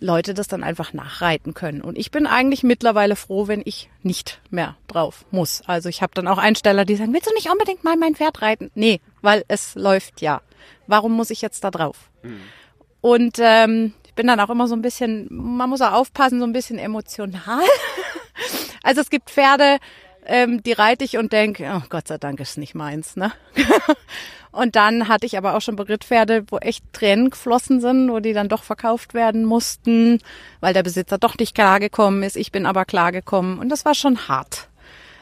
Leute 0.00 0.34
das 0.34 0.46
dann 0.46 0.62
einfach 0.62 0.92
nachreiten 0.92 1.54
können. 1.54 1.80
Und 1.80 1.98
ich 1.98 2.10
bin 2.10 2.26
eigentlich 2.26 2.62
mittlerweile 2.62 3.16
froh, 3.16 3.48
wenn 3.48 3.62
ich 3.64 3.90
nicht 4.02 4.40
mehr 4.50 4.76
drauf 4.86 5.24
muss. 5.30 5.62
Also 5.66 5.88
ich 5.88 6.02
habe 6.02 6.12
dann 6.14 6.28
auch 6.28 6.38
Einsteller, 6.38 6.84
die 6.84 6.94
sagen, 6.94 7.12
willst 7.12 7.28
du 7.28 7.34
nicht 7.34 7.50
unbedingt 7.50 7.84
mal 7.84 7.96
mein 7.96 8.14
Pferd 8.14 8.42
reiten? 8.42 8.70
Nee, 8.74 9.00
weil 9.22 9.44
es 9.48 9.74
läuft 9.74 10.20
ja. 10.20 10.40
Warum 10.86 11.12
muss 11.12 11.30
ich 11.30 11.42
jetzt 11.42 11.64
da 11.64 11.70
drauf? 11.70 12.10
Mhm. 12.22 12.40
Und 13.00 13.38
ähm, 13.40 13.94
ich 14.06 14.14
bin 14.14 14.26
dann 14.26 14.40
auch 14.40 14.50
immer 14.50 14.68
so 14.68 14.74
ein 14.74 14.82
bisschen, 14.82 15.26
man 15.30 15.70
muss 15.70 15.80
auch 15.80 15.92
aufpassen, 15.92 16.38
so 16.38 16.44
ein 16.46 16.52
bisschen 16.52 16.78
emotional. 16.78 17.64
also 18.82 19.00
es 19.00 19.10
gibt 19.10 19.30
Pferde, 19.30 19.78
ähm, 20.28 20.62
die 20.62 20.72
reite 20.72 21.04
ich 21.04 21.16
und 21.16 21.32
denke, 21.32 21.68
oh 21.74 21.82
Gott 21.88 22.06
sei 22.06 22.18
Dank 22.18 22.38
ist 22.38 22.58
nicht 22.58 22.74
meins. 22.74 23.16
Ne? 23.16 23.32
und 24.52 24.76
dann 24.76 25.08
hatte 25.08 25.26
ich 25.26 25.36
aber 25.38 25.56
auch 25.56 25.60
schon 25.62 25.76
Berittpferde, 25.76 26.44
wo 26.48 26.58
echt 26.58 26.84
Tränen 26.92 27.30
geflossen 27.30 27.80
sind, 27.80 28.10
wo 28.10 28.20
die 28.20 28.34
dann 28.34 28.48
doch 28.48 28.62
verkauft 28.62 29.14
werden 29.14 29.44
mussten, 29.44 30.20
weil 30.60 30.74
der 30.74 30.82
Besitzer 30.82 31.18
doch 31.18 31.36
nicht 31.38 31.54
klargekommen 31.54 32.22
ist. 32.22 32.36
Ich 32.36 32.52
bin 32.52 32.66
aber 32.66 32.84
klargekommen 32.84 33.58
und 33.58 33.70
das 33.70 33.84
war 33.84 33.94
schon 33.94 34.28
hart. 34.28 34.68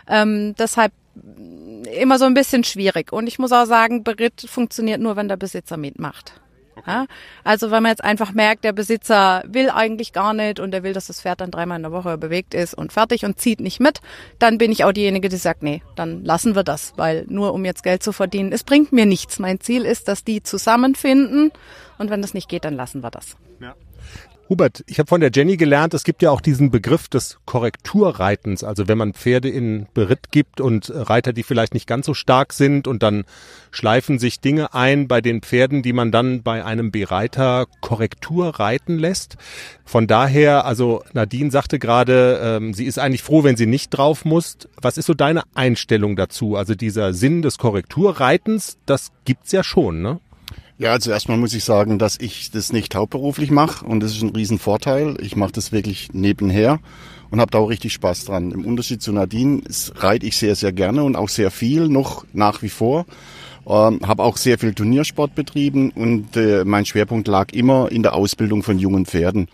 Ähm, 0.09 0.55
deshalb 0.59 0.93
immer 1.99 2.19
so 2.19 2.25
ein 2.25 2.35
bisschen 2.35 2.65
schwierig. 2.65 3.13
Und 3.13 3.27
ich 3.27 3.39
muss 3.39 3.53
auch 3.53 3.65
sagen, 3.65 4.05
Beritt 4.05 4.45
funktioniert 4.49 5.01
nur, 5.01 5.17
wenn 5.17 5.29
der 5.29 5.37
Besitzer 5.37 5.77
mitmacht. 5.77 6.35
Okay. 6.77 6.91
Ja? 6.91 7.07
Also 7.43 7.71
wenn 7.71 7.83
man 7.83 7.91
jetzt 7.91 8.05
einfach 8.05 8.33
merkt, 8.33 8.65
der 8.65 8.73
Besitzer 8.73 9.43
will 9.47 9.71
eigentlich 9.71 10.13
gar 10.13 10.35
nicht 10.35 10.61
und 10.61 10.75
er 10.75 10.83
will, 10.83 10.93
dass 10.93 11.07
das 11.07 11.21
Pferd 11.21 11.41
dann 11.41 11.51
dreimal 11.51 11.77
in 11.77 11.83
der 11.83 11.93
Woche 11.93 12.19
bewegt 12.19 12.55
ist 12.55 12.75
und 12.75 12.93
fertig 12.93 13.25
und 13.25 13.41
zieht 13.41 13.61
nicht 13.61 13.81
mit, 13.81 14.01
dann 14.39 14.59
bin 14.59 14.71
ich 14.71 14.85
auch 14.85 14.93
diejenige, 14.93 15.29
die 15.29 15.37
sagt, 15.37 15.63
nee, 15.63 15.83
dann 15.95 16.25
lassen 16.25 16.55
wir 16.55 16.65
das, 16.65 16.93
weil 16.97 17.25
nur 17.29 17.55
um 17.55 17.65
jetzt 17.65 17.83
Geld 17.83 18.03
zu 18.03 18.13
verdienen, 18.13 18.53
es 18.53 18.65
bringt 18.65 18.93
mir 18.93 19.07
nichts. 19.07 19.39
Mein 19.39 19.61
Ziel 19.61 19.85
ist, 19.85 20.09
dass 20.09 20.25
die 20.25 20.43
zusammenfinden 20.43 21.51
und 21.99 22.11
wenn 22.11 22.23
das 22.23 22.35
nicht 22.35 22.49
geht, 22.49 22.65
dann 22.65 22.75
lassen 22.75 23.03
wir 23.03 23.11
das. 23.11 23.37
Ja. 23.61 23.75
Hubert, 24.49 24.85
ich 24.87 25.01
habe 25.01 25.09
von 25.09 25.21
der 25.21 25.33
Jenny 25.35 25.57
gelernt, 25.57 25.93
es 25.93 26.05
gibt 26.05 26.23
ja 26.23 26.31
auch 26.31 26.41
diesen 26.41 26.71
Begriff 26.71 27.09
des 27.09 27.39
Korrekturreitens. 27.47 28.63
Also 28.63 28.87
wenn 28.87 28.97
man 28.97 29.13
Pferde 29.13 29.49
in 29.49 29.89
Beritt 29.93 30.31
gibt 30.31 30.61
und 30.61 30.93
Reiter, 30.95 31.33
die 31.33 31.43
vielleicht 31.43 31.75
nicht 31.75 31.89
ganz 31.89 32.07
so 32.07 32.15
stark 32.15 32.53
sind 32.53 32.87
und 32.87 33.03
dann 33.03 33.25
schleifen 33.73 34.21
sich 34.21 34.39
Dinge 34.39 34.73
ein 34.73 35.09
bei 35.09 35.21
den 35.21 35.43
Pferden, 35.43 35.83
die 35.83 35.93
man 35.93 36.13
dann 36.13 36.45
bei 36.45 36.65
einem 36.65 36.93
Bereiter 36.93 37.67
Korrektur 37.81 38.61
reiten 38.61 39.01
lässt. 39.01 39.37
Von 39.85 40.07
daher, 40.07 40.65
also 40.65 41.03
Nadine 41.13 41.51
sagte 41.51 41.81
gerade, 41.81 42.41
ähm, 42.41 42.73
sie 42.73 42.85
ist 42.85 43.01
eigentlich 43.01 43.25
froh, 43.25 43.43
wenn 43.43 43.57
sie 43.57 43.67
nicht 43.67 43.91
drauf 43.91 44.25
muss. 44.25 44.59
Was 44.81 44.97
ist 44.97 45.07
so 45.07 45.15
deine 45.15 45.43
Einstellung 45.55 46.15
dazu? 46.15 46.55
Also 46.55 46.77
dieser 46.77 47.15
Sinn 47.15 47.43
des 47.43 47.59
Korrekturreitens, 47.59 48.79
das 48.87 49.11
gibt's 49.25 49.51
ja 49.51 49.65
schon, 49.65 50.03
ne? 50.03 50.21
Ja, 50.79 50.93
also 50.93 51.11
erstmal 51.11 51.39
muss 51.39 51.55
ich 51.55 51.65
sagen, 51.65 51.99
dass 51.99 52.19
ich 52.21 52.51
das 52.51 52.71
nicht 52.71 52.95
hauptberuflich 52.95 53.51
mache 53.51 53.87
und 53.87 54.01
das 54.01 54.13
ist 54.13 54.23
ein 54.23 54.37
Riesenvorteil. 54.37 55.17
Ich 55.23 55.35
mache 55.35 55.53
das 55.53 55.73
wirklich 55.73 56.13
nebenher 56.13 56.81
und 57.31 57.41
habe 57.41 57.51
da 57.51 57.59
auch 57.59 57.71
richtig 57.71 57.95
Spaß 57.95 58.27
dran. 58.27 58.51
Im 58.51 58.67
Unterschied 58.67 59.01
zu 59.01 59.11
Nadine 59.13 59.63
reite 59.95 60.27
ich 60.27 60.37
sehr, 60.37 60.55
sehr 60.55 60.73
gerne 60.73 61.03
und 61.03 61.17
auch 61.17 61.31
sehr 61.31 61.51
viel 61.51 61.89
noch 61.89 62.27
nach 62.35 62.61
wie 62.61 62.69
vor. 62.69 63.07
Ähm, 63.69 63.99
habe 64.07 64.23
auch 64.23 64.37
sehr 64.37 64.59
viel 64.61 64.75
Turniersport 64.75 65.35
betrieben 65.35 65.91
und 65.91 66.37
äh, 66.37 66.65
mein 66.65 66.87
Schwerpunkt 66.87 67.27
lag 67.27 67.53
immer 67.53 67.91
in 67.91 68.05
der 68.05 68.15
Ausbildung 68.15 68.63
von 68.63 68.79
jungen 68.79 69.07
Pferden. 69.07 69.49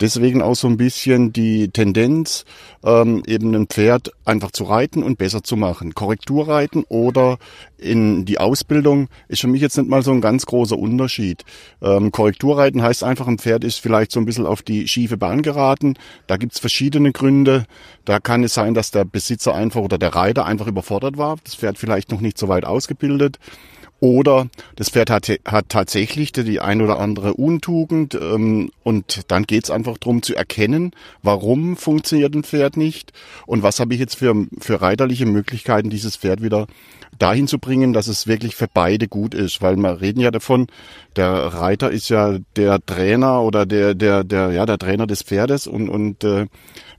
Deswegen 0.00 0.42
auch 0.42 0.54
so 0.54 0.68
ein 0.68 0.76
bisschen 0.76 1.32
die 1.32 1.68
Tendenz, 1.70 2.44
ähm, 2.84 3.22
eben 3.26 3.54
ein 3.54 3.68
Pferd 3.68 4.12
einfach 4.26 4.50
zu 4.50 4.64
reiten 4.64 5.02
und 5.02 5.16
besser 5.16 5.42
zu 5.42 5.56
machen. 5.56 5.94
Korrekturreiten 5.94 6.84
oder 6.90 7.38
in 7.84 8.24
die 8.24 8.38
Ausbildung 8.38 9.08
ist 9.28 9.42
für 9.42 9.46
mich 9.46 9.60
jetzt 9.60 9.76
nicht 9.76 9.88
mal 9.88 10.02
so 10.02 10.10
ein 10.10 10.20
ganz 10.20 10.46
großer 10.46 10.78
Unterschied. 10.78 11.44
Ähm, 11.82 12.10
Korrekturreiten 12.10 12.82
heißt 12.82 13.04
einfach, 13.04 13.28
ein 13.28 13.38
Pferd 13.38 13.62
ist 13.62 13.78
vielleicht 13.78 14.10
so 14.10 14.20
ein 14.20 14.26
bisschen 14.26 14.46
auf 14.46 14.62
die 14.62 14.88
schiefe 14.88 15.16
Bahn 15.16 15.42
geraten. 15.42 15.94
Da 16.26 16.36
gibt's 16.36 16.58
verschiedene 16.58 17.12
Gründe. 17.12 17.64
Da 18.04 18.18
kann 18.18 18.42
es 18.42 18.54
sein, 18.54 18.74
dass 18.74 18.90
der 18.90 19.04
Besitzer 19.04 19.54
einfach 19.54 19.82
oder 19.82 19.98
der 19.98 20.14
Reiter 20.14 20.46
einfach 20.46 20.66
überfordert 20.66 21.18
war. 21.18 21.36
Das 21.44 21.54
Pferd 21.54 21.78
vielleicht 21.78 22.10
noch 22.10 22.20
nicht 22.20 22.38
so 22.38 22.48
weit 22.48 22.64
ausgebildet. 22.64 23.38
Oder 24.00 24.48
das 24.76 24.90
Pferd 24.90 25.08
hat, 25.08 25.30
hat 25.46 25.68
tatsächlich 25.70 26.32
die 26.32 26.60
ein 26.60 26.82
oder 26.82 26.98
andere 26.98 27.32
Untugend 27.32 28.14
ähm, 28.14 28.70
und 28.82 29.30
dann 29.30 29.44
geht's 29.44 29.70
einfach 29.70 29.96
drum 29.96 30.20
zu 30.20 30.34
erkennen, 30.34 30.90
warum 31.22 31.78
funktioniert 31.78 32.34
ein 32.34 32.44
Pferd 32.44 32.76
nicht 32.76 33.12
und 33.46 33.62
was 33.62 33.80
habe 33.80 33.94
ich 33.94 34.00
jetzt 34.00 34.16
für, 34.16 34.46
für 34.58 34.82
reiterliche 34.82 35.24
Möglichkeiten, 35.24 35.88
dieses 35.88 36.16
Pferd 36.16 36.42
wieder 36.42 36.66
dahin 37.18 37.48
zu 37.48 37.58
bringen, 37.58 37.92
dass 37.92 38.08
es 38.08 38.26
wirklich 38.26 38.56
für 38.56 38.68
beide 38.72 39.08
gut 39.08 39.34
ist. 39.34 39.62
Weil 39.62 39.76
wir 39.76 40.00
reden 40.00 40.20
ja 40.20 40.30
davon, 40.30 40.66
der 41.16 41.30
Reiter 41.30 41.90
ist 41.90 42.08
ja 42.08 42.38
der 42.56 42.84
Trainer 42.84 43.42
oder 43.42 43.66
der, 43.66 43.94
der, 43.94 44.24
der, 44.24 44.52
ja, 44.52 44.66
der 44.66 44.78
Trainer 44.78 45.06
des 45.06 45.22
Pferdes 45.22 45.66
und, 45.66 45.88
und 45.88 46.24
äh, 46.24 46.46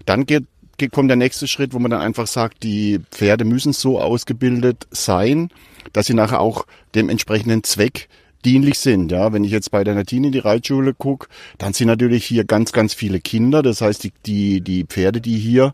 dann 0.06 0.26
geht 0.26 0.46
kommt 0.92 1.10
der 1.10 1.16
nächste 1.16 1.48
Schritt, 1.48 1.74
wo 1.74 1.80
man 1.80 1.92
dann 1.92 2.02
einfach 2.02 2.28
sagt, 2.28 2.64
die 2.64 3.00
Pferde 3.10 3.46
müssen 3.46 3.72
so 3.72 4.00
ausgebildet 4.00 4.88
sein, 4.92 5.50
dass 5.94 6.08
sie 6.08 6.14
nachher 6.14 6.42
auch 6.42 6.66
dem 6.96 7.08
entsprechenden 7.08 7.64
Zweck 7.64 8.10
dienlich 8.44 8.78
sind. 8.80 9.12
Ja, 9.12 9.34
wenn 9.34 9.44
ich 9.44 9.52
jetzt 9.52 9.72
bei 9.72 9.84
der 9.84 9.96
Natine 9.96 10.28
in 10.28 10.34
die 10.34 10.40
Reitschule 10.40 10.94
gucke, 10.94 11.28
dann 11.58 11.74
sind 11.74 11.88
natürlich 11.88 12.26
hier 12.26 12.46
ganz, 12.46 12.72
ganz 12.72 12.94
viele 12.94 13.20
Kinder. 13.20 13.64
Das 13.64 13.82
heißt, 13.82 14.04
die, 14.04 14.14
die, 14.26 14.62
die 14.62 14.84
Pferde, 14.84 15.22
die 15.22 15.38
hier 15.38 15.74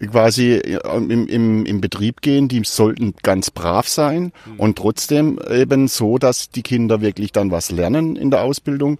quasi 0.00 0.54
im, 0.54 1.28
im, 1.28 1.66
im 1.66 1.80
Betrieb 1.80 2.22
gehen, 2.22 2.48
die 2.48 2.62
sollten 2.64 3.14
ganz 3.22 3.50
brav 3.50 3.88
sein 3.88 4.32
mhm. 4.46 4.58
und 4.58 4.78
trotzdem 4.78 5.38
eben 5.50 5.88
so, 5.88 6.18
dass 6.18 6.50
die 6.50 6.62
Kinder 6.62 7.00
wirklich 7.00 7.32
dann 7.32 7.50
was 7.50 7.70
lernen 7.70 8.16
in 8.16 8.30
der 8.30 8.42
Ausbildung 8.42 8.98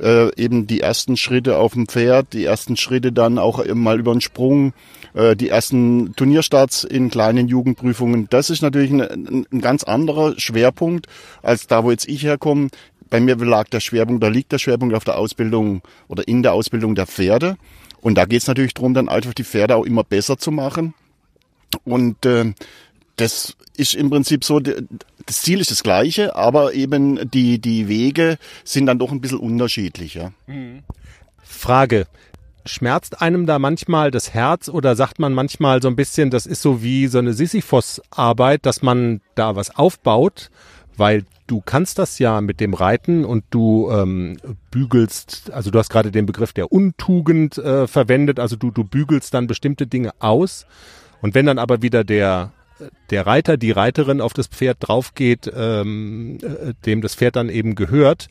äh, 0.00 0.34
eben 0.36 0.66
die 0.66 0.80
ersten 0.80 1.16
Schritte 1.16 1.58
auf 1.58 1.72
dem 1.72 1.88
Pferd, 1.88 2.32
die 2.32 2.44
ersten 2.44 2.76
Schritte 2.76 3.12
dann 3.12 3.38
auch 3.38 3.64
mal 3.74 3.98
über 3.98 4.12
den 4.12 4.20
Sprung, 4.20 4.72
äh, 5.14 5.36
die 5.36 5.48
ersten 5.48 6.14
Turnierstarts 6.16 6.84
in 6.84 7.10
kleinen 7.10 7.48
Jugendprüfungen. 7.48 8.28
Das 8.30 8.50
ist 8.50 8.62
natürlich 8.62 8.90
ein, 8.90 9.46
ein 9.50 9.60
ganz 9.60 9.84
anderer 9.84 10.38
Schwerpunkt 10.38 11.06
als 11.42 11.66
da, 11.66 11.84
wo 11.84 11.90
jetzt 11.90 12.08
ich 12.08 12.24
herkomme. 12.24 12.68
Bei 13.08 13.20
mir 13.20 13.36
lag 13.36 13.68
der 13.68 13.80
Schwerpunkt, 13.80 14.22
da 14.22 14.28
liegt 14.28 14.50
der 14.52 14.58
Schwerpunkt 14.58 14.94
auf 14.94 15.04
der 15.04 15.16
Ausbildung 15.16 15.82
oder 16.08 16.26
in 16.26 16.42
der 16.42 16.52
Ausbildung 16.52 16.94
der 16.94 17.06
Pferde. 17.06 17.56
Und 18.06 18.14
da 18.14 18.24
geht 18.24 18.42
es 18.42 18.46
natürlich 18.46 18.72
darum, 18.72 18.94
dann 18.94 19.08
einfach 19.08 19.34
die 19.34 19.42
Pferde 19.42 19.74
auch 19.74 19.84
immer 19.84 20.04
besser 20.04 20.38
zu 20.38 20.52
machen. 20.52 20.94
Und 21.82 22.24
äh, 22.24 22.54
das 23.16 23.56
ist 23.76 23.94
im 23.94 24.10
Prinzip 24.10 24.44
so, 24.44 24.60
das 24.60 25.42
Ziel 25.42 25.58
ist 25.58 25.72
das 25.72 25.82
gleiche, 25.82 26.36
aber 26.36 26.72
eben 26.74 27.28
die, 27.28 27.58
die 27.58 27.88
Wege 27.88 28.38
sind 28.62 28.86
dann 28.86 29.00
doch 29.00 29.10
ein 29.10 29.20
bisschen 29.20 29.40
unterschiedlicher. 29.40 30.32
Frage. 31.42 32.06
Schmerzt 32.64 33.20
einem 33.20 33.44
da 33.44 33.58
manchmal 33.58 34.12
das 34.12 34.32
Herz 34.32 34.68
oder 34.68 34.94
sagt 34.94 35.18
man 35.18 35.34
manchmal 35.34 35.82
so 35.82 35.88
ein 35.88 35.96
bisschen, 35.96 36.30
das 36.30 36.46
ist 36.46 36.62
so 36.62 36.84
wie 36.84 37.08
so 37.08 37.18
eine 37.18 37.32
Sisyphos-Arbeit, 37.32 38.66
dass 38.66 38.82
man 38.82 39.20
da 39.34 39.56
was 39.56 39.74
aufbaut, 39.74 40.52
weil 40.96 41.24
du 41.46 41.62
kannst 41.64 41.98
das 41.98 42.18
ja 42.18 42.40
mit 42.40 42.60
dem 42.60 42.74
Reiten 42.74 43.24
und 43.24 43.44
du 43.50 43.90
ähm, 43.90 44.36
bügelst, 44.70 45.50
also 45.52 45.70
du 45.70 45.78
hast 45.78 45.90
gerade 45.90 46.10
den 46.10 46.26
Begriff 46.26 46.52
der 46.52 46.72
Untugend 46.72 47.58
äh, 47.58 47.86
verwendet, 47.86 48.40
also 48.40 48.56
du, 48.56 48.70
du 48.70 48.84
bügelst 48.84 49.34
dann 49.34 49.46
bestimmte 49.46 49.86
Dinge 49.86 50.12
aus. 50.18 50.66
Und 51.22 51.34
wenn 51.34 51.46
dann 51.46 51.58
aber 51.58 51.82
wieder 51.82 52.04
der 52.04 52.52
der 53.10 53.26
Reiter, 53.26 53.56
die 53.56 53.70
Reiterin 53.70 54.20
auf 54.20 54.34
das 54.34 54.48
Pferd 54.48 54.76
draufgeht, 54.80 55.50
ähm, 55.56 56.38
äh, 56.42 56.74
dem 56.84 57.00
das 57.00 57.14
Pferd 57.14 57.36
dann 57.36 57.48
eben 57.48 57.74
gehört, 57.74 58.28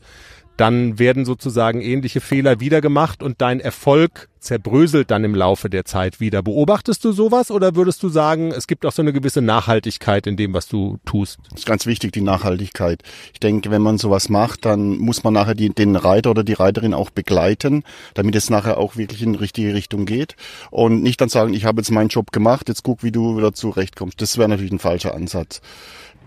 dann 0.56 0.98
werden 0.98 1.24
sozusagen 1.24 1.80
ähnliche 1.80 2.20
Fehler 2.20 2.60
wieder 2.60 2.80
gemacht 2.80 3.22
und 3.22 3.40
dein 3.40 3.60
Erfolg 3.60 4.28
zerbröselt 4.46 5.10
dann 5.10 5.24
im 5.24 5.34
Laufe 5.34 5.68
der 5.68 5.84
Zeit 5.84 6.20
wieder. 6.20 6.42
Beobachtest 6.42 7.04
du 7.04 7.12
sowas 7.12 7.50
oder 7.50 7.74
würdest 7.74 8.02
du 8.02 8.08
sagen, 8.08 8.52
es 8.52 8.66
gibt 8.66 8.86
auch 8.86 8.92
so 8.92 9.02
eine 9.02 9.12
gewisse 9.12 9.42
Nachhaltigkeit 9.42 10.26
in 10.26 10.36
dem, 10.36 10.54
was 10.54 10.68
du 10.68 10.98
tust? 11.04 11.38
Das 11.50 11.60
ist 11.60 11.66
ganz 11.66 11.84
wichtig, 11.84 12.12
die 12.12 12.20
Nachhaltigkeit. 12.20 13.02
Ich 13.34 13.40
denke, 13.40 13.70
wenn 13.70 13.82
man 13.82 13.98
sowas 13.98 14.28
macht, 14.28 14.64
dann 14.64 14.98
muss 14.98 15.24
man 15.24 15.34
nachher 15.34 15.56
die, 15.56 15.70
den 15.70 15.96
Reiter 15.96 16.30
oder 16.30 16.44
die 16.44 16.52
Reiterin 16.52 16.94
auch 16.94 17.10
begleiten, 17.10 17.82
damit 18.14 18.36
es 18.36 18.48
nachher 18.48 18.78
auch 18.78 18.96
wirklich 18.96 19.22
in 19.22 19.32
die 19.32 19.38
richtige 19.38 19.74
Richtung 19.74 20.06
geht. 20.06 20.36
Und 20.70 21.02
nicht 21.02 21.20
dann 21.20 21.28
sagen, 21.28 21.52
ich 21.52 21.64
habe 21.64 21.80
jetzt 21.80 21.90
meinen 21.90 22.08
Job 22.08 22.30
gemacht, 22.30 22.68
jetzt 22.68 22.84
guck, 22.84 23.02
wie 23.02 23.12
du 23.12 23.36
wieder 23.36 23.52
zurechtkommst. 23.52 24.20
Das 24.20 24.38
wäre 24.38 24.48
natürlich 24.48 24.72
ein 24.72 24.78
falscher 24.78 25.14
Ansatz. 25.14 25.60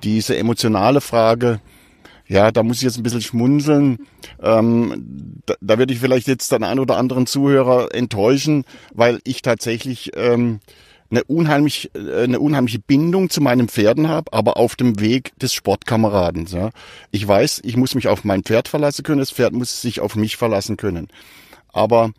Diese 0.04 0.38
emotionale 0.38 1.02
Frage, 1.02 1.62
Ja, 2.30 2.52
da 2.52 2.62
muss 2.62 2.78
ich 2.78 2.84
jetzt 2.84 2.98
ein 2.98 3.04
bisschen 3.04 3.24
schmunzeln. 3.24 4.06
Ähm, 4.42 5.42
da, 5.48 5.56
da 5.60 5.78
werde 5.80 5.94
ich 5.94 6.00
vielleicht 6.00 6.28
jetzt 6.28 6.52
den 6.52 6.64
einen 6.64 6.80
oder 6.80 6.96
anderen 6.96 7.26
Zuhörer 7.26 7.94
enttäuschen, 7.94 8.66
weil 8.94 9.20
ich 9.24 9.42
tatsächlich 9.42 10.12
ähm, 10.16 10.60
eine, 11.10 11.24
unheimlich, 11.24 11.90
äh, 11.96 12.24
eine 12.24 12.40
unheimliche 12.40 12.78
Bindung 12.78 13.32
zu 13.32 13.42
meinen 13.42 13.68
Pferden 13.68 14.08
habe, 14.08 14.32
aber 14.32 14.58
auf 14.58 14.76
dem 14.76 15.00
Weg 15.00 15.38
des 15.40 15.56
Sportkameraden. 15.56 16.46
Ja. 16.46 16.70
Ich 17.10 17.28
weiß, 17.28 17.62
ich 17.66 17.76
muss 17.76 17.96
mich 17.96 18.08
auf 18.08 18.24
mein 18.24 18.44
Pferd 18.44 18.68
verlassen 18.68 19.02
können, 19.04 19.20
das 19.20 19.32
Pferd 19.32 19.54
muss 19.54 19.82
sich 19.82 20.00
auf 20.00 20.16
mich 20.16 20.38
verlassen 20.38 20.78
können. 20.78 21.08
Aber 21.74 22.12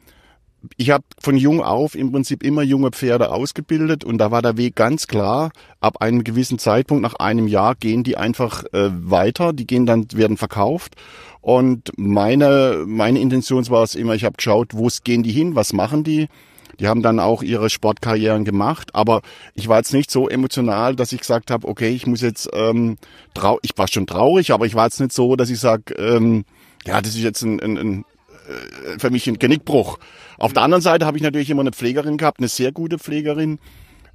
ich 0.76 0.90
habe 0.90 1.04
von 1.18 1.36
jung 1.36 1.62
auf 1.62 1.94
im 1.94 2.12
Prinzip 2.12 2.42
immer 2.42 2.62
junge 2.62 2.90
Pferde 2.90 3.30
ausgebildet 3.30 4.04
und 4.04 4.18
da 4.18 4.30
war 4.30 4.42
der 4.42 4.56
Weg 4.56 4.76
ganz 4.76 5.06
klar. 5.06 5.50
Ab 5.80 6.02
einem 6.02 6.24
gewissen 6.24 6.58
Zeitpunkt, 6.58 7.02
nach 7.02 7.14
einem 7.14 7.48
Jahr, 7.48 7.74
gehen 7.74 8.04
die 8.04 8.16
einfach 8.16 8.64
äh, 8.72 8.90
weiter, 8.92 9.52
die 9.52 9.66
gehen 9.66 9.86
dann, 9.86 10.06
werden 10.12 10.36
verkauft. 10.36 10.96
Und 11.40 11.92
meine, 11.96 12.84
meine 12.86 13.20
Intention 13.20 13.66
war 13.70 13.82
es 13.82 13.94
immer, 13.94 14.14
ich 14.14 14.24
habe 14.24 14.36
geschaut, 14.36 14.74
wo 14.74 14.88
gehen 15.02 15.22
die 15.22 15.32
hin, 15.32 15.54
was 15.54 15.72
machen 15.72 16.04
die? 16.04 16.28
Die 16.78 16.88
haben 16.88 17.02
dann 17.02 17.20
auch 17.20 17.42
ihre 17.42 17.68
Sportkarrieren 17.68 18.44
gemacht, 18.44 18.94
aber 18.94 19.20
ich 19.54 19.68
war 19.68 19.78
jetzt 19.78 19.92
nicht 19.92 20.10
so 20.10 20.28
emotional, 20.28 20.96
dass 20.96 21.12
ich 21.12 21.20
gesagt 21.20 21.50
habe, 21.50 21.68
okay, 21.68 21.90
ich 21.90 22.06
muss 22.06 22.22
jetzt 22.22 22.48
ähm, 22.54 22.96
trau 23.34 23.58
ich 23.62 23.72
war 23.76 23.86
schon 23.86 24.06
traurig, 24.06 24.50
aber 24.50 24.64
ich 24.64 24.74
war 24.74 24.86
jetzt 24.86 24.98
nicht 24.98 25.12
so, 25.12 25.36
dass 25.36 25.50
ich 25.50 25.60
sage, 25.60 25.94
ähm, 25.94 26.44
ja, 26.86 27.02
das 27.02 27.14
ist 27.14 27.22
jetzt 27.22 27.42
ein, 27.42 27.60
ein, 27.60 27.76
ein 27.76 28.04
für 28.98 29.10
mich 29.10 29.26
ein 29.28 29.38
Genickbruch. 29.38 29.98
Auf 30.38 30.52
der 30.52 30.62
anderen 30.62 30.82
Seite 30.82 31.06
habe 31.06 31.16
ich 31.16 31.22
natürlich 31.22 31.50
immer 31.50 31.60
eine 31.60 31.72
Pflegerin 31.72 32.16
gehabt, 32.16 32.38
eine 32.38 32.48
sehr 32.48 32.72
gute 32.72 32.98
Pflegerin. 32.98 33.58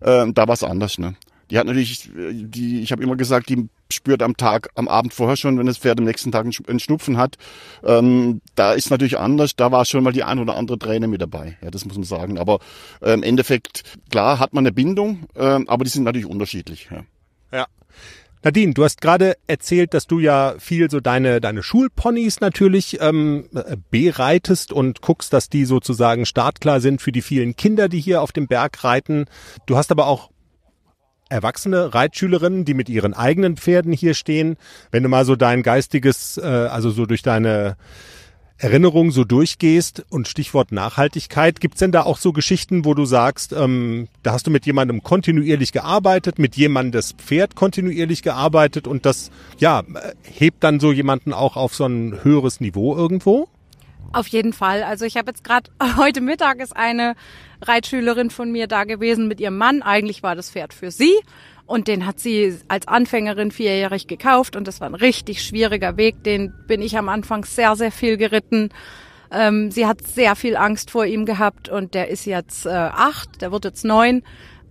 Äh, 0.01 0.31
da 0.33 0.47
war 0.47 0.53
es 0.53 0.63
anders, 0.63 0.97
ne? 0.97 1.15
Die 1.51 1.59
hat 1.59 1.67
natürlich, 1.67 2.09
die, 2.11 2.81
ich 2.81 2.91
habe 2.91 3.03
immer 3.03 3.15
gesagt, 3.15 3.49
die 3.49 3.69
spürt 3.91 4.23
am 4.23 4.35
Tag, 4.35 4.69
am 4.73 4.87
Abend 4.87 5.13
vorher 5.13 5.37
schon, 5.37 5.59
wenn 5.59 5.67
das 5.67 5.77
Pferd 5.77 5.99
am 5.99 6.05
nächsten 6.05 6.31
Tag 6.31 6.45
einen 6.45 6.79
Schnupfen 6.79 7.17
hat. 7.17 7.37
Ähm, 7.83 8.41
da 8.55 8.73
ist 8.73 8.89
natürlich 8.89 9.19
anders, 9.19 9.55
da 9.55 9.71
war 9.71 9.85
schon 9.85 10.03
mal 10.03 10.11
die 10.11 10.23
ein 10.23 10.39
oder 10.39 10.55
andere 10.55 10.79
Träne 10.79 11.07
mit 11.07 11.21
dabei. 11.21 11.57
Ja, 11.61 11.69
das 11.69 11.85
muss 11.85 11.95
man 11.95 12.03
sagen. 12.03 12.39
Aber 12.39 12.59
äh, 13.01 13.13
im 13.13 13.21
Endeffekt, 13.21 13.83
klar, 14.09 14.39
hat 14.39 14.53
man 14.53 14.63
eine 14.63 14.71
Bindung, 14.71 15.27
äh, 15.35 15.59
aber 15.67 15.83
die 15.83 15.91
sind 15.91 16.03
natürlich 16.03 16.25
unterschiedlich. 16.25 16.89
Ja. 16.89 17.03
ja. 17.51 17.67
Nadine, 18.45 18.75
du 18.75 18.83
hast 18.83 19.01
gerade 19.01 19.37
erzählt, 19.47 19.95
dass 19.95 20.05
du 20.05 20.19
ja 20.19 20.53
viel 20.59 20.91
so 20.91 20.99
deine, 20.99 21.41
deine 21.41 21.63
Schulponys 21.63 22.41
natürlich 22.41 23.01
ähm, 23.01 23.49
bereitest 23.89 24.71
und 24.71 25.01
guckst, 25.01 25.33
dass 25.33 25.49
die 25.49 25.65
sozusagen 25.65 26.27
startklar 26.27 26.79
sind 26.79 27.01
für 27.01 27.11
die 27.11 27.23
vielen 27.23 27.55
Kinder, 27.55 27.89
die 27.89 27.99
hier 27.99 28.21
auf 28.21 28.31
dem 28.31 28.45
Berg 28.45 28.83
reiten. 28.83 29.25
Du 29.65 29.77
hast 29.77 29.89
aber 29.91 30.05
auch 30.05 30.29
erwachsene 31.27 31.95
Reitschülerinnen, 31.95 32.65
die 32.65 32.75
mit 32.75 32.87
ihren 32.87 33.15
eigenen 33.15 33.57
Pferden 33.57 33.93
hier 33.93 34.13
stehen. 34.13 34.57
Wenn 34.91 35.01
du 35.01 35.09
mal 35.09 35.25
so 35.25 35.35
dein 35.35 35.63
geistiges, 35.63 36.37
äh, 36.37 36.45
also 36.45 36.91
so 36.91 37.07
durch 37.07 37.23
deine 37.23 37.77
Erinnerung 38.57 39.11
so 39.11 39.25
durchgehst 39.25 40.05
und 40.09 40.29
Stichwort 40.29 40.71
Nachhaltigkeit, 40.71 41.59
gibt's 41.59 41.79
denn 41.79 41.91
da 41.91 42.03
auch 42.03 42.17
so 42.17 42.31
Geschichten, 42.31 42.85
wo 42.85 42.93
du 42.93 43.05
sagst, 43.05 43.51
ähm, 43.51 44.07
da 44.23 44.31
hast 44.31 44.47
du 44.47 44.51
mit 44.51 44.65
jemandem 44.65 45.03
kontinuierlich 45.03 45.73
gearbeitet, 45.73 46.39
mit 46.39 46.55
jemandem 46.55 46.93
das 46.93 47.11
Pferd 47.11 47.55
kontinuierlich 47.55 48.23
gearbeitet 48.23 48.87
und 48.87 49.05
das, 49.05 49.29
ja, 49.57 49.83
hebt 50.23 50.63
dann 50.63 50.79
so 50.79 50.93
jemanden 50.93 51.33
auch 51.33 51.57
auf 51.57 51.75
so 51.75 51.85
ein 51.85 52.23
höheres 52.23 52.61
Niveau 52.61 52.95
irgendwo? 52.95 53.49
Auf 54.13 54.27
jeden 54.27 54.53
Fall. 54.53 54.83
Also 54.83 55.03
ich 55.03 55.17
habe 55.17 55.31
jetzt 55.31 55.43
gerade 55.43 55.69
heute 55.97 56.21
Mittag 56.21 56.61
ist 56.61 56.75
eine 56.75 57.15
Reitschülerin 57.61 58.29
von 58.29 58.51
mir 58.51 58.67
da 58.67 58.85
gewesen 58.85 59.27
mit 59.27 59.41
ihrem 59.41 59.57
Mann. 59.57 59.81
Eigentlich 59.81 60.23
war 60.23 60.35
das 60.35 60.49
Pferd 60.49 60.73
für 60.73 60.91
sie 60.91 61.13
und 61.65 61.87
den 61.87 62.05
hat 62.05 62.19
sie 62.19 62.57
als 62.67 62.87
Anfängerin 62.87 63.51
vierjährig 63.51 64.07
gekauft 64.07 64.55
und 64.55 64.67
das 64.67 64.81
war 64.81 64.89
ein 64.89 64.95
richtig 64.95 65.41
schwieriger 65.41 65.97
Weg. 65.97 66.23
Den 66.23 66.53
bin 66.67 66.81
ich 66.81 66.97
am 66.97 67.09
Anfang 67.09 67.43
sehr, 67.45 67.75
sehr 67.75 67.91
viel 67.91 68.17
geritten. 68.17 68.69
Ähm, 69.31 69.71
sie 69.71 69.87
hat 69.87 70.05
sehr 70.05 70.35
viel 70.35 70.55
Angst 70.55 70.91
vor 70.91 71.05
ihm 71.05 71.25
gehabt 71.25 71.67
und 71.69 71.93
der 71.93 72.09
ist 72.09 72.25
jetzt 72.25 72.65
äh, 72.65 72.69
acht, 72.69 73.41
der 73.41 73.51
wird 73.51 73.65
jetzt 73.65 73.83
neun 73.83 74.23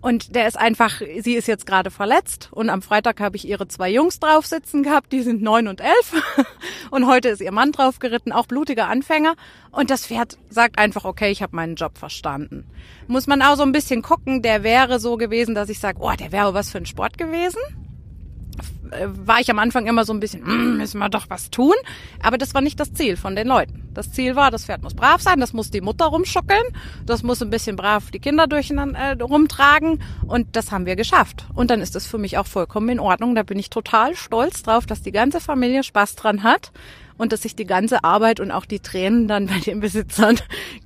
und 0.05 0.37
der 0.37 0.47
ist 0.47 0.59
einfach, 0.59 1.01
sie 1.21 1.33
ist 1.33 1.49
jetzt 1.49 1.65
gerade 1.65 1.91
verletzt. 1.91 2.51
Und 2.51 2.69
am 2.69 2.83
Freitag 2.83 3.21
habe 3.21 3.37
ich 3.37 3.49
ihre 3.49 3.69
zwei 3.69 3.91
Jungs 3.91 4.21
drauf 4.21 4.45
sitzen 4.45 4.83
gehabt, 4.83 5.11
die 5.13 5.23
sind 5.23 5.41
neun 5.41 5.67
und 5.67 5.81
elf. 5.81 6.23
Und 6.91 7.07
heute 7.07 7.31
ist 7.31 7.41
ihr 7.41 7.53
Mann 7.53 7.73
drauf 7.73 8.01
geritten, 8.01 8.31
auch 8.31 8.45
blutiger 8.45 8.89
Anfänger. 8.89 9.35
Und 9.71 9.89
das 9.89 10.07
Pferd 10.07 10.37
sagt 10.51 10.79
einfach, 10.79 11.07
okay, 11.07 11.31
ich 11.31 11.43
habe 11.43 11.57
meinen 11.57 11.77
Job 11.77 11.97
verstanden. 11.97 12.67
Muss 13.07 13.27
man 13.27 13.41
auch 13.41 13.57
so 13.57 13.63
ein 13.63 13.73
bisschen 13.73 14.03
gucken, 14.03 14.43
der 14.43 14.63
wäre 14.63 15.01
so 15.01 15.17
gewesen, 15.17 15.55
dass 15.55 15.71
ich 15.71 15.79
sage, 15.79 15.99
oh, 16.03 16.13
der 16.13 16.33
wäre 16.33 16.53
was 16.53 16.69
für 16.69 16.77
ein 16.79 16.87
Sport 16.87 17.17
gewesen 17.17 17.61
war 19.07 19.41
ich 19.41 19.51
am 19.51 19.59
Anfang 19.59 19.87
immer 19.87 20.05
so 20.05 20.13
ein 20.13 20.21
bisschen, 20.21 20.45
hm, 20.45 20.77
müssen 20.79 20.99
wir 20.99 21.09
doch 21.09 21.27
was 21.29 21.51
tun. 21.51 21.75
Aber 22.23 22.39
das 22.39 22.55
war 22.55 22.61
nicht 22.61 22.79
das 22.81 22.93
Ziel 22.93 23.17
von 23.17 23.37
den 23.37 23.47
Leuten. 23.47 23.89
Das 23.95 24.13
Ziel 24.13 24.37
war, 24.37 24.51
das 24.51 24.65
Pferd 24.65 24.83
muss 24.83 24.95
brav 24.95 25.23
sein, 25.23 25.41
das 25.41 25.53
muss 25.53 25.71
die 25.71 25.81
Mutter 25.81 26.07
rumschuckeln, 26.07 26.65
das 27.07 27.23
muss 27.23 27.41
ein 27.43 27.51
bisschen 27.51 27.77
brav 27.77 28.11
die 28.11 28.19
Kinder 28.19 28.47
durcheinander 28.47 28.99
äh, 28.99 29.23
rumtragen 29.23 30.03
und 30.27 30.57
das 30.57 30.73
haben 30.73 30.85
wir 30.87 30.97
geschafft. 30.97 31.47
Und 31.55 31.71
dann 31.71 31.81
ist 31.81 31.95
das 31.95 32.07
für 32.07 32.19
mich 32.19 32.37
auch 32.39 32.47
vollkommen 32.47 32.89
in 32.89 33.01
Ordnung. 33.01 33.35
Da 33.35 33.45
bin 33.45 33.59
ich 33.59 33.71
total 33.71 34.17
stolz 34.17 34.63
drauf, 34.63 34.87
dass 34.87 35.03
die 35.03 35.13
ganze 35.13 35.41
Familie 35.41 35.85
Spaß 35.85 36.17
dran 36.17 36.43
hat 36.43 36.73
und 37.19 37.33
dass 37.33 37.43
sich 37.43 37.55
die 37.55 37.67
ganze 37.67 38.05
Arbeit 38.05 38.41
und 38.41 38.51
auch 38.51 38.65
die 38.65 38.81
Tränen 38.81 39.29
dann 39.29 39.47
bei 39.49 39.59
den 39.59 39.81
Besitzern 39.81 40.37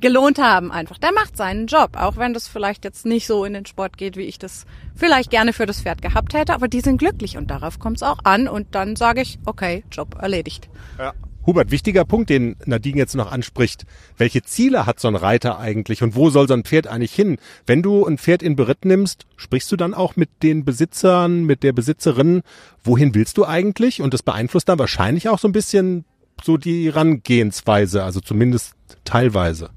gelohnt 0.01 0.39
haben. 0.39 0.70
Einfach, 0.70 0.99
der 0.99 1.12
macht 1.12 1.37
seinen 1.37 1.66
Job, 1.66 1.97
auch 1.97 2.16
wenn 2.16 2.35
das 2.35 2.49
vielleicht 2.49 2.85
jetzt 2.85 3.07
nicht 3.07 3.26
so 3.26 3.45
in 3.45 3.55
den 3.55 3.66
Sport 3.66 3.97
geht, 3.99 4.16
wie 4.16 4.22
ich 4.22 4.39
das 4.39 4.66
vielleicht 4.95 5.31
gerne 5.31 5.53
für 5.53 5.66
das 5.66 5.83
Pferd 5.83 6.03
gehabt 6.03 6.35
hätte, 6.35 6.55
aber 6.55 6.68
die 6.68 6.81
sind 6.81 6.99
glücklich 6.99 7.37
und 7.37 7.51
darauf 7.51 7.79
kommt 7.79 7.99
es 7.99 8.03
auch 8.03 8.18
an 8.24 8.49
und 8.49 8.74
dann 8.74 8.97
sage 8.97 9.22
ich, 9.22 9.39
okay, 9.45 9.85
Job 9.91 10.16
erledigt. 10.20 10.68
Ja. 10.99 11.14
Hubert, 11.49 11.70
wichtiger 11.70 12.05
Punkt, 12.05 12.29
den 12.29 12.57
Nadine 12.66 12.99
jetzt 12.99 13.14
noch 13.14 13.33
anspricht. 13.33 13.87
Welche 14.18 14.43
Ziele 14.43 14.85
hat 14.85 15.01
so 15.01 15.09
ein 15.09 15.16
Reiter 15.16 15.59
eigentlich 15.59 16.03
und 16.03 16.14
wo 16.14 16.29
soll 16.29 16.47
so 16.47 16.53
ein 16.53 16.64
Pferd 16.64 16.87
eigentlich 16.89 17.14
hin? 17.14 17.39
Wenn 17.64 17.83
du 17.83 18.05
ein 18.05 18.18
Pferd 18.18 18.43
in 18.43 18.55
Beritt 18.55 18.85
nimmst, 18.85 19.24
sprichst 19.37 19.72
du 19.72 19.76
dann 19.76 19.95
auch 19.95 20.14
mit 20.14 20.29
den 20.43 20.66
Besitzern, 20.66 21.45
mit 21.45 21.62
der 21.62 21.72
Besitzerin, 21.72 22.43
wohin 22.85 23.14
willst 23.14 23.39
du 23.39 23.47
eigentlich? 23.47 24.03
Und 24.03 24.12
das 24.12 24.22
beeinflusst 24.22 24.68
dann 24.68 24.79
wahrscheinlich 24.79 25.31
auch 25.31 25.39
so 25.39 25.49
ein 25.49 25.53
bisschen 25.53 26.05
so 26.45 26.57
die 26.57 26.86
Herangehensweise, 26.86 28.05
also 28.05 28.20
zumindest 28.20 28.74
teilweise? 29.05 29.70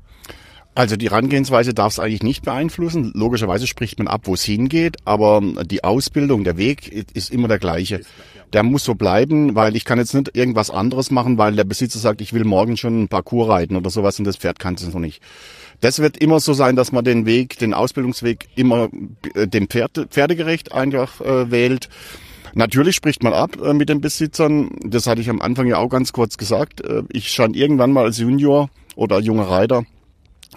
Also 0.74 0.96
die 0.96 1.10
Herangehensweise 1.10 1.74
darf 1.74 1.94
es 1.94 2.00
eigentlich 2.00 2.24
nicht 2.24 2.46
beeinflussen. 2.46 3.12
Logischerweise 3.14 3.68
spricht 3.68 4.00
man 4.00 4.08
ab, 4.08 4.22
wo 4.24 4.36
es 4.36 4.44
hingeht, 4.44 4.98
aber 5.04 5.42
die 5.66 5.84
Ausbildung, 5.84 6.46
der 6.46 6.56
Weg 6.56 6.88
ist 7.14 7.30
immer 7.30 7.50
der 7.50 7.60
gleiche. 7.60 8.02
Der 8.54 8.64
muss 8.64 8.86
so 8.86 8.96
bleiben, 8.96 9.56
weil 9.56 9.76
ich 9.76 9.84
kann 9.86 9.98
jetzt 9.98 10.14
nicht 10.14 10.36
irgendwas 10.36 10.70
anderes 10.70 11.12
machen, 11.12 11.38
weil 11.38 11.56
der 11.56 11.66
Besitzer 11.66 12.00
sagt, 12.00 12.22
ich 12.22 12.34
will 12.34 12.46
morgen 12.46 12.78
schon 12.78 12.94
einen 12.94 13.08
Parcours 13.10 13.50
reiten 13.50 13.76
oder 13.76 13.90
sowas 13.90 14.18
und 14.20 14.26
das 14.26 14.38
Pferd 14.38 14.60
kann 14.60 14.76
es 14.76 14.88
noch 14.88 15.00
nicht. 15.00 15.22
Das 15.82 16.00
wird 16.00 16.18
immer 16.18 16.40
so 16.40 16.54
sein, 16.54 16.76
dass 16.76 16.92
man 16.92 17.04
den 17.04 17.26
Weg, 17.26 17.58
den 17.60 17.74
Ausbildungsweg 17.74 18.48
immer 18.56 18.90
äh, 19.34 19.48
dem 19.48 19.68
Pferd, 19.68 20.08
pferdegerecht 20.10 20.72
einfach 20.72 21.20
äh, 21.22 21.50
wählt. 21.52 21.90
Natürlich 22.54 22.96
spricht 22.96 23.24
man 23.24 23.34
ab 23.34 23.58
äh, 23.62 23.74
mit 23.74 23.90
den 23.90 24.02
Besitzern. 24.02 24.72
Das 24.84 25.08
hatte 25.08 25.22
ich 25.22 25.30
am 25.30 25.42
Anfang 25.42 25.68
ja 25.68 25.78
auch 25.78 25.90
ganz 25.90 26.14
kurz 26.14 26.38
gesagt. 26.38 26.82
Äh, 26.82 27.04
ich 27.10 27.30
stand 27.30 27.56
irgendwann 27.56 27.92
mal 27.92 28.06
als 28.06 28.18
Junior 28.18 28.70
oder 28.96 29.20
junger 29.20 29.50
Reiter 29.50 29.84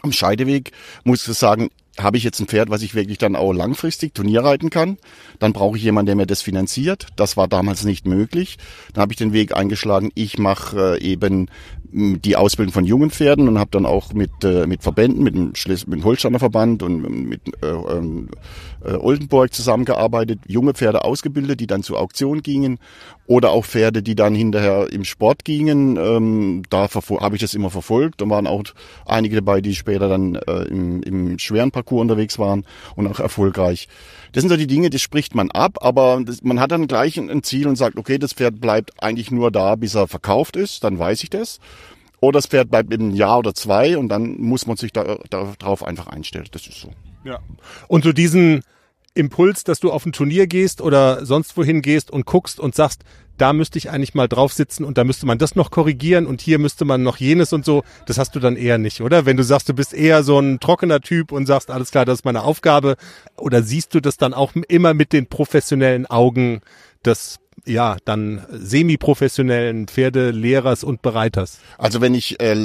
am 0.02 0.12
Scheideweg, 0.12 0.72
muss 1.04 1.26
ich 1.26 1.36
sagen, 1.36 1.70
habe 1.98 2.16
ich 2.16 2.24
jetzt 2.24 2.40
ein 2.40 2.46
Pferd, 2.46 2.70
was 2.70 2.82
ich 2.82 2.94
wirklich 2.94 3.18
dann 3.18 3.36
auch 3.36 3.52
langfristig 3.52 4.14
Turnier 4.14 4.42
reiten 4.42 4.70
kann, 4.70 4.98
dann 5.38 5.52
brauche 5.52 5.76
ich 5.76 5.84
jemanden, 5.84 6.06
der 6.06 6.16
mir 6.16 6.26
das 6.26 6.42
finanziert. 6.42 7.06
Das 7.16 7.36
war 7.36 7.46
damals 7.46 7.84
nicht 7.84 8.06
möglich. 8.06 8.58
Dann 8.92 9.02
habe 9.02 9.12
ich 9.12 9.18
den 9.18 9.32
Weg 9.32 9.56
eingeschlagen, 9.56 10.10
ich 10.14 10.38
mache 10.38 10.96
äh, 10.98 11.02
eben 11.02 11.48
die 11.96 12.34
Ausbildung 12.34 12.72
von 12.72 12.84
jungen 12.84 13.10
Pferden 13.10 13.48
und 13.48 13.58
habe 13.58 13.70
dann 13.70 13.86
auch 13.86 14.12
mit, 14.12 14.32
äh, 14.42 14.66
mit 14.66 14.82
Verbänden, 14.82 15.22
mit 15.22 15.34
dem, 15.34 15.52
mit 15.66 15.86
dem 15.86 16.04
Holsteiner 16.04 16.40
Verband 16.40 16.82
und 16.82 17.28
mit 17.28 17.42
äh, 17.62 17.68
äh, 17.68 18.96
Oldenburg 18.96 19.54
zusammengearbeitet, 19.54 20.40
junge 20.48 20.74
Pferde 20.74 21.04
ausgebildet, 21.04 21.60
die 21.60 21.68
dann 21.68 21.84
zur 21.84 22.00
Auktion 22.00 22.42
gingen 22.42 22.78
oder 23.26 23.50
auch 23.50 23.64
Pferde, 23.64 24.02
die 24.02 24.16
dann 24.16 24.34
hinterher 24.34 24.92
im 24.92 25.04
Sport 25.04 25.44
gingen. 25.44 25.96
Ähm, 25.96 26.62
da 26.68 26.88
habe 26.92 27.36
ich 27.36 27.40
das 27.40 27.54
immer 27.54 27.70
verfolgt. 27.70 28.20
Da 28.20 28.28
waren 28.28 28.48
auch 28.48 28.64
einige 29.06 29.36
dabei, 29.36 29.60
die 29.60 29.76
später 29.76 30.08
dann 30.08 30.34
äh, 30.34 30.64
im, 30.64 31.00
im 31.04 31.38
schweren 31.38 31.70
Parcours 31.70 31.83
unterwegs 31.90 32.38
waren 32.38 32.64
und 32.96 33.06
auch 33.06 33.20
erfolgreich. 33.20 33.88
Das 34.32 34.42
sind 34.42 34.50
so 34.50 34.56
die 34.56 34.66
Dinge, 34.66 34.90
die 34.90 34.98
spricht 34.98 35.34
man 35.34 35.50
ab, 35.50 35.78
aber 35.80 36.20
das, 36.24 36.42
man 36.42 36.58
hat 36.60 36.72
dann 36.72 36.86
gleich 36.86 37.16
ein, 37.18 37.42
Ziel 37.42 37.68
und 37.68 37.76
sagt, 37.76 37.96
okay, 37.96 38.18
das 38.18 38.32
Pferd 38.32 38.60
bleibt 38.60 38.92
eigentlich 39.02 39.30
nur 39.30 39.50
da, 39.50 39.76
bis 39.76 39.94
er 39.94 40.08
verkauft 40.08 40.56
ist, 40.56 40.82
dann 40.82 40.98
weiß 40.98 41.22
ich 41.22 41.30
das. 41.30 41.60
Oder 42.20 42.38
das 42.38 42.46
Pferd 42.46 42.70
bleibt 42.70 42.92
eben 42.92 43.14
Jahr 43.14 43.38
oder 43.38 43.54
zwei 43.54 43.96
und 43.98 44.08
dann 44.08 44.40
muss 44.40 44.66
man 44.66 44.76
sich 44.76 44.92
da, 44.92 45.18
darauf 45.30 45.84
einfach 45.84 46.06
einstellen. 46.06 46.46
Das 46.52 46.66
ist 46.66 46.80
so. 46.80 46.90
Ja. 47.24 47.38
Und 47.86 48.04
so 48.04 48.12
diesen 48.12 48.62
Impuls, 49.14 49.64
dass 49.64 49.80
du 49.80 49.92
auf 49.92 50.04
ein 50.04 50.12
Turnier 50.12 50.46
gehst 50.46 50.80
oder 50.80 51.24
sonst 51.24 51.56
wohin 51.56 51.82
gehst 51.82 52.10
und 52.10 52.26
guckst 52.26 52.58
und 52.58 52.74
sagst, 52.74 53.02
da 53.36 53.52
müsste 53.52 53.78
ich 53.78 53.90
eigentlich 53.90 54.14
mal 54.14 54.28
drauf 54.28 54.52
sitzen 54.52 54.84
und 54.84 54.96
da 54.96 55.04
müsste 55.04 55.26
man 55.26 55.38
das 55.38 55.56
noch 55.56 55.70
korrigieren 55.70 56.26
und 56.26 56.40
hier 56.40 56.58
müsste 56.58 56.84
man 56.84 57.02
noch 57.02 57.16
jenes 57.16 57.52
und 57.52 57.64
so. 57.64 57.82
Das 58.06 58.18
hast 58.18 58.34
du 58.34 58.40
dann 58.40 58.56
eher 58.56 58.78
nicht, 58.78 59.00
oder? 59.00 59.26
Wenn 59.26 59.36
du 59.36 59.42
sagst, 59.42 59.68
du 59.68 59.74
bist 59.74 59.92
eher 59.92 60.22
so 60.22 60.38
ein 60.38 60.60
trockener 60.60 61.00
Typ 61.00 61.32
und 61.32 61.46
sagst, 61.46 61.70
alles 61.70 61.90
klar, 61.90 62.04
das 62.04 62.20
ist 62.20 62.24
meine 62.24 62.42
Aufgabe. 62.42 62.96
Oder 63.36 63.62
siehst 63.62 63.94
du 63.94 64.00
das 64.00 64.16
dann 64.16 64.34
auch 64.34 64.52
immer 64.68 64.94
mit 64.94 65.12
den 65.12 65.26
professionellen 65.26 66.06
Augen 66.06 66.60
des 67.04 67.38
ja, 67.66 67.96
dann 68.04 68.44
semi-professionellen 68.50 69.86
Pferdelehrers 69.86 70.84
und 70.84 71.02
Bereiters? 71.02 71.58
Also 71.78 72.00
wenn 72.00 72.14
ich 72.14 72.40
äh, 72.40 72.56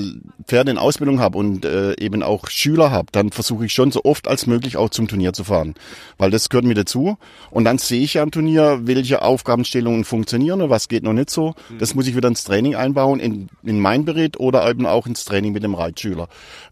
Pferde 0.45 0.71
in 0.71 0.77
Ausbildung 0.77 1.19
habe 1.19 1.37
und 1.37 1.65
äh, 1.65 1.93
eben 1.99 2.23
auch 2.23 2.49
Schüler 2.49 2.91
habe, 2.91 3.07
dann 3.11 3.31
versuche 3.31 3.65
ich 3.65 3.73
schon 3.73 3.91
so 3.91 4.01
oft 4.03 4.27
als 4.27 4.47
möglich 4.47 4.77
auch 4.77 4.89
zum 4.89 5.07
Turnier 5.07 5.33
zu 5.33 5.43
fahren, 5.43 5.75
weil 6.17 6.31
das 6.31 6.49
gehört 6.49 6.65
mir 6.65 6.73
dazu. 6.73 7.17
Und 7.49 7.65
dann 7.65 7.77
sehe 7.77 8.01
ich 8.01 8.15
ja 8.15 8.23
am 8.23 8.31
Turnier, 8.31 8.81
welche 8.83 9.21
Aufgabenstellungen 9.21 10.03
funktionieren 10.03 10.61
und 10.61 10.69
was 10.69 10.87
geht 10.87 11.03
noch 11.03 11.13
nicht 11.13 11.29
so. 11.29 11.55
Das 11.79 11.95
muss 11.95 12.07
ich 12.07 12.15
wieder 12.15 12.27
ins 12.27 12.43
Training 12.43 12.75
einbauen, 12.75 13.19
in, 13.19 13.49
in 13.63 13.79
mein 13.79 14.05
Berät 14.05 14.39
oder 14.39 14.69
eben 14.69 14.85
auch 14.85 15.07
ins 15.07 15.25
Training 15.25 15.53
mit 15.53 15.63
dem 15.63 15.75
Reitschüler. 15.75 16.27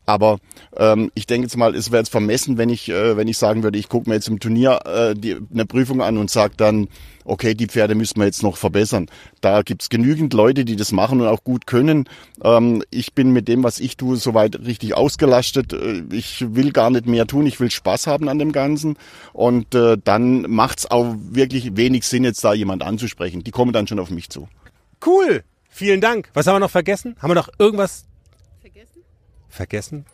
Aber 0.08 0.40
ähm, 0.78 1.12
ich 1.16 1.28
denke 1.28 1.48
jetzt 1.48 1.58
mal, 1.58 1.76
es 1.76 1.92
wäre 1.92 2.00
jetzt 2.00 2.12
vermessen, 2.12 2.58
wenn 2.58 2.70
ich, 2.70 2.88
äh, 2.88 3.18
wenn 3.18 3.28
ich 3.28 3.38
sagen 3.38 3.62
würde, 3.64 3.78
ich 3.78 3.90
gucke 3.90 4.10
mir 4.10 4.16
jetzt 4.16 4.30
im 4.30 4.40
Turnier 4.40 4.80
äh, 4.86 5.14
die, 5.14 5.36
eine 5.54 5.66
Prüfung 5.66 6.02
an 6.02 6.18
und 6.18 6.32
sage 6.32 6.54
dann, 6.56 6.88
okay, 7.26 7.56
die 7.56 7.68
Pferde 7.68 7.94
müssen 7.94 8.18
wir 8.18 8.26
jetzt 8.26 8.42
noch 8.42 8.56
verbessern. 8.56 9.08
Da 9.42 9.64
gibt's 9.64 9.90
genügend 9.90 10.34
Leute, 10.34 10.64
die 10.64 10.78
das 10.78 10.94
machen 10.94 11.20
und 11.20 11.28
auch 11.28 11.44
gut 11.44 11.68
können. 11.68 12.08
Ähm, 12.42 12.84
ich 12.90 13.16
bin 13.16 13.34
mit 13.34 13.50
dem, 13.50 13.66
was 13.66 13.82
ich 13.82 13.98
tue, 13.98 14.16
soweit 14.16 14.58
richtig 14.66 14.96
ausgelastet. 14.96 15.74
Äh, 15.74 16.04
Ich 16.12 16.46
will 16.56 16.72
gar 16.72 16.90
nicht 16.90 17.06
mehr 17.06 17.28
tun, 17.28 17.46
ich 17.46 17.60
will 17.60 17.70
Spaß 17.70 18.08
haben 18.08 18.30
an 18.30 18.40
dem 18.40 18.54
Ganzen. 18.54 18.96
Und 19.34 19.76
äh, 19.76 19.98
dann 20.02 20.44
macht's 20.44 20.90
auch 20.90 21.16
wirklich 21.20 21.76
wenig 21.76 22.06
Sinn, 22.06 22.24
jetzt 22.24 22.42
da 22.46 22.54
jemand 22.54 22.82
anzusprechen. 22.82 23.44
Die 23.44 23.52
kommen 23.52 23.74
dann 23.74 23.88
schon 23.88 24.00
auf 24.00 24.10
mich 24.10 24.30
zu. 24.30 24.48
Cool. 25.06 25.44
Vielen 25.70 26.00
Dank. 26.00 26.30
Was 26.34 26.48
haben 26.48 26.56
wir 26.56 26.60
noch 26.62 26.72
vergessen? 26.72 27.18
Haben 27.20 27.32
wir 27.32 27.36
noch 27.36 27.50
irgendwas 27.60 28.07
vergessen? 29.58 30.06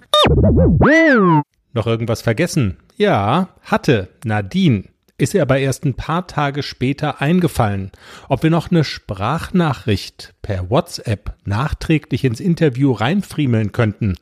Noch 1.73 1.87
irgendwas 1.87 2.21
vergessen? 2.21 2.77
Ja, 2.97 3.49
hatte 3.61 4.09
Nadine. 4.25 4.85
Ist 5.17 5.35
ihr 5.35 5.43
aber 5.43 5.59
erst 5.59 5.85
ein 5.85 5.93
paar 5.93 6.25
Tage 6.25 6.63
später 6.63 7.21
eingefallen, 7.21 7.91
ob 8.29 8.41
wir 8.41 8.49
noch 8.49 8.71
eine 8.71 8.83
Sprachnachricht 8.83 10.33
per 10.41 10.71
WhatsApp 10.71 11.35
nachträglich 11.45 12.23
ins 12.23 12.39
Interview 12.39 12.91
reinfriemeln 12.91 13.71
könnten. 13.71 14.17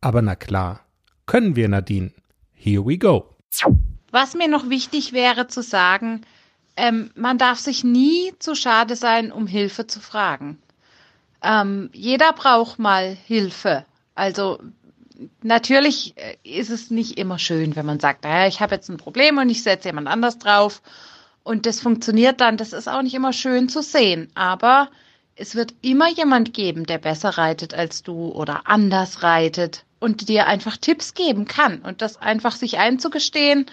Aber 0.00 0.22
na 0.22 0.36
klar, 0.36 0.80
können 1.26 1.56
wir, 1.56 1.68
Nadine. 1.68 2.12
Here 2.54 2.86
we 2.86 2.96
go. 2.96 3.34
Was 4.12 4.34
mir 4.34 4.48
noch 4.48 4.68
wichtig 4.70 5.12
wäre 5.12 5.48
zu 5.48 5.62
sagen, 5.62 6.22
ähm, 6.76 7.10
man 7.14 7.36
darf 7.36 7.58
sich 7.58 7.84
nie 7.84 8.32
zu 8.38 8.54
schade 8.54 8.96
sein, 8.96 9.32
um 9.32 9.46
Hilfe 9.46 9.86
zu 9.86 10.00
fragen. 10.00 10.58
Ähm, 11.42 11.90
jeder 11.92 12.32
braucht 12.32 12.78
mal 12.78 13.16
Hilfe. 13.26 13.84
Also 14.20 14.58
natürlich 15.42 16.12
äh, 16.18 16.36
ist 16.44 16.68
es 16.68 16.90
nicht 16.90 17.16
immer 17.16 17.38
schön, 17.38 17.74
wenn 17.74 17.86
man 17.86 18.00
sagt, 18.00 18.22
naja, 18.24 18.46
ich 18.46 18.60
habe 18.60 18.74
jetzt 18.74 18.90
ein 18.90 18.98
Problem 18.98 19.38
und 19.38 19.48
ich 19.48 19.62
setze 19.62 19.88
jemand 19.88 20.08
anders 20.08 20.38
drauf 20.38 20.82
und 21.42 21.64
das 21.64 21.80
funktioniert 21.80 22.42
dann. 22.42 22.58
Das 22.58 22.74
ist 22.74 22.86
auch 22.86 23.00
nicht 23.00 23.14
immer 23.14 23.32
schön 23.32 23.70
zu 23.70 23.82
sehen. 23.82 24.30
Aber 24.34 24.90
es 25.36 25.54
wird 25.54 25.72
immer 25.80 26.10
jemand 26.10 26.52
geben, 26.52 26.84
der 26.84 26.98
besser 26.98 27.30
reitet 27.30 27.72
als 27.72 28.02
du 28.02 28.28
oder 28.28 28.66
anders 28.66 29.22
reitet 29.22 29.86
und 30.00 30.28
dir 30.28 30.46
einfach 30.46 30.76
Tipps 30.76 31.14
geben 31.14 31.46
kann 31.46 31.80
und 31.80 32.02
das 32.02 32.18
einfach 32.18 32.54
sich 32.54 32.76
einzugestehen, 32.76 33.64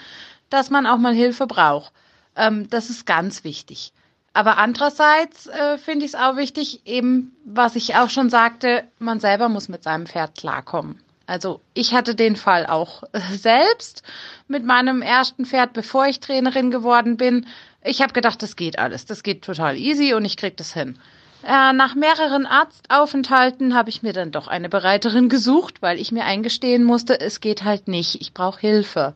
dass 0.50 0.70
man 0.70 0.88
auch 0.88 0.98
mal 0.98 1.14
Hilfe 1.14 1.46
braucht. 1.46 1.92
Ähm, 2.38 2.70
das 2.70 2.90
ist 2.90 3.06
ganz 3.06 3.44
wichtig. 3.44 3.92
Aber 4.38 4.60
andererseits 4.60 5.48
äh, 5.48 5.80
finde 5.80 6.06
ich 6.06 6.14
es 6.14 6.16
auch 6.16 6.36
wichtig, 6.36 6.82
eben, 6.86 7.36
was 7.44 7.76
ich 7.76 7.96
auch 7.96 8.12
schon 8.12 8.30
sagte, 8.30 8.84
man 9.00 9.20
selber 9.20 9.50
muss 9.50 9.68
mit 9.68 9.82
seinem 9.82 10.06
Pferd 10.06 10.38
klarkommen. 10.38 11.02
Also 11.26 11.60
ich 11.74 11.96
hatte 11.96 12.14
den 12.14 12.36
Fall 12.36 12.68
auch 12.68 13.02
äh, 13.14 13.20
selbst 13.36 14.04
mit 14.48 14.64
meinem 14.64 15.02
ersten 15.02 15.48
Pferd, 15.48 15.74
bevor 15.74 16.06
ich 16.06 16.20
Trainerin 16.20 16.70
geworden 16.70 17.18
bin. 17.18 17.48
Ich 17.84 18.00
habe 18.00 18.14
gedacht, 18.14 18.44
das 18.44 18.56
geht 18.56 18.78
alles, 18.78 19.08
das 19.08 19.24
geht 19.24 19.42
total 19.42 19.76
easy 19.76 20.14
und 20.14 20.24
ich 20.24 20.38
krieg 20.38 20.56
das 20.56 20.72
hin. 20.72 21.00
Äh, 21.44 21.74
nach 21.74 21.96
mehreren 21.96 22.46
Arztaufenthalten 22.46 23.74
habe 23.74 23.90
ich 23.90 24.04
mir 24.04 24.14
dann 24.14 24.30
doch 24.30 24.48
eine 24.48 24.70
Bereiterin 24.70 25.30
gesucht, 25.36 25.82
weil 25.82 26.00
ich 26.00 26.12
mir 26.12 26.26
eingestehen 26.26 26.84
musste, 26.84 27.20
es 27.20 27.42
geht 27.42 27.64
halt 27.64 27.88
nicht, 27.88 28.22
ich 28.22 28.36
brauche 28.36 28.60
Hilfe. 28.60 29.16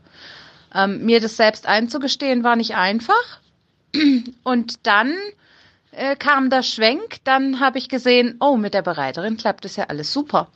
Ähm, 0.73 1.05
mir 1.05 1.19
das 1.19 1.37
selbst 1.37 1.67
einzugestehen 1.67 2.43
war 2.43 2.55
nicht 2.55 2.75
einfach. 2.75 3.40
Und 4.43 4.85
dann 4.87 5.13
äh, 5.91 6.15
kam 6.15 6.49
der 6.49 6.63
Schwenk, 6.63 7.17
dann 7.23 7.59
habe 7.59 7.77
ich 7.77 7.89
gesehen, 7.89 8.37
oh, 8.39 8.57
mit 8.57 8.73
der 8.73 8.81
Bereiterin 8.81 9.37
klappt 9.37 9.65
es 9.65 9.75
ja 9.75 9.85
alles 9.85 10.13
super. 10.13 10.47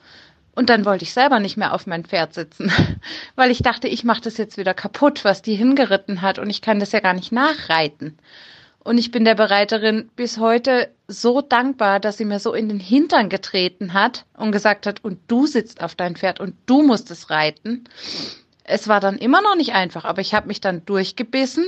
Und 0.56 0.70
dann 0.70 0.86
wollte 0.86 1.04
ich 1.04 1.14
selber 1.14 1.40
nicht 1.40 1.58
mehr 1.58 1.74
auf 1.74 1.86
mein 1.86 2.06
Pferd 2.06 2.34
sitzen, 2.34 2.72
weil 3.36 3.52
ich 3.52 3.60
dachte, 3.60 3.88
ich 3.88 4.04
mache 4.06 4.22
das 4.22 4.38
jetzt 4.38 4.58
wieder 4.58 4.74
kaputt, 4.74 5.26
was 5.26 5.42
die 5.42 5.56
hingeritten 5.56 6.22
hat 6.22 6.40
und 6.40 6.50
ich 6.50 6.62
kann 6.62 6.80
das 6.80 6.94
ja 6.94 7.02
gar 7.02 7.14
nicht 7.14 7.32
nachreiten. 7.32 8.18
Und 8.80 8.98
ich 9.00 9.12
bin 9.12 9.26
der 9.26 9.36
Bereiterin 9.36 10.10
bis 10.16 10.38
heute 10.38 10.92
so 11.08 11.42
dankbar, 11.42 12.00
dass 12.00 12.18
sie 12.18 12.26
mir 12.26 12.40
so 12.40 12.54
in 12.54 12.70
den 12.70 12.80
Hintern 12.80 13.30
getreten 13.30 13.94
hat 13.94 14.26
und 14.38 14.52
gesagt 14.52 14.86
hat, 14.86 15.04
und 15.04 15.20
du 15.28 15.48
sitzt 15.48 15.82
auf 15.82 15.96
dein 15.96 16.16
Pferd 16.16 16.40
und 16.40 16.56
du 16.68 16.84
musst 16.84 17.10
es 17.10 17.32
reiten. 17.32 17.86
Es 18.64 18.88
war 18.88 19.00
dann 19.00 19.18
immer 19.18 19.42
noch 19.42 19.56
nicht 19.56 19.74
einfach, 19.74 20.06
aber 20.06 20.22
ich 20.22 20.36
habe 20.36 20.48
mich 20.48 20.62
dann 20.62 20.86
durchgebissen 20.86 21.66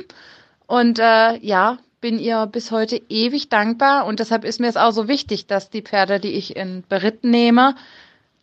und 0.68 1.00
äh, 1.00 1.38
ja, 1.38 1.78
bin 2.00 2.20
ihr 2.20 2.46
bis 2.46 2.72
heute 2.72 3.02
ewig 3.10 3.50
dankbar 3.50 4.06
und 4.06 4.20
deshalb 4.20 4.44
ist 4.44 4.60
mir 4.60 4.68
es 4.68 4.78
auch 4.78 4.92
so 4.92 5.08
wichtig, 5.08 5.48
dass 5.48 5.70
die 5.70 5.82
Pferde, 5.82 6.20
die 6.20 6.34
ich 6.34 6.56
in 6.56 6.84
Beritt 6.88 7.24
nehme, 7.24 7.76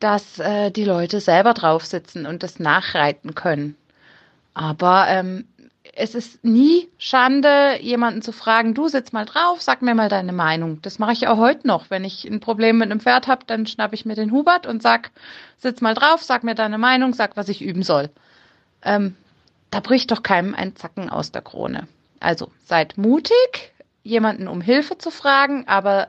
dass 0.00 0.38
äh, 0.38 0.70
die 0.70 0.84
Leute 0.84 1.20
selber 1.20 1.54
drauf 1.54 1.86
sitzen 1.86 2.26
und 2.26 2.42
das 2.42 2.58
nachreiten 2.58 3.34
können. 3.34 3.76
Aber 4.54 5.06
ähm, 5.08 5.46
es 5.96 6.14
ist 6.14 6.44
nie 6.44 6.88
Schande, 6.98 7.78
jemanden 7.80 8.22
zu 8.22 8.32
fragen, 8.32 8.74
du 8.74 8.88
sitz 8.88 9.12
mal 9.12 9.24
drauf, 9.24 9.62
sag 9.62 9.82
mir 9.82 9.94
mal 9.94 10.08
deine 10.08 10.32
Meinung. 10.32 10.82
Das 10.82 10.98
mache 10.98 11.12
ich 11.12 11.28
auch 11.28 11.38
heute 11.38 11.66
noch. 11.66 11.90
Wenn 11.90 12.04
ich 12.04 12.24
ein 12.24 12.40
Problem 12.40 12.78
mit 12.78 12.90
einem 12.90 13.00
Pferd 13.00 13.28
habe, 13.28 13.44
dann 13.46 13.66
schnapp 13.66 13.92
ich 13.92 14.04
mir 14.04 14.14
den 14.16 14.32
Hubert 14.32 14.66
und 14.66 14.82
sag, 14.82 15.10
sitz 15.58 15.80
mal 15.80 15.94
drauf, 15.94 16.22
sag 16.22 16.42
mir 16.42 16.54
deine 16.54 16.78
Meinung, 16.78 17.14
sag, 17.14 17.36
was 17.36 17.48
ich 17.48 17.62
üben 17.62 17.82
soll. 17.82 18.10
Ähm, 18.82 19.14
da 19.70 19.80
bricht 19.80 20.10
doch 20.10 20.22
keinem 20.22 20.54
ein 20.54 20.74
Zacken 20.76 21.10
aus 21.10 21.32
der 21.32 21.42
Krone. 21.42 21.86
Also 22.24 22.50
seid 22.64 22.96
mutig, 22.96 23.72
jemanden 24.02 24.48
um 24.48 24.62
Hilfe 24.62 24.96
zu 24.96 25.10
fragen, 25.10 25.64
aber 25.68 26.08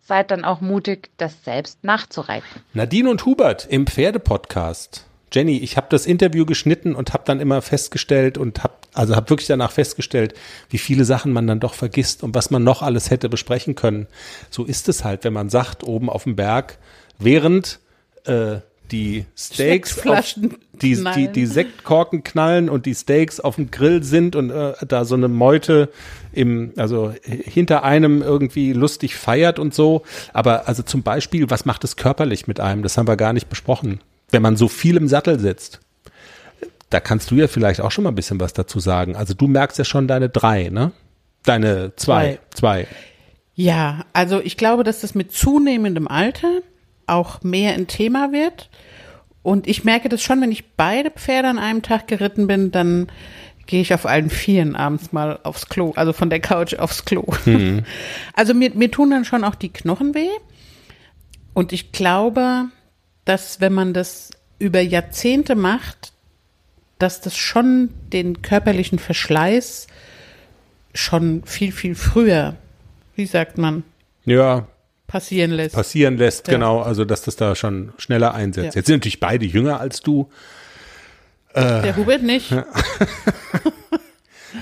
seid 0.00 0.30
dann 0.30 0.44
auch 0.44 0.60
mutig, 0.60 1.10
das 1.16 1.42
selbst 1.44 1.82
nachzureiten. 1.82 2.62
Nadine 2.72 3.10
und 3.10 3.26
Hubert 3.26 3.66
im 3.68 3.86
Pferdepodcast. 3.86 5.04
Jenny, 5.32 5.58
ich 5.58 5.76
habe 5.76 5.88
das 5.90 6.06
Interview 6.06 6.46
geschnitten 6.46 6.94
und 6.94 7.12
habe 7.12 7.24
dann 7.26 7.40
immer 7.40 7.60
festgestellt 7.62 8.38
und 8.38 8.62
habe 8.62 8.74
also 8.94 9.16
habe 9.16 9.28
wirklich 9.28 9.48
danach 9.48 9.72
festgestellt, 9.72 10.34
wie 10.70 10.78
viele 10.78 11.04
Sachen 11.04 11.32
man 11.32 11.46
dann 11.48 11.60
doch 11.60 11.74
vergisst 11.74 12.22
und 12.22 12.34
was 12.34 12.50
man 12.50 12.62
noch 12.62 12.80
alles 12.80 13.10
hätte 13.10 13.28
besprechen 13.28 13.74
können. 13.74 14.06
So 14.48 14.64
ist 14.64 14.88
es 14.88 15.04
halt, 15.04 15.24
wenn 15.24 15.32
man 15.32 15.50
sagt, 15.50 15.82
oben 15.82 16.08
auf 16.08 16.22
dem 16.22 16.36
Berg, 16.36 16.78
während 17.18 17.80
äh, 18.24 18.58
die 18.90 19.26
Steaks, 19.36 20.06
auf, 20.06 20.34
die, 20.82 21.02
die, 21.14 21.28
die 21.28 21.46
Sektkorken 21.46 22.22
knallen 22.22 22.68
und 22.68 22.86
die 22.86 22.94
Steaks 22.94 23.40
auf 23.40 23.56
dem 23.56 23.70
Grill 23.70 24.02
sind 24.02 24.36
und 24.36 24.50
äh, 24.50 24.74
da 24.86 25.04
so 25.04 25.14
eine 25.14 25.28
Meute 25.28 25.90
im, 26.32 26.72
also 26.76 27.12
hinter 27.22 27.82
einem 27.82 28.22
irgendwie 28.22 28.72
lustig 28.72 29.16
feiert 29.16 29.58
und 29.58 29.74
so. 29.74 30.02
Aber 30.32 30.68
also 30.68 30.82
zum 30.82 31.02
Beispiel, 31.02 31.50
was 31.50 31.64
macht 31.64 31.84
es 31.84 31.96
körperlich 31.96 32.46
mit 32.46 32.60
einem? 32.60 32.82
Das 32.82 32.96
haben 32.98 33.08
wir 33.08 33.16
gar 33.16 33.32
nicht 33.32 33.48
besprochen. 33.48 34.00
Wenn 34.30 34.42
man 34.42 34.56
so 34.56 34.68
viel 34.68 34.96
im 34.96 35.08
Sattel 35.08 35.38
sitzt. 35.38 35.80
Da 36.90 37.00
kannst 37.00 37.30
du 37.30 37.34
ja 37.34 37.48
vielleicht 37.48 37.80
auch 37.80 37.90
schon 37.90 38.04
mal 38.04 38.10
ein 38.10 38.16
bisschen 38.16 38.38
was 38.38 38.52
dazu 38.52 38.78
sagen. 38.78 39.16
Also 39.16 39.34
du 39.34 39.48
merkst 39.48 39.78
ja 39.78 39.84
schon 39.84 40.06
deine 40.06 40.28
drei, 40.28 40.68
ne? 40.68 40.92
Deine 41.42 41.92
zwei, 41.96 42.38
zwei. 42.54 42.86
Ja, 43.54 44.04
also 44.12 44.40
ich 44.40 44.56
glaube, 44.56 44.84
dass 44.84 45.00
das 45.00 45.14
mit 45.14 45.32
zunehmendem 45.32 46.06
Alter 46.06 46.60
auch 47.06 47.42
mehr 47.42 47.74
ein 47.74 47.86
Thema 47.86 48.32
wird. 48.32 48.70
Und 49.42 49.66
ich 49.68 49.84
merke 49.84 50.08
das 50.08 50.22
schon, 50.22 50.40
wenn 50.40 50.50
ich 50.50 50.72
beide 50.76 51.10
Pferde 51.10 51.48
an 51.48 51.58
einem 51.58 51.82
Tag 51.82 52.08
geritten 52.08 52.46
bin, 52.46 52.72
dann 52.72 53.08
gehe 53.66 53.80
ich 53.80 53.92
auf 53.94 54.06
allen 54.06 54.30
Vieren 54.30 54.76
abends 54.76 55.12
mal 55.12 55.40
aufs 55.42 55.68
Klo, 55.68 55.92
also 55.96 56.12
von 56.12 56.30
der 56.30 56.40
Couch 56.40 56.74
aufs 56.74 57.04
Klo. 57.04 57.24
Mhm. 57.44 57.84
Also 58.34 58.54
mir, 58.54 58.70
mir 58.74 58.90
tun 58.90 59.10
dann 59.10 59.24
schon 59.24 59.44
auch 59.44 59.54
die 59.54 59.68
Knochen 59.68 60.14
weh. 60.14 60.28
Und 61.54 61.72
ich 61.72 61.92
glaube, 61.92 62.66
dass 63.24 63.60
wenn 63.60 63.72
man 63.72 63.94
das 63.94 64.30
über 64.58 64.80
Jahrzehnte 64.80 65.54
macht, 65.54 66.12
dass 66.98 67.20
das 67.20 67.36
schon 67.36 67.90
den 68.12 68.42
körperlichen 68.42 68.98
Verschleiß 68.98 69.86
schon 70.94 71.44
viel, 71.44 71.72
viel 71.72 71.94
früher, 71.94 72.56
wie 73.14 73.26
sagt 73.26 73.58
man? 73.58 73.84
Ja. 74.24 74.66
Passieren 75.06 75.52
lässt. 75.52 75.74
Passieren 75.74 76.16
lässt, 76.16 76.48
ja. 76.48 76.54
genau. 76.54 76.80
Also, 76.80 77.04
dass 77.04 77.22
das 77.22 77.36
da 77.36 77.54
schon 77.54 77.92
schneller 77.98 78.34
einsetzt. 78.34 78.74
Ja. 78.74 78.80
Jetzt 78.80 78.86
sind 78.86 78.96
natürlich 78.96 79.20
beide 79.20 79.46
jünger 79.46 79.80
als 79.80 80.00
du. 80.00 80.28
Äh, 81.54 81.82
der 81.82 81.96
Hubert 81.96 82.22
nicht. 82.22 82.52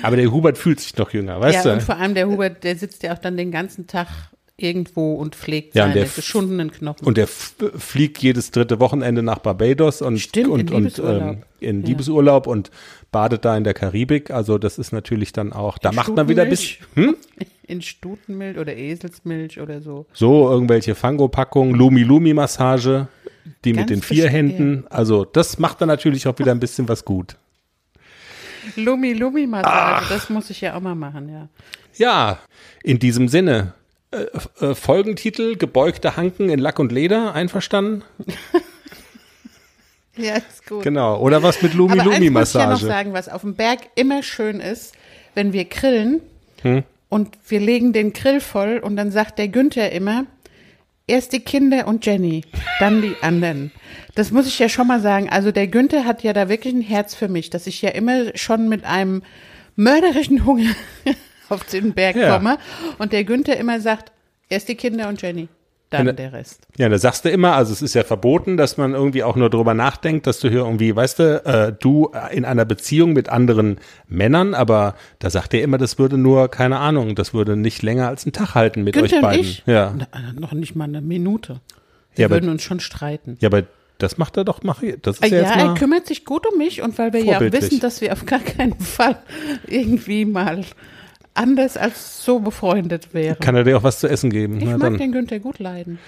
Aber 0.03 0.16
der 0.16 0.30
Hubert 0.30 0.59
fühlt 0.59 0.80
sich 0.80 0.97
noch 0.97 1.12
jünger, 1.12 1.40
weißt 1.40 1.57
ja, 1.57 1.62
du? 1.62 1.68
Ja, 1.68 1.74
und 1.74 1.82
vor 1.82 1.97
allem 1.97 2.14
der 2.14 2.28
Hubert, 2.28 2.64
der 2.64 2.76
sitzt 2.76 3.03
ja 3.03 3.14
auch 3.14 3.18
dann 3.18 3.36
den 3.36 3.51
ganzen 3.51 3.86
Tag 3.86 4.09
irgendwo 4.57 5.14
und 5.14 5.34
pflegt 5.34 5.74
ja, 5.74 5.88
seine 5.88 6.07
geschundenen 6.07 6.70
Knochen. 6.70 7.05
Und 7.07 7.16
der 7.16 7.26
fliegt 7.26 8.18
jedes 8.18 8.51
dritte 8.51 8.78
Wochenende 8.80 9.22
nach 9.22 9.38
Barbados 9.38 10.01
und, 10.01 10.18
Stimmt, 10.18 10.49
und, 10.49 10.70
in 10.70 10.76
und 10.76 10.99
ähm, 10.99 11.42
in 11.59 11.80
ja. 11.80 11.88
Liebesurlaub 11.88 12.47
und 12.47 12.70
badet 13.11 13.45
da 13.45 13.57
in 13.57 13.64
der 13.64 13.74
Karibik. 13.74 14.30
Also 14.30 14.59
das 14.59 14.78
ist 14.78 14.92
natürlich 14.92 15.32
dann 15.32 15.53
auch, 15.53 15.78
da 15.78 15.90
macht 15.90 16.14
man 16.14 16.28
wieder 16.28 16.45
ein 16.45 16.51
bisschen. 16.51 16.84
Hm? 16.95 17.16
In 17.67 17.83
Stutenmilch 17.83 18.59
oder 18.59 18.77
Eselsmilch 18.77 19.61
oder 19.61 19.81
so. 19.81 20.07
So, 20.12 20.51
irgendwelche 20.51 20.95
Fango-Packungen, 20.95 21.75
Lumi-Lumi-Massage, 21.75 23.09
die 23.65 23.73
Ganz 23.73 23.83
mit 23.83 23.91
den 23.91 24.03
vier 24.03 24.29
Händen. 24.29 24.85
Also, 24.91 25.25
das 25.25 25.59
macht 25.59 25.81
dann 25.81 25.89
natürlich 25.89 26.27
auch 26.27 26.39
wieder 26.39 26.53
ein 26.53 26.61
bisschen 26.61 26.89
was 26.89 27.05
gut. 27.05 27.37
Lumi-Lumi-Massage, 28.77 30.07
das 30.09 30.31
muss 30.31 30.51
ich 30.51 30.61
ja 30.61 30.77
auch 30.77 30.81
mal 30.81 30.95
machen, 30.95 31.29
ja. 31.29 31.49
Ja, 31.97 32.39
in 32.83 32.99
diesem 32.99 33.29
Sinne. 33.29 33.73
Äh, 34.11 34.27
äh, 34.65 34.75
Folgentitel, 34.75 35.57
gebeugte 35.57 36.17
Hanken 36.17 36.49
in 36.49 36.59
Lack 36.59 36.79
und 36.79 36.93
Leder, 36.93 37.35
einverstanden? 37.35 38.03
Ja, 40.17 40.37
ist 40.37 40.65
gut. 40.67 40.85
Genau. 40.85 41.19
Oder 41.19 41.43
was 41.43 41.61
mit 41.61 41.75
Aber 41.75 41.83
eins 41.83 41.91
muss 41.91 41.99
ich 41.99 41.99
ja 41.99 42.05
noch 42.05 42.12
Lumi-Lumi-Massage? 42.12 42.87
sagen, 42.87 43.12
was 43.15 43.29
auf 43.29 43.41
dem 43.41 43.55
Berg 43.57 43.81
immer 43.97 44.23
schön 44.23 44.61
ist, 44.61 44.95
wenn 45.35 45.53
wir 45.53 45.65
grillen 45.65 46.21
Hm? 46.62 46.85
Und 47.15 47.39
wir 47.47 47.61
legen 47.61 47.93
den 47.93 48.12
Grill 48.12 48.41
voll 48.41 48.79
und 48.83 48.97
dann 48.97 49.12
sagt 49.12 49.39
der 49.39 49.47
Günther 49.47 49.93
immer, 49.93 50.27
erst 51.07 51.33
die 51.33 51.39
Kinder 51.39 51.87
und 51.87 52.05
Jenny, 52.05 52.43
dann 52.81 53.03
die 53.03 53.15
anderen. 53.21 53.71
Das 54.17 54.33
muss 54.33 54.49
ich 54.49 54.59
ja 54.59 54.69
schon 54.69 54.89
mal 54.89 54.99
sagen. 55.01 55.29
Also 55.29 55.53
der 55.53 55.69
Günther 55.69 56.07
hat 56.07 56.25
ja 56.25 56.33
da 56.33 56.49
wirklich 56.49 56.75
ein 56.75 56.81
Herz 56.81 57.15
für 57.15 57.29
mich, 57.29 57.51
dass 57.51 57.69
ich 57.69 57.81
ja 57.83 57.91
immer 57.91 58.37
schon 58.37 58.69
mit 58.69 58.85
einem 58.85 59.23
mörderischen 59.77 60.45
Hunger 60.45 60.75
auf 61.49 61.62
den 61.67 61.93
Berg 61.93 62.17
Ja. 62.17 62.35
komme 62.35 62.59
und 62.99 63.12
der 63.12 63.23
Günther 63.23 63.57
immer 63.59 63.79
sagt, 63.81 64.11
erst 64.49 64.69
die 64.69 64.75
Kinder 64.75 65.09
und 65.09 65.23
Jenny, 65.23 65.47
dann 66.03 66.16
der 66.16 66.32
Rest. 66.32 66.66
Ja, 66.76 66.88
da 66.88 66.99
sagst 66.99 67.24
du 67.24 67.30
immer, 67.30 67.55
also 67.55 67.72
es 67.72 67.82
ist 67.82 67.95
ja 67.95 68.03
verboten, 68.05 68.57
dass 68.57 68.76
man 68.76 68.92
irgendwie 68.95 69.22
auch 69.22 69.36
nur 69.36 69.51
drüber 69.51 69.74
nachdenkt, 69.74 70.26
dass 70.26 70.40
du 70.40 70.49
hier 70.49 70.61
irgendwie, 70.61 70.95
weißt 70.97 71.18
du, 71.18 71.45
äh, 71.45 71.72
du 71.78 72.11
in 72.32 72.45
einer 72.45 72.64
Beziehung 72.64 73.12
mit 73.12 73.28
anderen 73.28 73.78
Männern, 74.09 74.55
aber 74.55 74.95
da 75.18 75.30
sagt 75.30 75.55
er 75.55 75.62
immer, 75.62 75.78
das 75.78 75.99
würde 75.99 76.18
nur, 76.18 76.49
keine 76.49 76.78
Ahnung, 76.78 77.14
das 77.14 77.34
würde 77.34 77.57
nicht 77.57 77.82
länger 77.82 78.09
als 78.09 78.24
einen 78.24 78.32
Tag 78.32 78.55
halten 78.55 78.82
mit 78.84 78.95
Günther 78.95 79.07
euch 79.09 79.14
und 79.16 79.22
beiden. 79.22 79.40
ich? 79.40 79.62
Ja. 79.66 79.95
Na, 79.97 80.07
noch 80.38 80.53
nicht 80.53 80.74
mal 80.76 80.84
eine 80.84 81.01
Minute. 81.01 81.61
Wir 82.14 82.22
Ja, 82.22 82.26
aber- 82.26 82.36
würden 82.36 82.51
uns 82.51 82.62
schon 82.62 82.80
streiten. 82.80 83.36
ja, 83.40 83.49
aber 83.49 83.62
das 83.99 84.18
macht 84.18 84.36
er 84.36 84.45
doch, 84.45 84.62
mach 84.64 84.82
ich, 84.82 84.97
das 85.03 85.18
ist 85.20 85.30
Ja, 85.30 85.38
ja, 85.38 85.42
jetzt 85.45 85.57
er 85.57 85.74
kümmert 85.74 86.07
sich 86.07 86.24
gut 86.24 86.47
um 86.51 86.59
mich 86.59 86.82
und 86.82 86.99
weil 86.99 87.12
wir 87.12 87.24
ja 87.24 87.36
auch 87.38 87.40
wissen, 87.53 87.78
dass 87.80 88.01
wir 88.01 88.12
auf 88.12 88.26
gar 88.26 88.40
keinen 88.40 88.74
Fall 88.80 89.16
irgendwie 89.68 90.24
mal 90.24 90.64
anders 91.35 91.76
als 91.76 92.24
so 92.24 92.41
befreundet 92.41 93.12
wären. 93.12 93.39
kann 93.41 93.55
er 93.55 93.64
dir 93.64 93.76
auch 93.76 93.82
was 93.82 94.01
zu 94.01 94.09
essen 94.09 94.30
geben. 94.30 94.59
ich 94.59 94.64
Na, 94.64 94.78
mag 94.78 94.80
dann. 94.80 94.99
den 94.99 95.12
Günther 95.12 95.41
gut 95.41 95.59
leiden. 95.59 95.99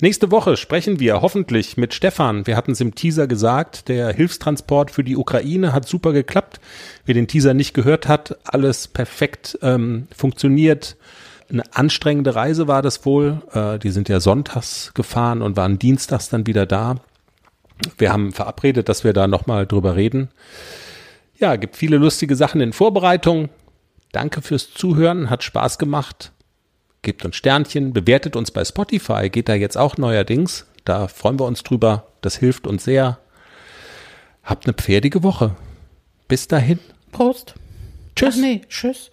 Nächste 0.00 0.32
Woche 0.32 0.56
sprechen 0.56 0.98
wir 0.98 1.22
hoffentlich 1.22 1.76
mit 1.76 1.94
Stefan. 1.94 2.44
Wir 2.48 2.56
hatten 2.56 2.72
es 2.72 2.80
im 2.80 2.96
Teaser 2.96 3.28
gesagt, 3.28 3.88
der 3.88 4.12
Hilfstransport 4.12 4.90
für 4.90 5.04
die 5.04 5.16
Ukraine 5.16 5.72
hat 5.72 5.86
super 5.86 6.12
geklappt. 6.12 6.58
Wer 7.06 7.14
den 7.14 7.28
Teaser 7.28 7.54
nicht 7.54 7.72
gehört 7.72 8.08
hat, 8.08 8.36
alles 8.42 8.88
perfekt 8.88 9.56
ähm, 9.62 10.08
funktioniert. 10.14 10.96
Eine 11.48 11.62
anstrengende 11.72 12.34
Reise 12.34 12.66
war 12.66 12.82
das 12.82 13.06
wohl. 13.06 13.42
Äh, 13.52 13.78
die 13.78 13.90
sind 13.90 14.08
ja 14.08 14.18
sonntags 14.18 14.90
gefahren 14.94 15.40
und 15.40 15.56
waren 15.56 15.78
dienstags 15.78 16.28
dann 16.28 16.48
wieder 16.48 16.66
da. 16.66 16.96
Wir 17.96 18.12
haben 18.12 18.32
verabredet, 18.32 18.88
dass 18.88 19.04
wir 19.04 19.12
da 19.12 19.28
nochmal 19.28 19.66
drüber 19.68 19.94
reden. 19.94 20.30
Ja, 21.42 21.56
gibt 21.56 21.76
viele 21.76 21.96
lustige 21.96 22.36
Sachen 22.36 22.60
in 22.60 22.72
Vorbereitung. 22.72 23.48
Danke 24.12 24.42
fürs 24.42 24.72
Zuhören, 24.72 25.28
hat 25.28 25.42
Spaß 25.42 25.76
gemacht. 25.76 26.30
Gebt 27.02 27.24
uns 27.24 27.34
Sternchen, 27.34 27.92
bewertet 27.92 28.36
uns 28.36 28.52
bei 28.52 28.64
Spotify, 28.64 29.28
geht 29.28 29.48
da 29.48 29.54
jetzt 29.54 29.76
auch 29.76 29.96
neuerdings. 29.96 30.66
Da 30.84 31.08
freuen 31.08 31.40
wir 31.40 31.46
uns 31.46 31.64
drüber. 31.64 32.06
Das 32.20 32.36
hilft 32.36 32.68
uns 32.68 32.84
sehr. 32.84 33.18
Habt 34.44 34.66
eine 34.66 34.74
pferdige 34.74 35.24
Woche. 35.24 35.56
Bis 36.28 36.46
dahin. 36.46 36.78
Prost. 37.10 37.54
Tschüss. 38.14 38.36
Ach 38.36 38.40
nee, 38.40 38.60
tschüss. 38.68 39.10